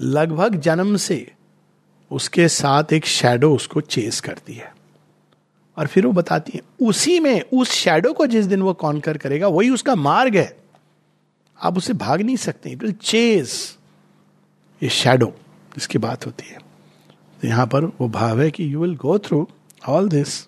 लगभग 0.00 0.54
जन्म 0.54 0.96
से 0.96 1.32
उसके 2.10 2.48
साथ 2.48 2.84
एक 2.92 3.06
शेडो 3.06 3.54
उसको 3.54 3.80
चेस 3.80 4.20
करती 4.20 4.54
है। 4.54 4.74
और 5.78 5.86
फिर 5.86 6.06
वो 6.06 6.12
बताती 6.12 6.52
है, 6.54 6.88
उसी 6.88 7.20
में, 7.20 7.42
उस 7.52 7.70
शेडो 7.70 8.12
को 8.12 8.26
जिस 8.26 8.46
दिन 8.46 8.62
वो 8.62 8.72
कॉन्कर 8.72 9.18
करेगा, 9.18 9.48
वही 9.48 9.70
उसका 9.70 9.94
मार्ग 9.94 10.36
है। 10.36 10.61
आप 11.58 11.76
उसे 11.78 11.92
भाग 11.92 12.22
नहीं 12.22 12.36
सकते 12.36 12.70
इट 12.70 12.82
विल 12.82 12.92
चेज 13.02 13.52
ये 14.82 14.88
शेडो 14.90 15.32
इसकी 15.76 15.98
बात 15.98 16.26
होती 16.26 16.48
है। 16.48 16.58
तो 16.58 17.48
यहाँ 17.48 17.66
पर 17.66 17.84
वो 18.00 18.08
भाव 18.08 18.40
है 18.40 18.50
कि 18.50 18.72
you 18.74 18.80
will 18.80 18.94
go 18.96 19.18
through 19.18 19.46
all 19.88 20.08
this 20.08 20.46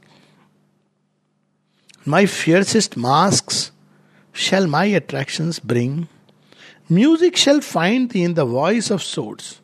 my 2.09 2.27
fiercest 2.27 2.99
mask 2.99 3.51
shall 4.35 4.67
my 4.67 4.95
attraction 4.95 5.53
bring 5.67 6.05
music 6.93 7.37
shall 7.37 7.61
find 7.61 8.17
in 8.17 8.35
the 8.35 8.41
voice 8.41 8.91
of 8.93 9.03
sorts 9.03 9.59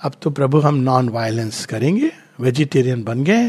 अब 0.00 0.12
तो 0.22 0.30
प्रभु, 0.30 0.58
हम 0.60 0.74
नॉन 0.74 1.08
वायलेंस 1.08 1.64
करेंगे 1.66 2.10
वेजिटेरियन 2.40 3.02
बन 3.04 3.24
गए 3.24 3.46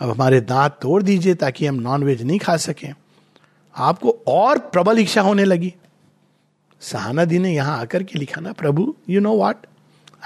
अब 0.00 0.10
हमारे 0.10 0.40
दांत 0.40 0.78
तोड़ 0.82 1.02
दीजिए 1.02 1.34
ताकि 1.34 1.66
हम 1.66 1.74
नॉन 1.74 2.04
वेज 2.04 2.22
नहीं 2.22 2.38
खा 2.38 2.56
सकें। 2.56 2.92
आपको 3.74 4.10
और 4.28 4.58
प्रबल 4.58 4.98
इच्छा 4.98 5.20
होने 5.20 5.44
लगी। 5.44 5.72
सहाना 6.82 7.24
दी 7.24 7.38
ने 7.38 7.52
यहाँ 7.54 7.78
आकर 7.80 8.02
के 8.02 8.18
लिखा 8.18 8.40
ना 8.40 8.52
प्रभु 8.52 8.94
you 9.10 9.20
know 9.20 9.34
what 9.36 9.66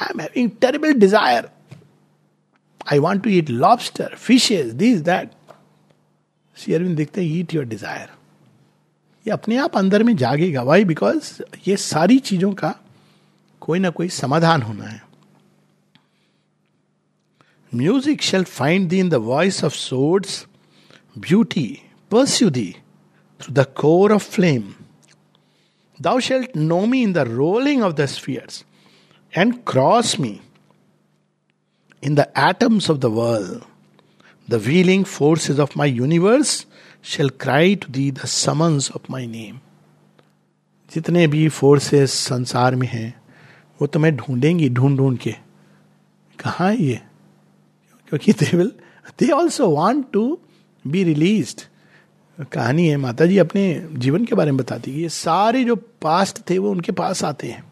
I 0.01 0.09
am 0.11 0.21
having 0.21 0.51
terrible 0.61 0.93
desire 0.95 1.49
I 2.93 2.99
want 2.99 3.23
to 3.25 3.31
eat 3.31 3.51
lobster 3.51 4.15
fishes 4.17 4.73
this 4.83 5.01
that 5.11 5.31
see 6.57 6.73
Arvind 6.75 6.97
देखते 6.97 7.23
ईट 7.39 7.55
योर 7.55 7.65
डिज़ायर 7.65 8.09
ये 9.27 9.33
अपने 9.33 9.57
आप 9.57 9.77
अंदर 9.77 10.03
में 10.03 10.17
जागेगा। 10.17 10.63
वाई 10.63 10.85
बिकॉज़ 10.85 11.33
ये 11.69 11.77
सारी 11.77 12.19
चीज़ों 12.19 12.53
का 12.53 12.75
कोई 13.61 13.79
ना 13.79 13.91
कोई 13.91 14.09
समाधान 14.09 14.63
होना 14.63 14.85
है। 14.85 15.01
Music 17.73 18.23
shall 18.23 18.45
find 18.45 18.89
thee 18.91 19.01
in 19.01 19.11
the 19.11 19.21
voice 19.27 19.63
of 19.69 19.75
swords, 19.75 20.33
beauty 21.27 21.67
pursue 22.11 22.51
thee 22.51 22.75
through 23.41 23.55
the 23.55 23.65
core 23.83 24.13
of 24.17 24.23
flame. 24.25 24.67
Thou 26.05 26.19
shalt 26.19 26.55
know 26.55 26.85
me 26.87 27.03
in 27.07 27.13
the 27.13 27.25
rolling 27.25 27.83
of 27.83 27.97
the 27.97 28.07
spheres 28.09 28.65
and 29.35 29.65
cross 29.65 30.19
me 30.19 30.33
in 32.03 32.17
the 32.17 32.27
atoms 32.37 32.89
of 32.89 33.01
the 33.01 33.11
world. 33.11 33.65
The 34.49 34.59
wheeling 34.59 35.05
forces 35.05 35.61
of 35.61 35.77
my 35.77 35.87
universe 35.87 36.67
shall 37.03 37.31
cry 37.31 37.75
to 37.75 37.91
thee 37.91 38.11
the 38.11 38.27
summons 38.27 38.91
of 38.91 39.09
my 39.09 39.27
name. 39.27 39.61
जितने 40.91 41.27
भी 41.33 41.49
forces 41.49 42.13
संसार 42.29 42.75
में 42.77 42.87
हैं 42.89 43.09
वो 43.81 43.87
तुम्हें 43.95 44.15
ढूंढेंगी 44.17 44.69
ढूंढ 44.77 44.97
ढूंढ 44.99 45.17
के 45.19 45.33
कहाँ 46.39 46.71
है 46.71 46.83
ये 46.83 47.01
क्योंकि 48.09 48.33
they 48.41 48.57
will 48.57 48.73
they 49.19 49.31
also 49.33 49.69
want 49.71 50.07
to 50.13 50.25
be 50.85 51.05
release 51.05 51.55
कहानी 52.41 52.89
है। 52.89 52.97
माता 52.97 53.26
जी 53.26 53.39
अपने 53.39 53.89
जीवन 53.93 54.24
के 54.24 54.35
बारे 54.35 54.51
में 54.51 54.59
बताती 54.59 54.93
है 54.93 55.01
ये 55.01 55.09
सारे 55.09 55.64
जो 55.64 55.76
पास्ट 55.76 56.51
थे, 56.51 56.59
वो 56.59 56.70
उनके 56.70 56.93
पास 56.93 57.24
आते 57.24 57.49
हैं। 57.49 57.64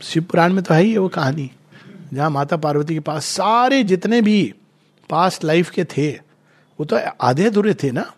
शिव 0.00 0.22
पुराण 0.22 0.52
में 0.52 0.64
तो 0.64 0.74
है 0.74 0.82
ही 0.82 0.92
है 0.92 0.98
वो 0.98 1.08
कहानी। 1.08 1.50
जहाँ 2.14 2.30
माता 2.30 2.56
पार्वती 2.56 2.94
के 2.94 3.00
पास 3.00 3.26
सारे 3.26 3.84
जितने 3.84 4.22
भी 4.22 4.54
पास्ट 5.10 5.44
लाइफ 5.44 5.70
के 5.70 5.84
थे, 5.84 6.10
वो 6.80 6.84
तो 6.84 6.98
आधे 7.20 7.46
अधूरे 7.46 7.74
थे 7.74 7.90
ना? 7.90 8.12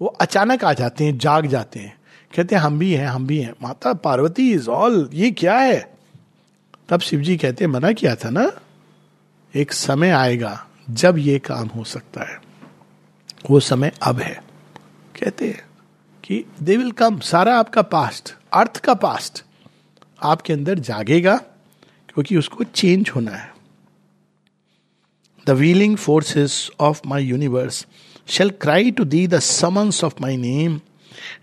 वो 0.00 0.08
अचानक 0.08 0.64
आ 0.64 0.72
जाते 0.72 1.04
हैं, 1.04 1.18
जाग 1.18 1.46
जाते 1.46 1.80
हैं। 1.80 1.98
कहते 2.36 2.54
हैं, 2.54 2.62
हम 2.62 2.78
भी 2.78 2.92
हैं, 2.92 3.06
हम 3.06 3.26
भी 3.26 3.38
हैं। 3.38 3.54
माता 3.62 3.92
पार्वती 3.92 4.52
इज़ 4.52 4.68
ऑल 4.68 5.10
ये 5.12 5.30
क्या 5.30 5.58
है? 5.58 5.98
तब 6.88 7.00
शिव 7.00 7.20
जी 7.20 7.36
कहते 7.36 7.66
मना 7.66 7.92
किया 7.92 8.14
था 8.14 8.30
ना? 8.30 8.52
एक 9.56 9.72
समय 9.72 10.10
आएगा 10.10 10.66
जब 10.90 11.18
ये 11.18 11.38
काम 11.38 11.68
हो 11.68 11.84
सकता 11.84 12.32
है। 12.32 12.47
वो 13.50 13.60
समय 13.60 13.92
अब 14.02 14.18
है। 14.18 14.42
कहते 15.20 15.48
हैं 15.48 15.66
कि 16.24 16.44
दे 16.62 16.76
विल 16.76 16.92
कम 16.92 17.18
सारा 17.20 17.58
आपका 17.58 17.82
पास्ट 17.82 18.34
अर्थ 18.52 18.76
का 18.76 18.94
पास्ट 18.94 19.44
आपके 20.22 20.52
अंदर 20.52 20.78
जागेगा 20.78 21.36
क्योंकि 21.36 22.36
उसको 22.36 22.64
चेंज 22.64 23.10
होना 23.10 23.30
है। 23.30 23.54
The 25.46 25.50
wheeling 25.50 25.96
forces 25.96 26.70
of 26.80 27.00
my 27.06 27.24
universe 27.24 27.86
shall 28.28 28.50
cry 28.50 28.90
to 28.90 29.04
thee 29.04 29.26
the 29.26 29.38
summons 29.38 30.04
of 30.04 30.14
my 30.20 30.36
name 30.36 30.80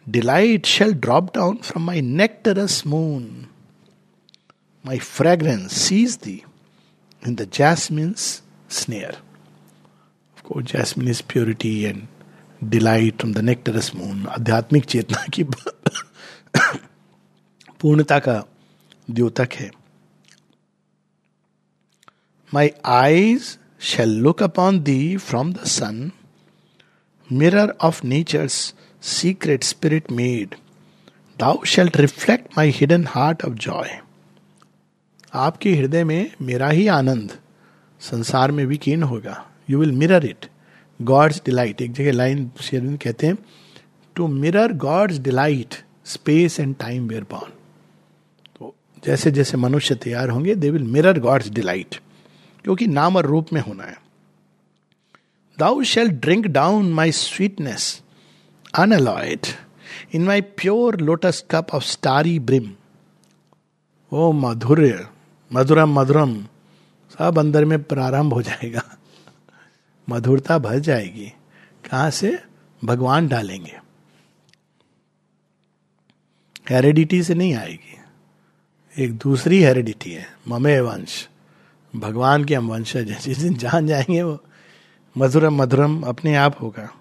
delight 0.10 0.66
shall 0.66 0.94
drop 0.94 1.36
down 1.36 1.58
from 1.58 1.86
my 1.86 2.02
nectarous 2.02 2.84
moon 2.88 3.48
my 4.86 5.00
fragrance 5.00 5.74
seize 5.74 6.20
thee 6.24 6.42
in 7.28 7.36
the 7.36 7.50
jasmine 7.54 8.16
snare. 8.70 9.16
Course, 10.46 10.66
jasmine 10.66 11.08
is 11.08 11.24
purity 11.24 11.88
and 11.88 12.08
delight 12.70 13.20
from 13.20 13.34
the 13.34 13.42
nectarous 13.42 13.94
moon. 13.94 14.26
आध्यात्मिक 14.30 14.86
चेतना 14.86 15.26
की 15.34 15.44
पूर्णता 17.82 18.20
का 18.20 18.36
द्योतक 19.12 19.54
है 19.54 19.70
My 22.54 22.72
eyes 22.84 23.58
shall 23.80 24.14
look 24.26 24.42
upon 24.42 24.84
thee 24.84 25.18
from 25.18 25.54
the 25.54 25.66
sun, 25.66 26.12
mirror 27.30 27.74
of 27.80 28.04
nature's 28.04 28.74
secret 29.02 29.64
spirit 29.64 30.12
made. 30.12 30.56
Thou 31.40 31.64
shalt 31.64 31.96
reflect 31.96 32.56
my 32.56 32.68
hidden 32.68 33.10
heart 33.16 33.50
of 33.50 33.58
joy. 33.68 33.88
आपके 35.34 35.76
हृदय 35.76 36.04
में 36.04 36.32
मेरा 36.42 36.70
ही 36.70 36.88
आनंद 36.88 37.38
संसार 38.02 38.52
में 38.52 38.68
भी 38.68 38.78
कीर्ण 38.78 39.04
होगा 39.04 39.46
you 39.68 39.80
will 39.80 39.92
mirror 39.92 40.26
it 40.26 40.46
God's 41.00 41.42
delight 41.46 41.82
एक 41.82 41.92
जगह 41.92 42.12
लाइन 42.12 42.50
शेरविंद 42.62 43.00
कहते 43.02 43.28
हैं 43.28 43.38
to 44.16 44.28
mirror 44.28 44.74
God's 44.84 45.18
delight 45.20 45.76
space 46.06 46.60
and 46.60 46.76
time 46.80 47.08
were 47.08 47.24
born 47.32 47.52
तो 48.60 48.74
जैसे 49.06 49.32
जैसे 49.32 49.58
मनुष्य 49.58 49.96
तैयार 49.96 50.30
होंगे 50.30 50.56
they 50.56 50.70
will 50.70 50.84
mirror 50.94 51.20
God's 51.20 51.50
delight 51.50 52.00
क्योंकि 52.64 52.88
नाम 52.88 53.16
और 53.16 53.26
रूप 53.26 53.54
में 53.54 53.62
होना 53.62 53.84
है। 53.84 53.98
Thou 55.58 55.84
shall 55.84 56.10
drink 56.10 56.48
down 56.48 56.92
my 56.94 57.12
sweetness 57.12 58.02
unalloyed 58.76 59.48
in 60.16 60.24
my 60.24 60.42
pure 60.42 61.00
lotus 61.00 61.44
cup 61.52 61.68
of 61.74 61.84
starry 61.84 62.38
brim 62.40 62.72
ओ 64.12 64.32
मधुर, 64.32 64.82
मधुरम 65.52 66.00
मधुरम, 66.00 66.36
सब 67.12 67.40
अंदर 67.40 67.66
में 67.66 67.82
प्रारंभ 67.84 68.34
हो 68.34 68.42
जाएगा। 68.42 68.84
मधुरता 70.10 70.58
भर 70.58 70.80
जाएगी। 70.80 71.30
कहा 71.86 72.10
से? 72.10 72.44
भगवान 72.86 73.28
डालेंगे। 73.28 73.80
हेरिडिटी 76.70 77.24
से 77.24 77.36
नहीं 77.36 77.54
आएगी। 77.54 77.98
एक 79.04 79.18
दूसरी 79.18 79.64
हेरिडिटी 79.64 80.12
है, 80.12 80.38
ममे 80.48 80.80
वंश। 80.80 81.30
भगवान 81.96 82.46
के 82.46 82.56
हम 82.56 82.68
वंशज 82.68 83.12
हैं, 83.12 83.22
जिस 83.22 83.38
दिन 83.38 83.54
जान 83.54 83.88
जाएँगे 83.88 84.24
वो 84.24 84.44
मधुरम 85.18 85.56
मधुरम 85.56 86.02
अपने 86.02 86.36
आप 86.36 86.62
होगा। 86.62 86.94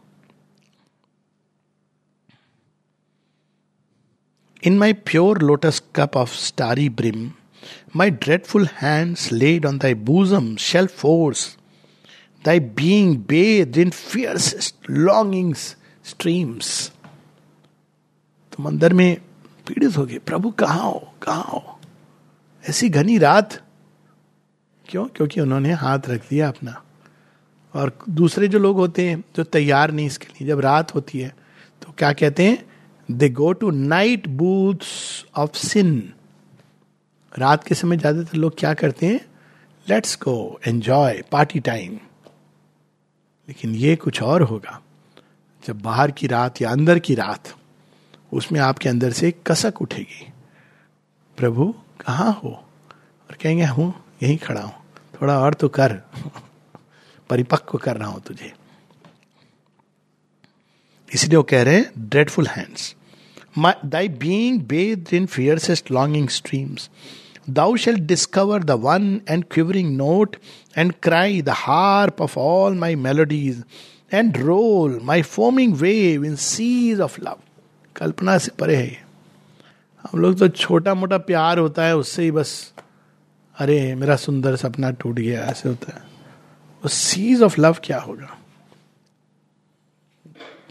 In 4.65 4.79
my 4.79 4.93
pure 4.93 5.43
lotus 5.43 5.83
cup 5.97 6.17
of 6.17 6.37
starry 6.37 6.89
brim 6.89 7.33
My 7.97 8.11
dreadful 8.11 8.67
hands 8.85 9.33
laid 9.33 9.65
on 9.65 9.79
thy 9.79 9.95
bosom 10.09 10.57
shall 10.57 10.87
force 10.87 11.64
thy 12.45 12.59
being 12.79 13.13
bathed 13.29 13.77
in 13.77 13.93
fiercest 13.93 14.89
longings, 14.91 15.63
streams. 16.05 16.91
तुम 18.53 18.67
अंदर 18.67 18.93
में 18.93 19.17
पीड़ित 19.67 19.97
हो 19.97 20.05
गए 20.07 20.19
प्रभु, 20.19 20.51
कहा 20.51 20.83
हो? 20.83 21.15
कहा 21.23 21.41
हो? 21.41 21.81
ऐसी 22.65 22.89
घनी 22.89 23.19
रात। 23.19 23.61
क्यों? 24.89 25.07
क्योंकि 25.07 25.41
उन्होंने 25.41 25.73
हाथ 25.73 26.09
रख 26.09 26.29
दिया 26.31 26.49
अपना। 26.49 26.81
और 27.75 27.99
दूसरे 28.11 28.49
जो 28.49 28.59
लोग 28.59 28.77
होते 28.77 29.09
हैं, 29.09 29.25
जो 29.37 29.45
तैयार 29.45 29.91
नहीं 29.91 30.07
इसके 30.07 30.27
लिए, 30.27 30.49
जब 30.49 30.61
रात 30.61 30.95
होती 30.95 31.19
है 31.19 31.35
तो 31.83 31.93
क्या 31.99 32.13
कहते 32.13 32.45
हैं? 32.45 32.65
They 33.11 33.29
go 33.29 33.53
to 33.53 33.71
night 33.71 34.29
booths 34.29 35.25
of 35.37 35.57
sin 35.57 36.13
रात 37.39 37.65
के 37.65 37.75
समय 37.75 37.97
ज़्यादातर 37.97 38.37
लोग 38.37 38.59
क्या 38.59 38.75
करते 38.75 39.07
हैं? 39.07 39.21
Let's 39.87 40.19
go 40.23 40.61
enjoy 40.67 41.23
party 41.33 41.61
time 41.61 41.99
लेकिन 43.49 43.75
ये 43.75 43.97
कुछ 43.97 44.23
और 44.23 44.43
होगा। 44.43 44.83
जब 45.67 45.81
बाहर 45.83 46.11
की 46.11 46.27
रात 46.27 46.63
या 46.63 46.71
अंदर 46.71 46.99
की 46.99 47.15
रात, 47.15 47.55
उसमें 48.33 48.61
आपके 48.61 48.89
अंदर 48.89 49.13
से 49.13 49.29
एक 49.29 49.43
कसक 49.47 49.83
उठेगी। 49.83 50.33
प्रभु, 51.37 51.75
कहाँ 52.07 52.41
हो? 52.45 52.51
और 53.31 53.37
कहेंगे, 53.43 53.65
हूँ, 53.65 54.05
यहीं 54.23 54.39
खड़ा 54.39 54.63
हूँ। 54.63 54.75
थोड़ा 55.23 55.39
और 55.39 55.55
तो 55.55 55.69
कर। 55.69 56.01
परिपक्व 57.31 57.79
कर 57.79 57.97
रहा 57.97 58.09
हूँ 58.09 58.23
तुझे। 58.23 58.53
इसलिए 61.15 61.37
वो 61.37 61.43
कह 61.43 61.63
रहे 61.63 61.75
हैं 61.75 61.93
dreadful 61.99 62.47
hands 62.47 62.97
thy 63.85 64.09
being 64.09 64.61
bathed 64.63 65.09
in 65.13 65.27
fiercest 65.27 65.91
longing 65.91 66.29
streams 66.29 66.91
Thou 67.49 67.77
shalt 67.77 68.07
discover 68.07 68.61
the 68.61 68.77
one 68.77 69.23
and 69.27 69.49
quivering 69.49 69.97
note, 69.97 70.37
and 70.75 71.01
cry 71.01 71.41
the 71.41 71.53
harp 71.53 72.21
of 72.21 72.37
all 72.37 72.75
my 72.75 72.95
melodies, 72.95 73.63
and 74.11 74.37
roll 74.39 74.89
my 75.01 75.23
foaming 75.23 75.79
wave 75.79 76.25
in 76.25 76.37
seas 76.37 77.01
of 77.01 77.19
love. 77.19 77.41
कल्पना 77.97 78.37
से 78.39 78.51
परे 78.59 78.77
है 78.77 79.05
हम 80.05 80.21
लोग 80.21 80.39
तो 80.39 80.49
छोटा 80.49 80.95
मोटा 80.95 81.19
प्यार 81.19 81.59
होता 81.59 81.85
है 81.87 81.97
उससे 81.97 82.23
ही 82.23 82.31
बस 82.31 82.73
अरे 83.57 83.95
मेरा 83.95 84.17
सुंदर 84.17 84.57
सपना 84.57 84.91
टूट 84.91 85.19
गया 85.19 85.45
ऐसे 85.51 85.69
होता 85.69 85.93
है 85.95 86.03
वो 86.83 86.89
सीज 86.89 87.43
ऑफ़ 87.43 87.61
लव 87.61 87.77
क्या 87.85 88.01
होगा 88.01 88.37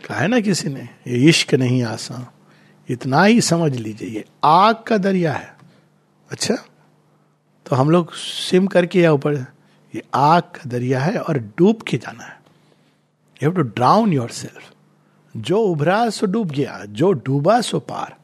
कहा 0.08 0.18
है 0.18 0.28
ना 0.28 0.40
किसी 0.40 0.70
ने 0.70 0.88
ये 1.08 1.30
इश्क 1.30 1.54
नहीं 1.56 1.84
आसान 1.84 2.26
इतना 2.90 3.24
ही 3.24 3.42
समझ 3.42 3.76
लीजिए 3.76 4.10
ये 4.10 4.26
आग 4.46 4.84
का 4.88 4.98
दरिया 4.98 5.34
है 5.34 5.53
अच्छा 6.34 6.56
तो 7.66 7.76
हम 7.76 7.90
लोग 7.90 8.14
सिम 8.14 8.68
करके 8.68 9.02
या 9.02 9.12
ऊपर, 9.14 9.34
ये 9.94 10.02
आग 10.16 10.44
का 10.56 10.70
दरिया 10.70 11.00
है 11.00 11.20
और 11.20 11.38
डूब 11.58 11.82
के 11.82 11.98
जाना 11.98 12.24
है। 12.24 12.40
You 13.40 13.50
have 13.50 13.56
to 13.56 13.70
drown 13.72 14.14
yourself 14.32 14.72
जो 15.36 15.60
उभरा 15.60 16.10
सो 16.10 16.26
डूब 16.26 16.52
गया, 16.52 16.84
जो 16.86 17.12
डूबा 17.12 17.60
सो 17.62 17.80
पार। 17.82 18.16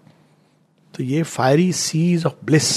तो 0.94 1.04
ये 1.04 1.24
fiery 1.24 1.72
seas 1.74 2.26
of 2.26 2.46
bliss 2.46 2.70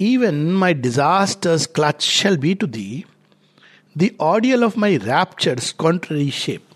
even 0.00 0.34
my 0.52 0.74
disasters 0.74 1.66
clutch 1.66 2.02
shall 2.02 2.36
be 2.38 2.54
to 2.54 2.66
thee 2.68 3.04
the 3.96 4.08
ordeal 4.20 4.64
of 4.64 4.78
my 4.78 4.96
raptures 4.98 5.70
contrary 5.74 6.30
shape 6.32 6.66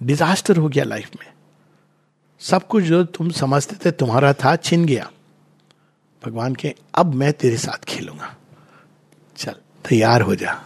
disaster 0.00 0.56
हो 0.56 0.68
गया 0.68 0.84
लाइफ 0.84 1.10
में। 1.16 1.32
सब 2.40 2.66
कुछ 2.66 2.84
जो 2.84 3.02
तुम 3.04 3.30
समझते 3.32 3.76
थे, 3.76 3.90
तुम्हारा 3.90 4.32
था, 4.34 4.54
छिन 4.56 4.84
गया। 4.86 5.10
भगवान 6.26 6.54
के, 6.54 6.74
अब 6.94 7.14
मैं 7.14 7.32
तेरे 7.32 7.56
साथ 7.56 7.84
खेलूँगा। 7.84 8.36
चल, 9.36 9.54
तैयार 9.88 10.20
हो 10.20 10.34
जा। 10.34 10.62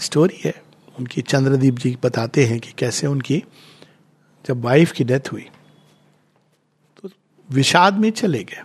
स्टोरी 0.00 0.40
है, 0.44 0.62
उनकी 0.98 1.22
चंद्रदीप 1.22 1.74
जी 1.74 1.98
बताते 2.02 2.46
हैं 2.46 2.60
कि 2.60 2.72
कैसे 2.72 3.06
उनकी, 3.06 3.44
जब 4.46 4.62
वाइफ 4.62 4.92
की 4.92 5.04
डेथ 5.04 5.32
हुई 5.32 5.48
तो 6.96 7.10
विषाद 7.50 7.94
में 7.94 8.10
चले 8.10 8.44
गए। 8.44 8.62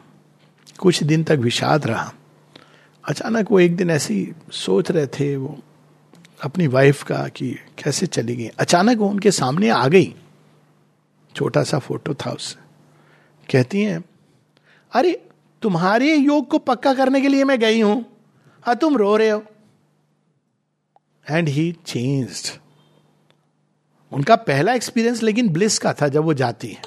कुछ 0.80 1.04
दिन 1.04 1.24
तक 1.24 1.32
विषाद 1.32 1.88
रहा। 1.88 2.14
अचानक 3.10 3.52
वो 3.52 3.60
एक 3.60 3.76
दिन 3.76 3.90
ऐसी 3.90 4.34
सोच 4.52 4.92
रहे 4.92 5.08
थे 5.08 5.36
वो, 5.38 5.60
अपनी 6.44 6.68
वाइफ 6.68 7.04
का 7.04 7.28
कि 7.28 7.52
कैसे 7.84 8.06
चली 8.06 8.36
गई। 8.36 8.48
अचानक 8.48 8.98
वो 8.98 9.10
उनके 9.10 9.32
सामने 9.32 9.70
आ 9.70 9.88
गई। 9.88 10.16
छोटा 11.36 11.64
सा 11.64 11.80
फ़ोटो 11.80 12.14
था 12.14 12.32
उससे। 12.32 12.56
कहती 13.52 13.82
हैं, 13.82 14.04
अरे 14.92 15.27
तुम्हारे 15.62 16.16
योग 16.16 16.48
को 16.48 16.58
पक्का 16.58 16.94
करने 16.94 17.22
के 17.22 17.28
लिए 17.28 17.44
मैं 17.44 17.60
गई 17.60 17.82
हूँ। 17.82 18.06
हा, 18.64 18.74
तुम 18.74 18.98
रो 18.98 19.18
रहे 19.18 19.30
हो। 19.30 19.44
एंड 21.30 21.50
ही 21.50 21.76
चेंज्ड 21.86 22.60
उनका 24.14 24.36
पहला 24.36 24.74
एक्सपीरियंस 24.74 25.24
लेकिन 25.24 25.50
ब्लिस 25.50 25.80
का 25.80 25.94
था 25.94 26.08
जब 26.08 26.24
वो 26.24 26.34
जाती 26.34 26.68
है। 26.68 26.82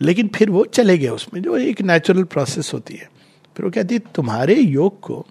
लेकिन 0.00 0.28
फिर 0.28 0.50
वो 0.50 0.64
चले 0.64 0.98
गए 0.98 1.08
उसमें। 1.08 1.42
जो 1.42 1.56
एक 1.56 1.80
नेचुरल 1.80 2.24
प्रोसेस 2.24 2.74
होती 2.74 2.94
है। 2.94 3.10
फिर 3.56 3.66
वो 3.66 3.72
कहती, 3.72 3.98
तुम्हारे 3.98 4.54
योग 4.54 5.00
को 5.00 5.26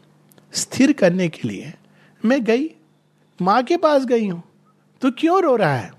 स्थिर 0.54 0.92
करने 0.92 1.30
के 1.30 1.48
लिए 1.48 1.74
मैं 2.26 2.44
गई। 2.44 2.70
माँ 3.42 3.64
के 3.64 3.78
पास 3.78 4.06
गई 4.06 4.28
हूँ। 4.28 4.44
तो 5.02 5.12
क्यों 5.12 5.44
रो 5.44 5.56
रहा 5.56 5.76
है? 5.76 5.94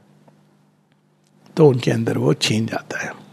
तो 1.56 1.68
उनके 1.68 1.90
अंदर 1.90 2.18
वो 2.18 2.32
चेंज 2.32 2.72
आता 2.72 2.98
है। 2.98 3.29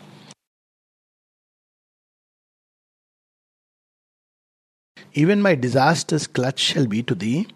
Even 5.19 5.41
my 5.41 5.53
disaster's 5.55 6.25
clutch 6.27 6.63
shall 6.63 6.87
be 6.87 7.01
to 7.01 7.15
thee. 7.15 7.47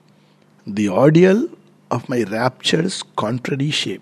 The 0.68 0.90
ordeal 0.90 1.42
of 1.92 2.08
my 2.10 2.20
rapture's 2.30 2.96
contrary 3.24 3.70
shape. 3.82 4.02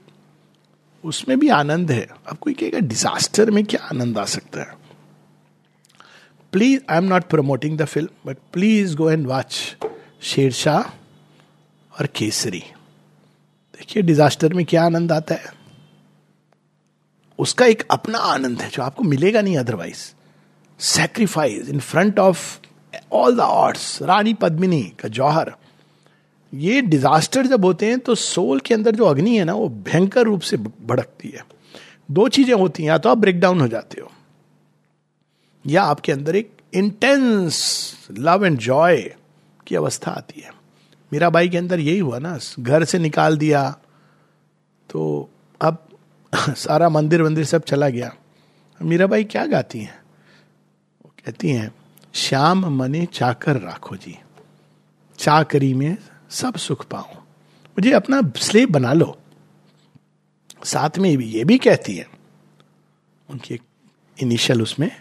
उसमें 1.05 1.39
भी 1.39 1.49
आनंद 1.49 1.91
है। 1.91 2.07
अब 2.27 2.37
कोई 2.37 2.53
कहेगा 2.53 2.79
डिजास्टर 2.79 3.51
में 3.51 3.63
क्या 3.65 3.81
आनंद 3.83 4.17
आ 4.17 4.25
सकता 4.25 4.59
है? 4.59 4.77
Please 6.51 6.81
I 6.89 6.97
am 6.97 7.03
not 7.03 7.23
promoting 7.23 7.77
the 7.77 7.85
film 7.85 8.09
but 8.25 8.37
please 8.53 8.95
go 8.95 9.09
and 9.09 9.27
watch 9.27 9.77
Shershaah 10.21 10.81
और 11.99 12.07
केसरी 12.15 12.63
देखिए 13.79 14.03
डिजास्टर 14.03 14.53
में 14.53 14.65
क्या 14.65 14.83
आनंद 14.85 15.11
आता 15.11 15.35
है? 15.35 15.53
उसका 17.39 17.65
एक 17.65 17.87
अपना 17.91 18.17
आनंद 18.17 18.61
है, 18.61 18.69
जो 18.69 18.83
आपको 18.83 19.03
मिलेगा 19.03 19.41
नहीं 19.41 19.57
otherwise 19.57 20.11
sacrifice 20.79 21.69
in 21.69 21.79
front 21.79 22.19
of 22.19 22.59
all 23.13 23.35
the 23.35 23.39
arts 23.39 24.01
Rani 24.01 24.33
Padmini 24.33 24.81
का 24.99 25.07
जौहर 25.07 25.53
ये 26.53 26.81
डिजास्टर 26.81 27.47
जब 27.47 27.65
होते 27.65 27.85
हैं 27.85 27.99
तो 27.99 28.15
सोल 28.15 28.59
के 28.59 28.73
अंदर 28.73 28.95
जो 28.95 29.05
अग्नि 29.05 29.37
है 29.37 29.43
ना, 29.45 29.53
वो 29.53 29.67
भयंकर 29.69 30.23
रूप 30.23 30.41
से 30.41 30.57
भड़कती 30.57 31.29
है। 31.29 31.43
दो 32.11 32.27
चीज़ें 32.27 32.53
होती 32.53 32.83
हैं, 32.83 32.89
या 32.89 32.97
तो 32.97 33.09
आप 33.09 33.17
ब्रेक 33.17 33.39
डाउन 33.39 33.61
हो 33.61 33.67
जाते 33.67 34.01
हो, 34.01 34.11
या 35.65 35.83
आपके 35.83 36.11
अंदर 36.11 36.35
एक 36.35 36.51
इंटेंस 36.73 38.09
लव 38.11 38.45
एंड 38.45 38.57
जॉय 38.57 38.97
की 39.67 39.75
अवस्था 39.75 40.11
आती 40.11 40.41
है। 40.41 40.51
मीरा 41.11 41.29
बाई 41.29 41.49
के 41.49 41.57
अंदर 41.57 41.79
यही 41.79 41.99
हुआ 41.99 42.19
ना, 42.19 42.37
घर 42.59 42.83
से 42.83 42.99
निकाल 42.99 43.37
दिया 43.37 43.69
तो 44.89 45.29
अब 45.61 45.85
सारा 46.35 46.89
मंदिर 46.89 47.21
वंदिर 47.21 47.45
सब 47.45 47.63
चला 47.63 47.89
गया। 47.89 48.13
मीरा 48.79 49.07
बाई 49.07 49.23
क्या 49.23 49.45
गाती 49.45 49.79
हैं? 49.79 49.99
कहती 51.25 51.49
हैं 51.49 51.71
श्याम 52.19 52.65
मने 52.65 53.05
चाकर 53.05 53.59
राखो 53.59 53.95
जी। 53.95 54.19
चाकरी 55.17 55.73
में 55.73 55.97
सब 56.29 56.55
सुख 56.55 56.85
पाओ 56.85 57.15
मुझे 57.69 57.91
अपना 57.91 58.21
स्लेब 58.37 58.69
बना 58.69 58.93
लो। 58.93 59.17
साथ 60.63 60.89
में 60.97 61.17
भी 61.17 61.25
ये 61.25 61.43
भी 61.43 61.57
कहती 61.57 61.95
है। 61.95 62.07
उनकी 63.29 63.59
इनिशियल 64.21 64.61
उसमें 64.61 64.91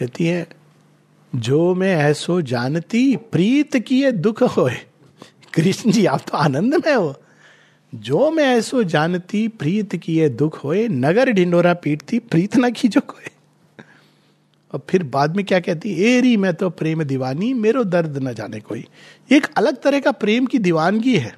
कहती 0.00 0.26
है, 0.26 0.48
जो 1.34 1.74
मैं 1.74 1.96
ऐसो 1.96 2.42
जानती, 2.42 3.16
प्रीत 3.16 3.76
किए 3.76 4.12
दुख 4.12 4.42
होए। 4.42 4.76
कृष्ण 5.54 5.90
जी, 5.90 6.06
आप 6.06 6.20
तो 6.20 6.38
आनंद 6.38 6.74
में 6.74 6.94
हो। 6.94 7.16
जो 7.94 8.30
मैं 8.30 8.44
ऐसो 8.44 8.84
जानती, 8.84 9.48
प्रीत 9.48 9.96
किए 9.96 10.28
दुख 10.28 10.64
होए, 10.64 10.88
नगर 10.88 11.30
ढिंडोरा 11.30 11.74
पीटती, 11.74 12.18
प्रीत 12.18 12.56
न 12.56 12.70
की 12.70 12.88
जो 12.88 13.00
कोई। 13.00 13.30
और 14.72 14.86
फिर 14.90 15.02
बाद 15.04 15.36
में 15.36 15.44
क्या 15.44 15.60
कहती 15.60 15.94
है? 15.94 16.00
एरी, 16.08 16.36
मैं 16.36 16.52
तो 16.54 16.70
प्रेम 16.70 17.02
दीवानी, 17.02 17.52
मेरो 17.54 17.84
दर्द 17.84 18.18
न 18.18 18.32
जाने 18.34 18.60
कोई। 18.60 18.86
एक 19.30 19.46
अलग 19.56 19.80
तरह 19.82 20.00
का 20.00 20.12
प्रेम 20.12 20.46
की 20.46 20.58
दीवानगी 20.58 21.16
है, 21.16 21.34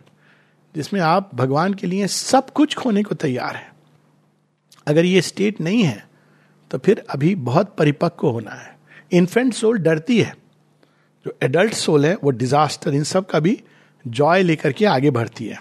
जिसमें 0.75 1.01
आप 1.01 1.31
भगवान 1.35 1.75
के 1.75 1.87
लिए 1.87 2.07
सब 2.07 2.51
कुछ 2.51 2.75
खोने 2.75 3.03
को 3.03 3.15
तैयार 3.15 3.57
है। 3.57 3.73
अगर 4.87 5.05
ये 5.05 5.21
स्टेट 5.23 5.61
नहीं 5.61 5.83
है 5.83 6.07
तो 6.71 6.79
फिर 6.79 7.05
अभी 7.11 7.35
बहुत 7.35 7.75
परिपक्व 7.79 8.27
होना 8.27 8.51
है। 8.51 8.77
इन्फेंट 9.13 9.53
सोल 9.55 9.79
डरती 9.79 10.21
है। 10.21 10.35
जो 11.27 11.37
एडल्ट 11.43 11.73
सोल 11.73 12.07
है, 12.07 12.15
वो 12.15 12.31
डिजास्टर, 12.31 12.95
इन 12.95 13.05
सब 13.05 13.27
का 13.27 13.41
भी 13.41 13.61
जॉय 14.05 14.43
लेकर 14.43 14.73
के 14.73 14.85
आगे 14.85 15.11
बढ़ती 15.11 15.47
है। 15.47 15.59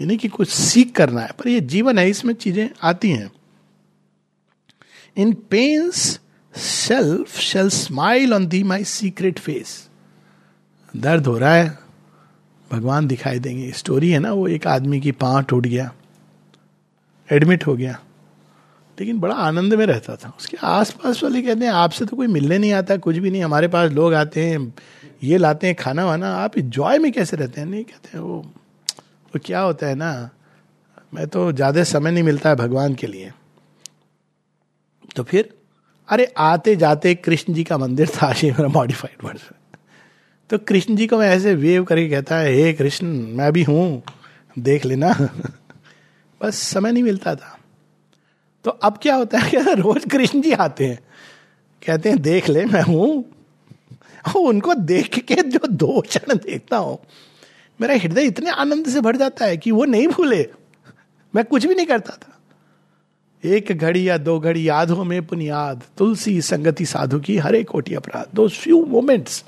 यानी 0.00 0.16
कि 0.16 0.28
कुछ 0.28 0.48
सीख 0.48 0.94
करना 0.94 1.20
है, 1.20 1.30
पर 1.32 1.48
ये 1.48 1.60
जीवन 1.60 1.98
है, 1.98 2.08
इसमें 2.10 2.34
चीज़ें 2.34 2.68
आती 2.82 3.10
हैं। 3.10 3.30
In 5.16 5.32
pain's 5.50 6.20
self 6.54 7.38
shall 7.38 7.68
smile 7.68 8.34
on 8.34 8.46
thee 8.46 8.62
my 8.62 8.84
secret 8.84 9.38
face 9.38 9.88
दर्द 10.96 11.26
हो 11.26 11.38
रहा 11.38 11.54
है। 11.54 11.78
भगवान 12.72 13.06
दिखाई 13.06 13.38
देंगे। 13.38 13.70
स्टोरी 13.72 14.10
है 14.10 14.18
ना, 14.18 14.32
वो 14.32 14.48
एक 14.48 14.66
आदमी 14.66 15.00
की 15.00 15.12
पाँव 15.12 15.42
टूट 15.42 15.66
गया। 15.66 15.92
एडमिट 17.32 17.66
हो 17.66 17.76
गया। 17.76 17.98
लेकिन 18.98 19.20
बड़ा 19.20 19.34
आनंद 19.34 19.74
में 19.74 19.86
रहता 19.86 20.16
था। 20.16 20.32
उसके 20.38 20.56
आसपास 20.56 21.22
वाले 21.22 21.42
कहते 21.42 21.64
हैं, 21.64 21.72
आपसे 21.72 22.04
तो 22.04 22.16
कोई 22.16 22.26
मिलने 22.26 22.58
नहीं 22.58 22.72
आता, 22.72 22.96
कुछ 22.96 23.16
भी 23.16 23.30
नहीं। 23.30 23.44
हमारे 23.44 23.68
पास 23.68 23.90
लोग 23.90 24.14
आते 24.14 24.46
हैं, 24.46 24.74
ये 25.22 25.38
लाते 25.38 25.66
हैं, 25.66 25.76
खाना 25.76 26.06
वाना। 26.06 26.34
आप 26.34 26.58
जॉय 26.58 26.98
में 26.98 27.12
कैसे 27.12 27.36
रहते 27.36 27.60
हैं? 27.60 27.68
नहीं, 27.68 27.84
कहते 27.84 28.08
हैं, 28.12 28.24
वो 28.24 28.38
वो 29.34 29.40
क्या 29.44 29.60
होता 29.60 29.86
है 29.86 29.94
ना, 29.94 30.30
मैं 31.14 31.26
तो 31.26 31.52
ज़्यादा 31.52 31.84
समय 31.84 32.10
नहीं 32.10 32.24
मिलता 32.24 32.48
है 32.48 32.56
भगवान 32.56 32.94
के 32.94 33.06
लिए। 33.06 33.32
तो 35.16 35.22
फिर 35.22 35.57
अरे 36.08 36.34
आते 36.38 36.76
जाते 36.76 37.14
कृष्ण 37.14 37.52
जी 37.52 37.64
का 37.64 37.78
मंदिर 37.78 38.08
था 38.08 38.30
ये 38.30 38.50
मेरा 38.50 38.68
मॉडिफाइड 38.68 39.24
वर्जन 39.24 39.54
तो 40.50 40.58
कृष्ण 40.58 40.96
जी 40.96 41.06
को 41.06 41.18
मैं 41.18 41.28
ऐसे 41.28 41.54
वेव 41.54 41.84
करके 41.84 42.08
कहता 42.08 42.36
है, 42.36 42.52
हे 42.54 42.72
कृष्ण, 42.72 43.06
मैं 43.06 43.52
भी 43.52 43.62
हूँ, 43.62 44.02
देख 44.58 44.84
लेना। 44.84 45.12
बस 46.42 46.54
समय 46.54 46.92
नहीं 46.92 47.02
मिलता 47.02 47.34
था। 47.34 47.58
तो 48.64 48.70
अब 48.70 48.98
क्या 49.02 49.14
होता 49.14 49.38
है 49.38 49.50
कि 49.50 49.56
रोज 49.56 50.04
कृष्ण 50.04 50.40
जी 50.40 50.52
आते 50.52 50.86
हैं। 50.86 50.98
कहते 51.86 52.08
हैं, 52.08 52.22
देख 52.22 52.48
ले, 52.48 52.64
मैं 52.64 52.82
हूँ। 52.82 53.24
उनको 54.36 54.74
देख 54.74 55.18
के 55.18 55.34
जो 55.34 55.66
दो 55.66 56.00
क्षण 56.00 56.34
देखता 56.34 56.76
हूँ, 56.76 56.98
मेरा 57.80 57.94
हृदय 57.94 58.22
इतने 58.22 58.50
आनंद 58.50 58.88
से 58.88 59.00
भर 59.00 59.16
जाता 59.16 59.44
है 59.44 59.56
कि 59.56 59.70
वो 59.70 59.84
नहीं 59.84 60.08
भूले। 60.08 60.48
मैं 61.34 61.44
कुछ 61.44 61.66
भी 61.66 61.74
नहीं 61.74 61.86
करता 61.86 62.12
था। 62.12 62.37
एक 63.44 63.72
घड़ी 63.72 64.08
या 64.08 64.16
दो 64.18 64.38
घड़ी 64.40 64.68
याद 64.68 64.90
में 64.90 65.26
पुनियाद 65.26 65.82
तुलसी 65.98 66.40
संगति 66.42 66.86
साधु 66.86 67.20
की 67.20 67.36
हरे 67.36 67.62
कोटि 67.64 67.94
अपराध। 67.94 68.34
दो 68.34 68.48
few 68.48 68.84
moments 68.84 69.44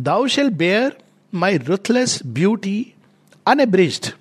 thou 0.00 0.26
shall 0.26 0.50
bear 0.50 0.96
my 1.34 1.58
ruthless 1.58 2.20
beauty 2.26 2.94
unabridged 3.46 4.12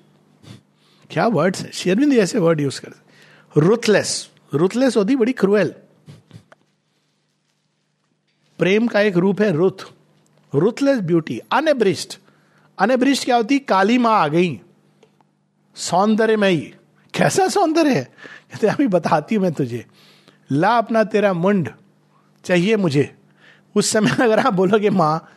क्या 1.12 1.28
वर्ड्स 1.28 1.62
है? 1.62 1.72
शेरविंद 1.72 2.14
ऐसे 2.14 2.40
वर्ड 2.40 2.62
यूज़ 2.62 2.82
करते 2.82 3.62
रुथलेस 3.62 4.30
रुथलेस 4.54 4.98
होती 4.98 5.16
बड़ी 5.16 5.34
क्रूएल 5.34 5.74
प्रेम 8.60 8.88
का 8.88 9.02
एक 9.02 9.18
रूप 9.18 9.42
है 9.42 9.52
रुथ। 9.52 9.86
रुथलेस 10.56 11.00
ब्यूटी 11.00 11.40
अनएब्रिज्ड 11.52 12.14
अनब्रिष्ट 12.80 13.26
क्या 13.26 13.36
होती? 13.36 13.60
काली 13.60 13.98
माँ 13.98 14.20
आ 14.20 14.28
गई। 14.28 14.60
सौंदर्य 15.76 16.36
में 16.38 16.50
ही। 16.50 16.74
कैसा 17.14 17.48
सौंदर्य? 17.48 17.94
है 17.94 18.04
कहते, 18.04 18.68
अभी 18.68 18.88
बताती 18.88 19.38
मैं 19.38 19.52
तुझे। 19.52 19.86
ला 20.52 20.78
अपना 20.78 21.04
तेरा 21.04 21.34
मुंड। 21.34 21.70
चाहिए 22.46 22.76
मुझे। 22.76 23.16
उस 23.76 23.90
समय 23.90 24.12
अगर 24.12 24.40
आप 24.40 24.54
बोलोगे, 24.54 24.90
माँ, 24.90 25.30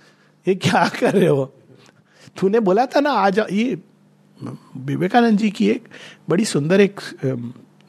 ये 0.49 0.55
क्या 0.55 0.89
कर 0.89 1.15
रहे 1.15 1.29
हो? 1.29 1.45
तूने 2.37 2.61
बोला 2.61 2.87
था 2.87 3.01
ना, 3.01 3.11
आज 3.11 3.39
ये 3.39 3.79
विवेकानंद 4.77 5.39
जी 5.39 5.51
की 5.51 5.69
एक 5.71 5.89
बड़ी 6.29 6.45
सुंदर 6.45 6.81
एक 6.81 7.01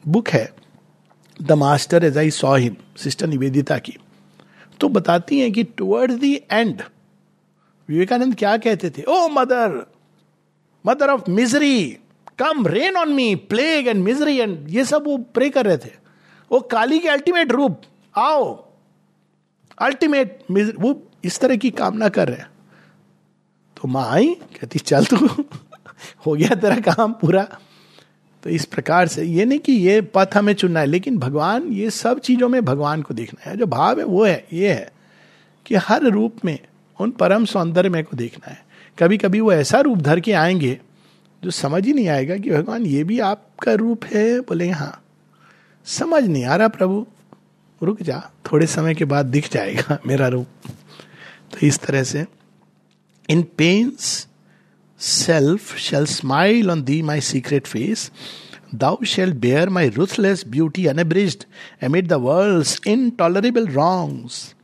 बुक 0.08 0.28
है। 0.28 0.54
The 1.42 1.52
master 1.52 2.04
as 2.04 2.18
I 2.18 2.30
saw 2.30 2.56
him, 2.56 2.76
sister 2.96 3.26
Nivedita 3.26 3.78
की। 3.78 3.96
तो 4.80 4.88
बताती 4.88 5.40
हैं 5.40 5.52
कि 5.52 5.62
टुवर्ड्स 5.64 6.14
द 6.14 6.24
एंड 6.24 6.82
विवेकानंद 7.88 8.34
क्या 8.34 8.56
कहते 8.56 8.90
थे? 8.90 9.02
O 9.02 9.28
mother 9.28 9.92
mother 10.86 11.10
of 11.10 11.30
misery 11.30 11.98
come 12.38 12.66
rain 12.66 12.96
on 12.96 13.12
me 13.12 13.34
plague 13.34 13.88
and 13.88 14.04
misery 14.04 14.36
and 14.36 14.68
ये 14.68 14.84
सब 14.84 15.04
वो 15.06 15.16
प्रे 15.18 15.50
कर 15.50 15.66
रहे 15.66 15.76
थे। 15.76 15.90
वो 16.52 16.60
काली 16.60 16.98
के 16.98 17.08
अल्टीमेट 17.08 17.52
रूप, 17.52 17.80
आओ 18.16 18.68
अल्टीमेट 19.78 20.44
वो 20.78 21.02
इस 21.24 21.40
तरह 21.40 21.56
की 21.56 21.70
कामना 21.70 22.08
कर 22.08 22.28
रहे 22.28 22.42
तो 23.76 23.88
माँ 23.88 24.10
आई, 24.10 24.34
कहती, 24.34 24.78
चल 24.78 25.04
तू। 25.04 25.16
हो 26.26 26.32
गया 26.32 26.54
तेरा 26.54 26.76
काम 26.76 27.12
पूरा। 27.12 27.58
तो 28.42 28.50
इस 28.50 28.64
प्रकार 28.64 29.06
से, 29.06 29.24
ये 29.24 29.44
नहीं 29.44 29.58
कि 29.58 29.72
ये 29.72 30.00
पथ 30.00 30.28
हमें 30.34 30.52
चुनना 30.52 30.80
है, 30.80 30.86
लेकिन 30.86 31.18
भगवान, 31.18 31.62
ये 31.62 31.90
सब 31.90 32.18
चीज़ों 32.18 32.48
में 32.48 32.64
भगवान 32.64 33.02
को 33.02 33.14
देखना 33.14 33.50
है। 33.50 33.56
जो 33.56 33.66
भाव 33.66 33.98
है, 33.98 34.04
वो 34.04 34.24
है, 34.24 34.46
ये 34.52 34.72
है 34.72 34.92
कि 35.66 35.74
हर 35.74 36.02
रूप 36.02 36.36
में 36.44 36.58
उन 37.00 37.10
परम 37.10 37.44
सौंदर्य 37.44 38.02
को 38.02 38.16
देखना 38.16 38.50
है। 38.50 38.64
कभी 38.98 39.18
कभी 39.18 39.40
वो 39.40 39.52
ऐसा 39.52 39.80
रूप 39.80 39.98
धर 39.98 40.20
के 40.20 40.32
आएँगे 40.32 40.80
जो 41.44 41.50
समझ 41.50 41.86
ही 41.86 41.92
नहीं 41.92 42.08
आएगा 42.08 42.36
कि 42.36 42.50
भगवान 42.50 42.86
ये 42.86 43.04
भी 43.04 43.20
आपका 43.20 43.72
रूप 43.72 44.04
है। 44.04 44.40
बोले 44.40 44.70
हाँ 44.70 45.02
समझ 45.84 46.24
नहीं 46.24 46.44
आ 46.44 46.56
रहा 46.56 46.68
प्रभु। 46.68 47.06
रुक 47.82 48.02
जा, 48.02 48.30
थोड़े 48.52 48.66
समय 48.66 48.94
के 48.94 49.04
बाद 49.04 49.26
दिख 49.26 49.52
जाएगा 49.52 49.98
मेरा 50.06 50.28
रूप। 50.28 50.46
तो 51.52 51.66
इस 51.66 51.78
तरह 51.78 52.02
से 52.02 52.26
in 53.30 53.42
pain's 53.42 54.28
self 54.98 55.76
shall 55.76 56.04
smile 56.04 56.70
on 56.70 56.82
thee 56.82 57.02
my 57.02 57.20
secret 57.20 57.66
face 57.66 58.10
thou 58.74 59.04
shall 59.06 59.32
bear 59.32 59.68
my 59.68 59.88
ruthless 59.88 60.44
beauty 60.48 60.86
unabridged 60.86 61.44
amid 61.82 62.08
the 62.08 62.12
world 62.12 62.66
intolerable 62.86 63.66
wrongs 63.66 64.54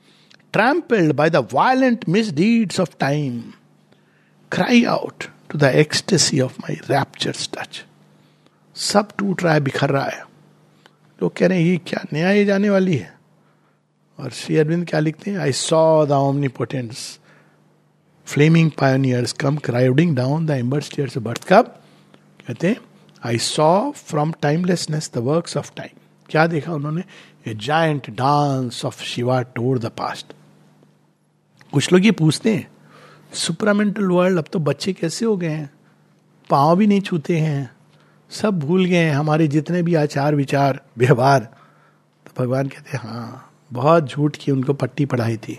trampled 0.55 1.17
by 1.17 1.29
the 1.29 1.43
violent 1.43 2.09
misdeeds 2.09 2.79
of 2.79 2.99
time, 2.99 3.55
cry 4.53 4.85
out 4.85 5.19
to 5.21 5.59
the 5.59 5.71
ecstasy 5.85 6.39
of 6.49 6.53
my 6.59 6.75
rapture's 6.91 7.49
touch. 7.51 7.83
सब 8.75 9.09
टूट 9.19 9.43
रहा 9.43 9.55
है 9.55 9.61
बिखर 9.61 9.91
रहा 9.91 10.05
है। 10.05 10.21
लोग 11.23 11.37
कह 11.37 11.47
रहे 11.47 11.59
हैं 11.59 11.67
ये 11.67 11.77
क्या 11.77 12.05
नया 12.13 12.31
ये 12.31 12.45
जाने 12.45 12.71
वाली 12.71 12.97
है? 12.97 13.19
और 14.21 14.31
श्री 14.31 14.57
अरविंद 14.57 14.89
क्या 14.89 15.01
लिखते 15.01 15.31
हैं? 15.31 15.39
I 15.39 15.53
saw 15.53 16.07
the 16.07 16.13
omnipotence 16.13 17.19
flaming 18.27 18.71
pioneers 18.71 19.33
come 19.33 19.57
crowding 19.57 20.17
down 20.17 20.47
the 20.47 20.51
amber 20.51 20.81
stairs 20.81 21.19
birth 21.19 21.49
कब? 21.49 21.65
कहते 22.49 22.69
हैं 22.69 22.77
I 23.25 23.39
saw 23.39 23.91
from 23.91 24.33
timelessness 24.33 25.11
the 25.15 25.19
works 25.19 25.57
of 25.57 25.73
time 25.77 25.99
क्या 26.31 26.47
देखा 26.47 26.73
उन्होंने? 26.73 27.05
A 27.47 27.55
giant 27.55 28.11
dance 28.11 28.85
of 28.85 29.03
Shiva 29.03 29.43
tore 29.43 29.79
the 29.79 29.87
past 29.87 30.33
कुछ 31.75 31.93
लोग 31.93 32.05
ये 32.05 32.11
पूछते 32.13 32.55
हैं, 32.55 32.67
सुपरामेंटल 33.35 34.05
वर्ल्ड 34.05 34.39
अब 34.39 34.45
तो 34.53 34.59
बच्चे 34.61 34.93
कैसे 34.93 35.25
हो 35.27 35.37
गए 35.37 35.49
हैं? 35.49 35.71
पाँव 36.51 36.77
भी 36.77 36.87
नहीं 36.87 37.01
छूते 37.01 37.39
हैं, 37.39 37.71
सब 38.31 38.59
भूल 38.59 38.85
गए 38.85 38.97
हैं, 38.97 39.13
हमारे 39.13 39.49
जितने 39.49 39.83
भी 39.83 39.95
आचार, 39.95 40.35
विचार, 40.35 40.81
व्यवहार। 40.99 41.41
तो 41.41 42.43
भगवान 42.43 42.69
कहते 42.69 42.97
हैं 42.97 43.01
हाँ 43.03 43.51
बहुत 43.71 44.09
झूठ 44.09 44.37
की 44.37 44.53
उनको 44.53 44.73
पट्टी 44.75 45.07
पढ़ाई 45.07 45.37
थी। 45.39 45.59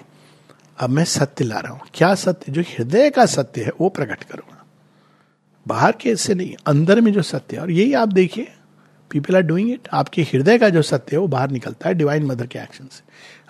अब 0.79 0.89
मैं 0.89 1.03
सत्य 1.05 1.45
ला 1.45 1.59
रहा 1.59 1.73
हूँ। 1.73 1.81
क्या 1.93 2.13
सत्य? 2.15 2.51
जो 2.51 2.61
हृदय 2.61 3.09
का 3.09 3.25
सत्य 3.25 3.63
है, 3.63 3.71
वो 3.81 3.89
प्रकट 3.89 4.23
करूँगा। 4.23 4.63
बाहर 5.65 5.91
के 5.91 6.15
से 6.15 6.35
नहीं, 6.35 6.55
अंदर 6.67 7.01
में 7.01 7.11
जो 7.13 7.21
सत्य 7.23 7.55
है। 7.55 7.61
और 7.61 7.71
यही 7.71 7.93
आप 7.93 8.07
देखिए 8.09 8.51
पीपल 9.11 9.35
आर 9.35 9.41
डूइंग 9.41 9.71
इट 9.71 9.87
आपके 9.93 10.21
हृदय 10.23 10.57
का 10.57 10.69
जो 10.69 10.81
सत्य 10.81 11.15
है, 11.15 11.19
वो 11.19 11.27
बाहर 11.27 11.51
निकलता 11.51 11.89
है 11.89 11.95
डिवाइन 11.95 12.25
मदर 12.25 12.47
के 12.47 12.59
एक्शन 12.59 12.87
से। 12.87 13.03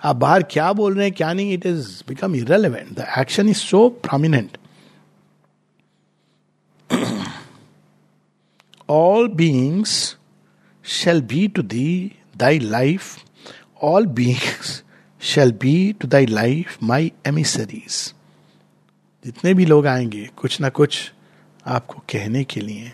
आप 0.06 0.16
बाहर 0.16 0.42
क्या 0.42 0.72
बोल 0.72 0.94
रहे 0.94 1.04
हैं, 1.04 1.14
क्या 1.14 1.32
नहीं 1.32 1.52
it 1.54 1.66
is 1.66 1.88
become 2.08 2.34
irrelevant 2.34 2.94
the 2.98 3.06
action 3.18 3.48
is 3.48 3.56
so 3.56 3.88
prominent 3.88 4.58
all 8.90 9.28
beings 9.28 10.16
shall 10.84 11.22
be 11.22 11.46
to 11.48 11.62
thee 11.62 12.12
thy 12.36 12.58
life 12.58 13.16
all 13.82 14.06
beings 14.06 14.82
shall 15.20 15.52
be 15.52 15.92
to 15.92 16.08
thy 16.08 16.26
life 16.26 16.78
my 16.82 17.12
emissaries 17.26 18.12
जितने 19.24 19.54
भी 19.54 19.64
लोग 19.66 19.86
आएँगे, 19.86 20.28
कुछ 20.36 20.60
ना 20.60 20.68
कुछ 20.68 21.12
आपको 21.66 22.02
कहने 22.10 22.42
के 22.44 22.60
लिए, 22.60 22.92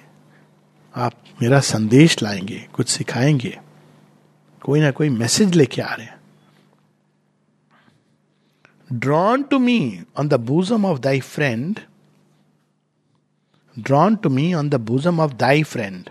आप 0.94 1.12
मेरा 1.42 1.60
संदेश 1.60 2.16
लाएँगे, 2.22 2.58
कुछ 2.72 2.88
सिखाएँगे, 2.88 3.58
कोई 4.62 4.80
ना 4.80 4.90
कोई 4.90 5.08
मैसेज 5.08 5.54
लेके 5.54 5.82
आ 5.82 5.92
रहे 5.94 6.06
हैं। 6.06 6.21
drawn 8.97 9.47
to 9.49 9.59
me 9.59 10.03
on 10.15 10.29
the 10.29 10.37
bosom 10.37 10.85
of 10.85 11.01
thy 11.01 11.19
friend, 11.19 11.81
drawn 13.81 14.17
to 14.21 14.29
me 14.29 14.53
on 14.53 14.69
the 14.69 14.79
bosom 14.79 15.19
of 15.19 15.37
thy 15.37 15.63
friend, 15.63 16.09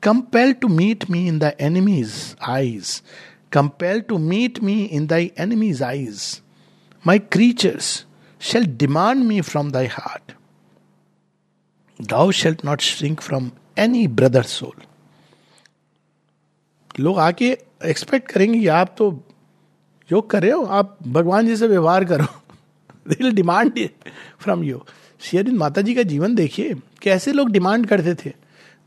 compelled 0.00 0.60
to 0.60 0.68
meet 0.68 1.08
me 1.08 1.26
in 1.26 1.38
the 1.38 1.58
enemy's 1.60 2.36
eyes, 2.40 3.02
compelled 3.50 4.08
to 4.08 4.18
meet 4.18 4.62
me 4.62 4.84
in 4.84 5.06
thy 5.06 5.32
enemy's 5.36 5.80
eyes. 5.80 6.42
My 7.04 7.18
creatures 7.18 8.04
shall 8.38 8.64
demand 8.64 9.26
me 9.26 9.40
from 9.40 9.70
thy 9.70 9.86
heart. 9.86 10.34
Thou 11.98 12.30
shalt 12.30 12.62
not 12.62 12.80
shrink 12.80 13.22
from 13.22 13.52
any 13.76 14.06
brother 14.06 14.42
soul. 14.42 14.74
लोग 16.98 17.18
आके 17.18 17.46
expect 17.84 18.30
करेंगे 18.32 18.58
कि 18.60 18.66
आप 18.66 18.94
तो 18.98 19.10
योग 20.11 20.29
कर 20.29 20.41
रहे 20.41 20.51
हो? 20.51 20.63
आप 20.63 20.97
भगवान 21.07 21.47
जी 21.47 21.55
से 21.57 21.67
व्यवहार 21.67 22.05
करो। 22.05 22.25
दिल 23.07 23.31
डिमांड 23.31 23.89
फ्रॉम 24.39 24.63
यू 24.63 24.83
शेयरविंद 25.21 25.57
माता 25.57 25.81
जी 25.81 25.95
का 25.95 26.03
जीवन 26.03 26.35
देखिए, 26.35 26.73
कैसे 27.01 27.31
लोग 27.31 27.49
डिमांड 27.49 27.87
करते 27.87 28.15
थे। 28.15 28.33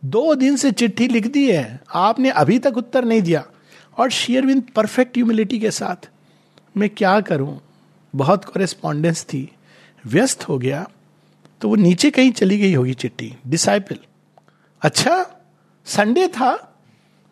दो 0.05 0.35
दिन 0.35 0.57
से 0.57 0.71
चिट्ठी 0.73 1.09
लिख 1.09 1.27
दी 1.27 1.51
है। 1.53 1.81
आपने 1.95 2.31
अभी 2.31 2.59
तक 2.59 2.77
उत्तर 2.77 3.05
नहीं 3.05 3.23
दिया। 3.23 3.45
और 3.99 4.11
शेयरविंद 4.11 4.63
परफेक्ट 4.77 5.17
ह्यूमिलिटी 5.17 5.59
के 5.59 5.71
साथ, 5.71 6.09
मैं 6.77 6.89
क्या 6.91 7.21
करूँ? 7.21 7.61
बहुत 8.15 8.45
कॉरेस्पॉन्डेंस 8.45 9.25
थी। 9.25 9.51
व्यस्त 10.07 10.49
हो 10.49 10.59
गया 10.59 10.89
तो 11.61 11.69
वो 11.69 11.77
नीचे 11.77 12.11
कहीं 12.11 12.33
चली 12.33 12.59
गई 12.59 12.75
होगी 12.75 12.95
चिट्ठी। 12.95 13.35
डिसाइपल 13.47 13.99
अच्छा 14.83 15.17
संडे 15.87 16.27
था। 16.29 16.53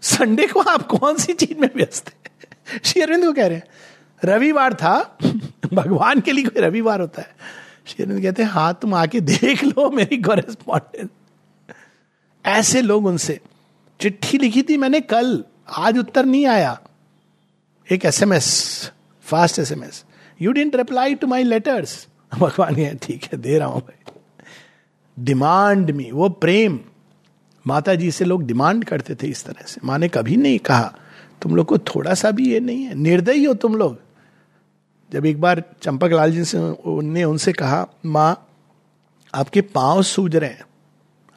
संडे 0.03 0.47
को 0.47 0.61
आप 0.61 0.87
कौन 0.87 1.17
सी 1.17 1.33
चीज़ 1.33 1.59
में 1.59 1.69
व्यस्त 1.77 2.09
है? 2.09 2.22
शेयरविंद 2.85 3.25
को 3.25 3.33
कह 3.33 3.47
रहे 3.47 3.57
हैं, 3.57 3.65
रविवार 4.25 4.75
था, 4.75 5.19
भगवान 5.75 6.21
के 6.21 6.33
लिए 6.33 6.45
कोई 6.45 6.63
रविवार 6.63 7.01
होता 7.01 7.23
है। 7.23 7.37
शेरविंद 7.87 8.23
कहते 8.23 8.43
हैं 8.43 8.51
हाँ 8.51 8.79
तुम 8.83 8.95
आके 8.95 9.21
देख 9.21 9.65
लो 9.65 9.91
मेरी 9.91 10.17
कॉरेस्पॉन्डेंस 10.17 11.09
ऐसे 12.47 12.83
लोग 12.83 13.07
उनसे, 13.07 13.41
चिट्ठी 14.01 14.39
लिखी 14.39 14.63
थी 14.63 14.77
मैंने 14.77 15.01
कल, 15.01 15.45
आज 15.69 15.99
उत्तर 15.99 16.25
नहीं 16.25 16.47
आया। 16.47 16.81
एक 17.93 18.05
S 18.05 18.23
M 18.23 18.33
S 18.33 18.49
fast 19.23 19.59
S 19.59 19.73
M 19.73 19.85
S 19.85 20.05
you 20.41 20.53
didn't 20.53 20.77
reply 20.77 21.15
to 21.15 21.27
my 21.27 21.43
letters 21.43 22.07
भगवान 22.39 22.99
ठीक 23.03 23.25
है, 23.25 23.39
दे 23.39 23.59
रहा 23.59 23.69
हूँ 23.69 23.81
भाई। 23.81 24.13
डिमांड 25.19 25.91
मी 25.91 26.11
वो 26.11 26.29
प्रेम। 26.29 26.81
माता 27.67 27.95
जी 27.95 28.11
से 28.11 28.25
लोग 28.25 28.43
डिमांड 28.43 28.85
करते 28.85 29.15
थे 29.15 29.27
इस 29.27 29.45
तरह 29.45 29.65
से। 29.67 29.81
माँ 29.85 29.99
ने 29.99 30.09
कभी 30.09 30.37
नहीं 30.37 30.59
कहा 30.59 30.95
तुम 31.43 31.57
लोग 31.57 31.67
को 31.67 31.79
थोड़ा 31.79 32.15
सा 32.15 32.31
भी 32.31 32.53
ये 32.53 32.61
नहीं 32.61 32.83
है। 32.83 32.95
निर्दयी 32.95 33.45
हो 33.45 33.55
तुम 33.55 33.75
लोग। 33.75 33.99
जब 35.13 35.27
एक 35.27 35.41
बार 35.41 35.65
चंपक 35.83 36.11
लाल 36.13 36.33
जी 36.33 36.45
से 36.45 36.59
उनने 36.59 37.25
उनसे 37.25 37.53
कहा, 37.53 37.89
माँ, 38.07 38.49
आपके 39.35 39.61
पाँव 39.61 40.03
सूज 40.03 40.37
रहे 40.37 40.51
हैं। 40.51 40.65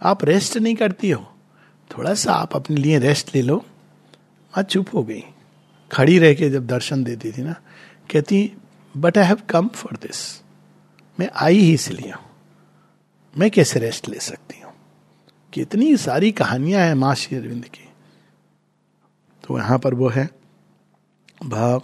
आप 0.01 0.25
रेस्ट 0.25 0.57
नहीं 0.57 0.75
करती 0.75 1.11
हो। 1.11 1.31
थोड़ा 1.97 2.13
सा 2.13 2.33
आप 2.33 2.55
अपने 2.55 2.75
लिए 2.75 2.99
रेस्ट 2.99 3.35
ले 3.35 3.41
लो। 3.41 3.57
माँ 4.57 4.63
चुप 4.63 4.87
हो 4.93 5.03
गई। 5.03 5.23
खड़ी 5.91 6.19
रह 6.19 6.33
के 6.33 6.49
जब 6.49 6.67
दर्शन 6.67 7.03
देती 7.03 7.31
थी 7.31 7.41
ना, 7.41 7.53
कहती 8.11 8.51
but 8.97 9.17
I 9.17 9.25
have 9.25 9.37
come 9.49 9.67
for 9.67 9.97
this 9.97 10.41
मैं 11.19 11.29
आई 11.35 11.57
ही 11.57 11.73
इसलिए 11.73 12.11
हूँ। 12.11 12.25
मैं 13.37 13.51
कैसे 13.51 13.79
रेस्ट 13.79 14.09
ले 14.09 14.19
सकती 14.19 14.61
हूँ? 14.61 14.73
कितनी 15.53 15.97
सारी 15.97 16.31
कहानियाँ 16.31 16.81
हैं 16.81 16.93
माँ 16.93 17.15
श्री 17.15 17.37
अरविंद 17.37 17.65
की। 17.65 17.84
तो 19.45 19.57
यहाँ 19.57 19.79
पर 19.79 19.93
वो 19.93 20.09
है, 20.09 20.29
भाव 21.43 21.83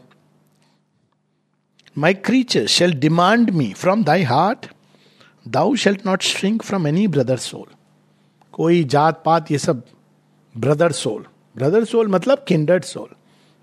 my 1.97 2.13
creature 2.13 2.67
shall 2.67 2.93
demand 2.93 3.49
me 3.49 3.73
from 3.73 4.03
thy 4.03 4.23
heart 4.23 4.73
thou 5.47 5.75
shalt 5.75 6.05
not 6.05 6.21
shrink 6.21 6.63
from 6.63 6.87
any 6.87 7.07
brother 7.07 7.37
soul 7.37 7.73
कोई 8.51 8.83
जात 8.83 9.23
पात 9.25 9.51
ये 9.51 9.57
सब 9.57 9.83
ब्रदर 10.57 10.91
सोल 10.91 11.25
ब्रदर 11.55 11.85
सोल 11.85 12.07
मतलब 12.07 12.45
किंडर्ड 12.47 12.83
सोल 12.83 13.09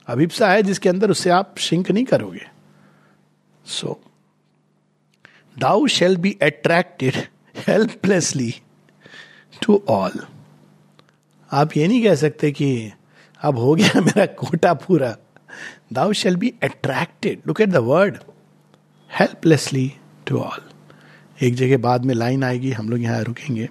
अभिप्सा 0.06 0.50
है 0.50 0.62
जिसके 0.62 0.88
अंदर 0.88 1.10
उससे 1.10 1.30
आप 1.30 1.54
श्रिंक 1.58 1.90
नहीं 1.90 2.04
करोगे। 2.04 2.46
So 3.66 4.00
thou 5.58 5.86
shall 5.86 6.16
be 6.16 6.38
attracted 6.42 7.14
helplessly 7.56 8.54
to 9.62 9.82
all 9.88 10.26
आप 11.52 11.76
ये 11.76 11.88
नहीं 11.88 12.02
कह 12.02 12.14
सकते 12.14 12.52
कि 12.52 12.92
अब 13.42 13.58
हो 13.58 13.74
गया 13.74 14.00
मेरा 14.00 14.26
कोटा 14.26 14.74
पूरा। 14.74 15.16
Thou 15.92 16.12
shall 16.12 16.36
be 16.36 16.54
attracted 16.62 17.42
look 17.46 17.60
at 17.60 17.68
the 17.68 17.76
word 17.76 18.18
helplessly 19.10 19.92
to 20.26 20.38
all 20.38 20.62
एक 21.42 21.54
जगह 21.54 21.78
बाद 21.78 22.04
में 22.04 22.14
लाइन 22.14 22.44
आएगी, 22.44 22.72
हम 22.72 22.88
लोग 22.90 23.00
यहाँ 23.00 23.22
रुकेंगे। 23.22 23.68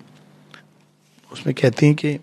उसमें 1.31 1.55
कहते 1.55 1.85
हैं 1.85 1.95
कि 1.95 2.19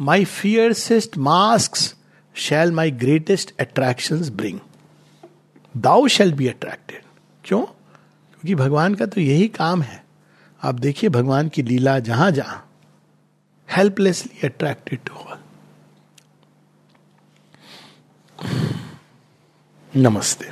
my 0.00 0.24
fiercest 0.24 1.18
mask 1.18 1.96
shall 2.34 2.72
my 2.72 2.90
greatest 2.90 3.54
attraction 3.60 4.30
bring 4.30 4.60
thou 5.76 6.08
shall 6.08 6.32
be 6.32 6.48
attracted 6.48 7.02
क्यों? 7.44 7.62
क्योंकि 7.62 8.54
भगवान 8.54 8.94
का 8.94 9.06
तो 9.06 9.20
यही 9.20 9.48
काम 9.48 9.82
है। 9.82 10.04
आप 10.62 10.74
देखिए 10.74 11.10
भगवान 11.10 11.48
की 11.48 11.62
लीला 11.62 11.98
जहाँ 11.98 12.30
जहाँ 12.30 12.70
हेल्पलेसली 13.68 14.48
अट्रैक्टेड 14.48 15.00
टू 15.06 15.14
ऑल 15.14 15.41
नमस्ते। 19.96 20.46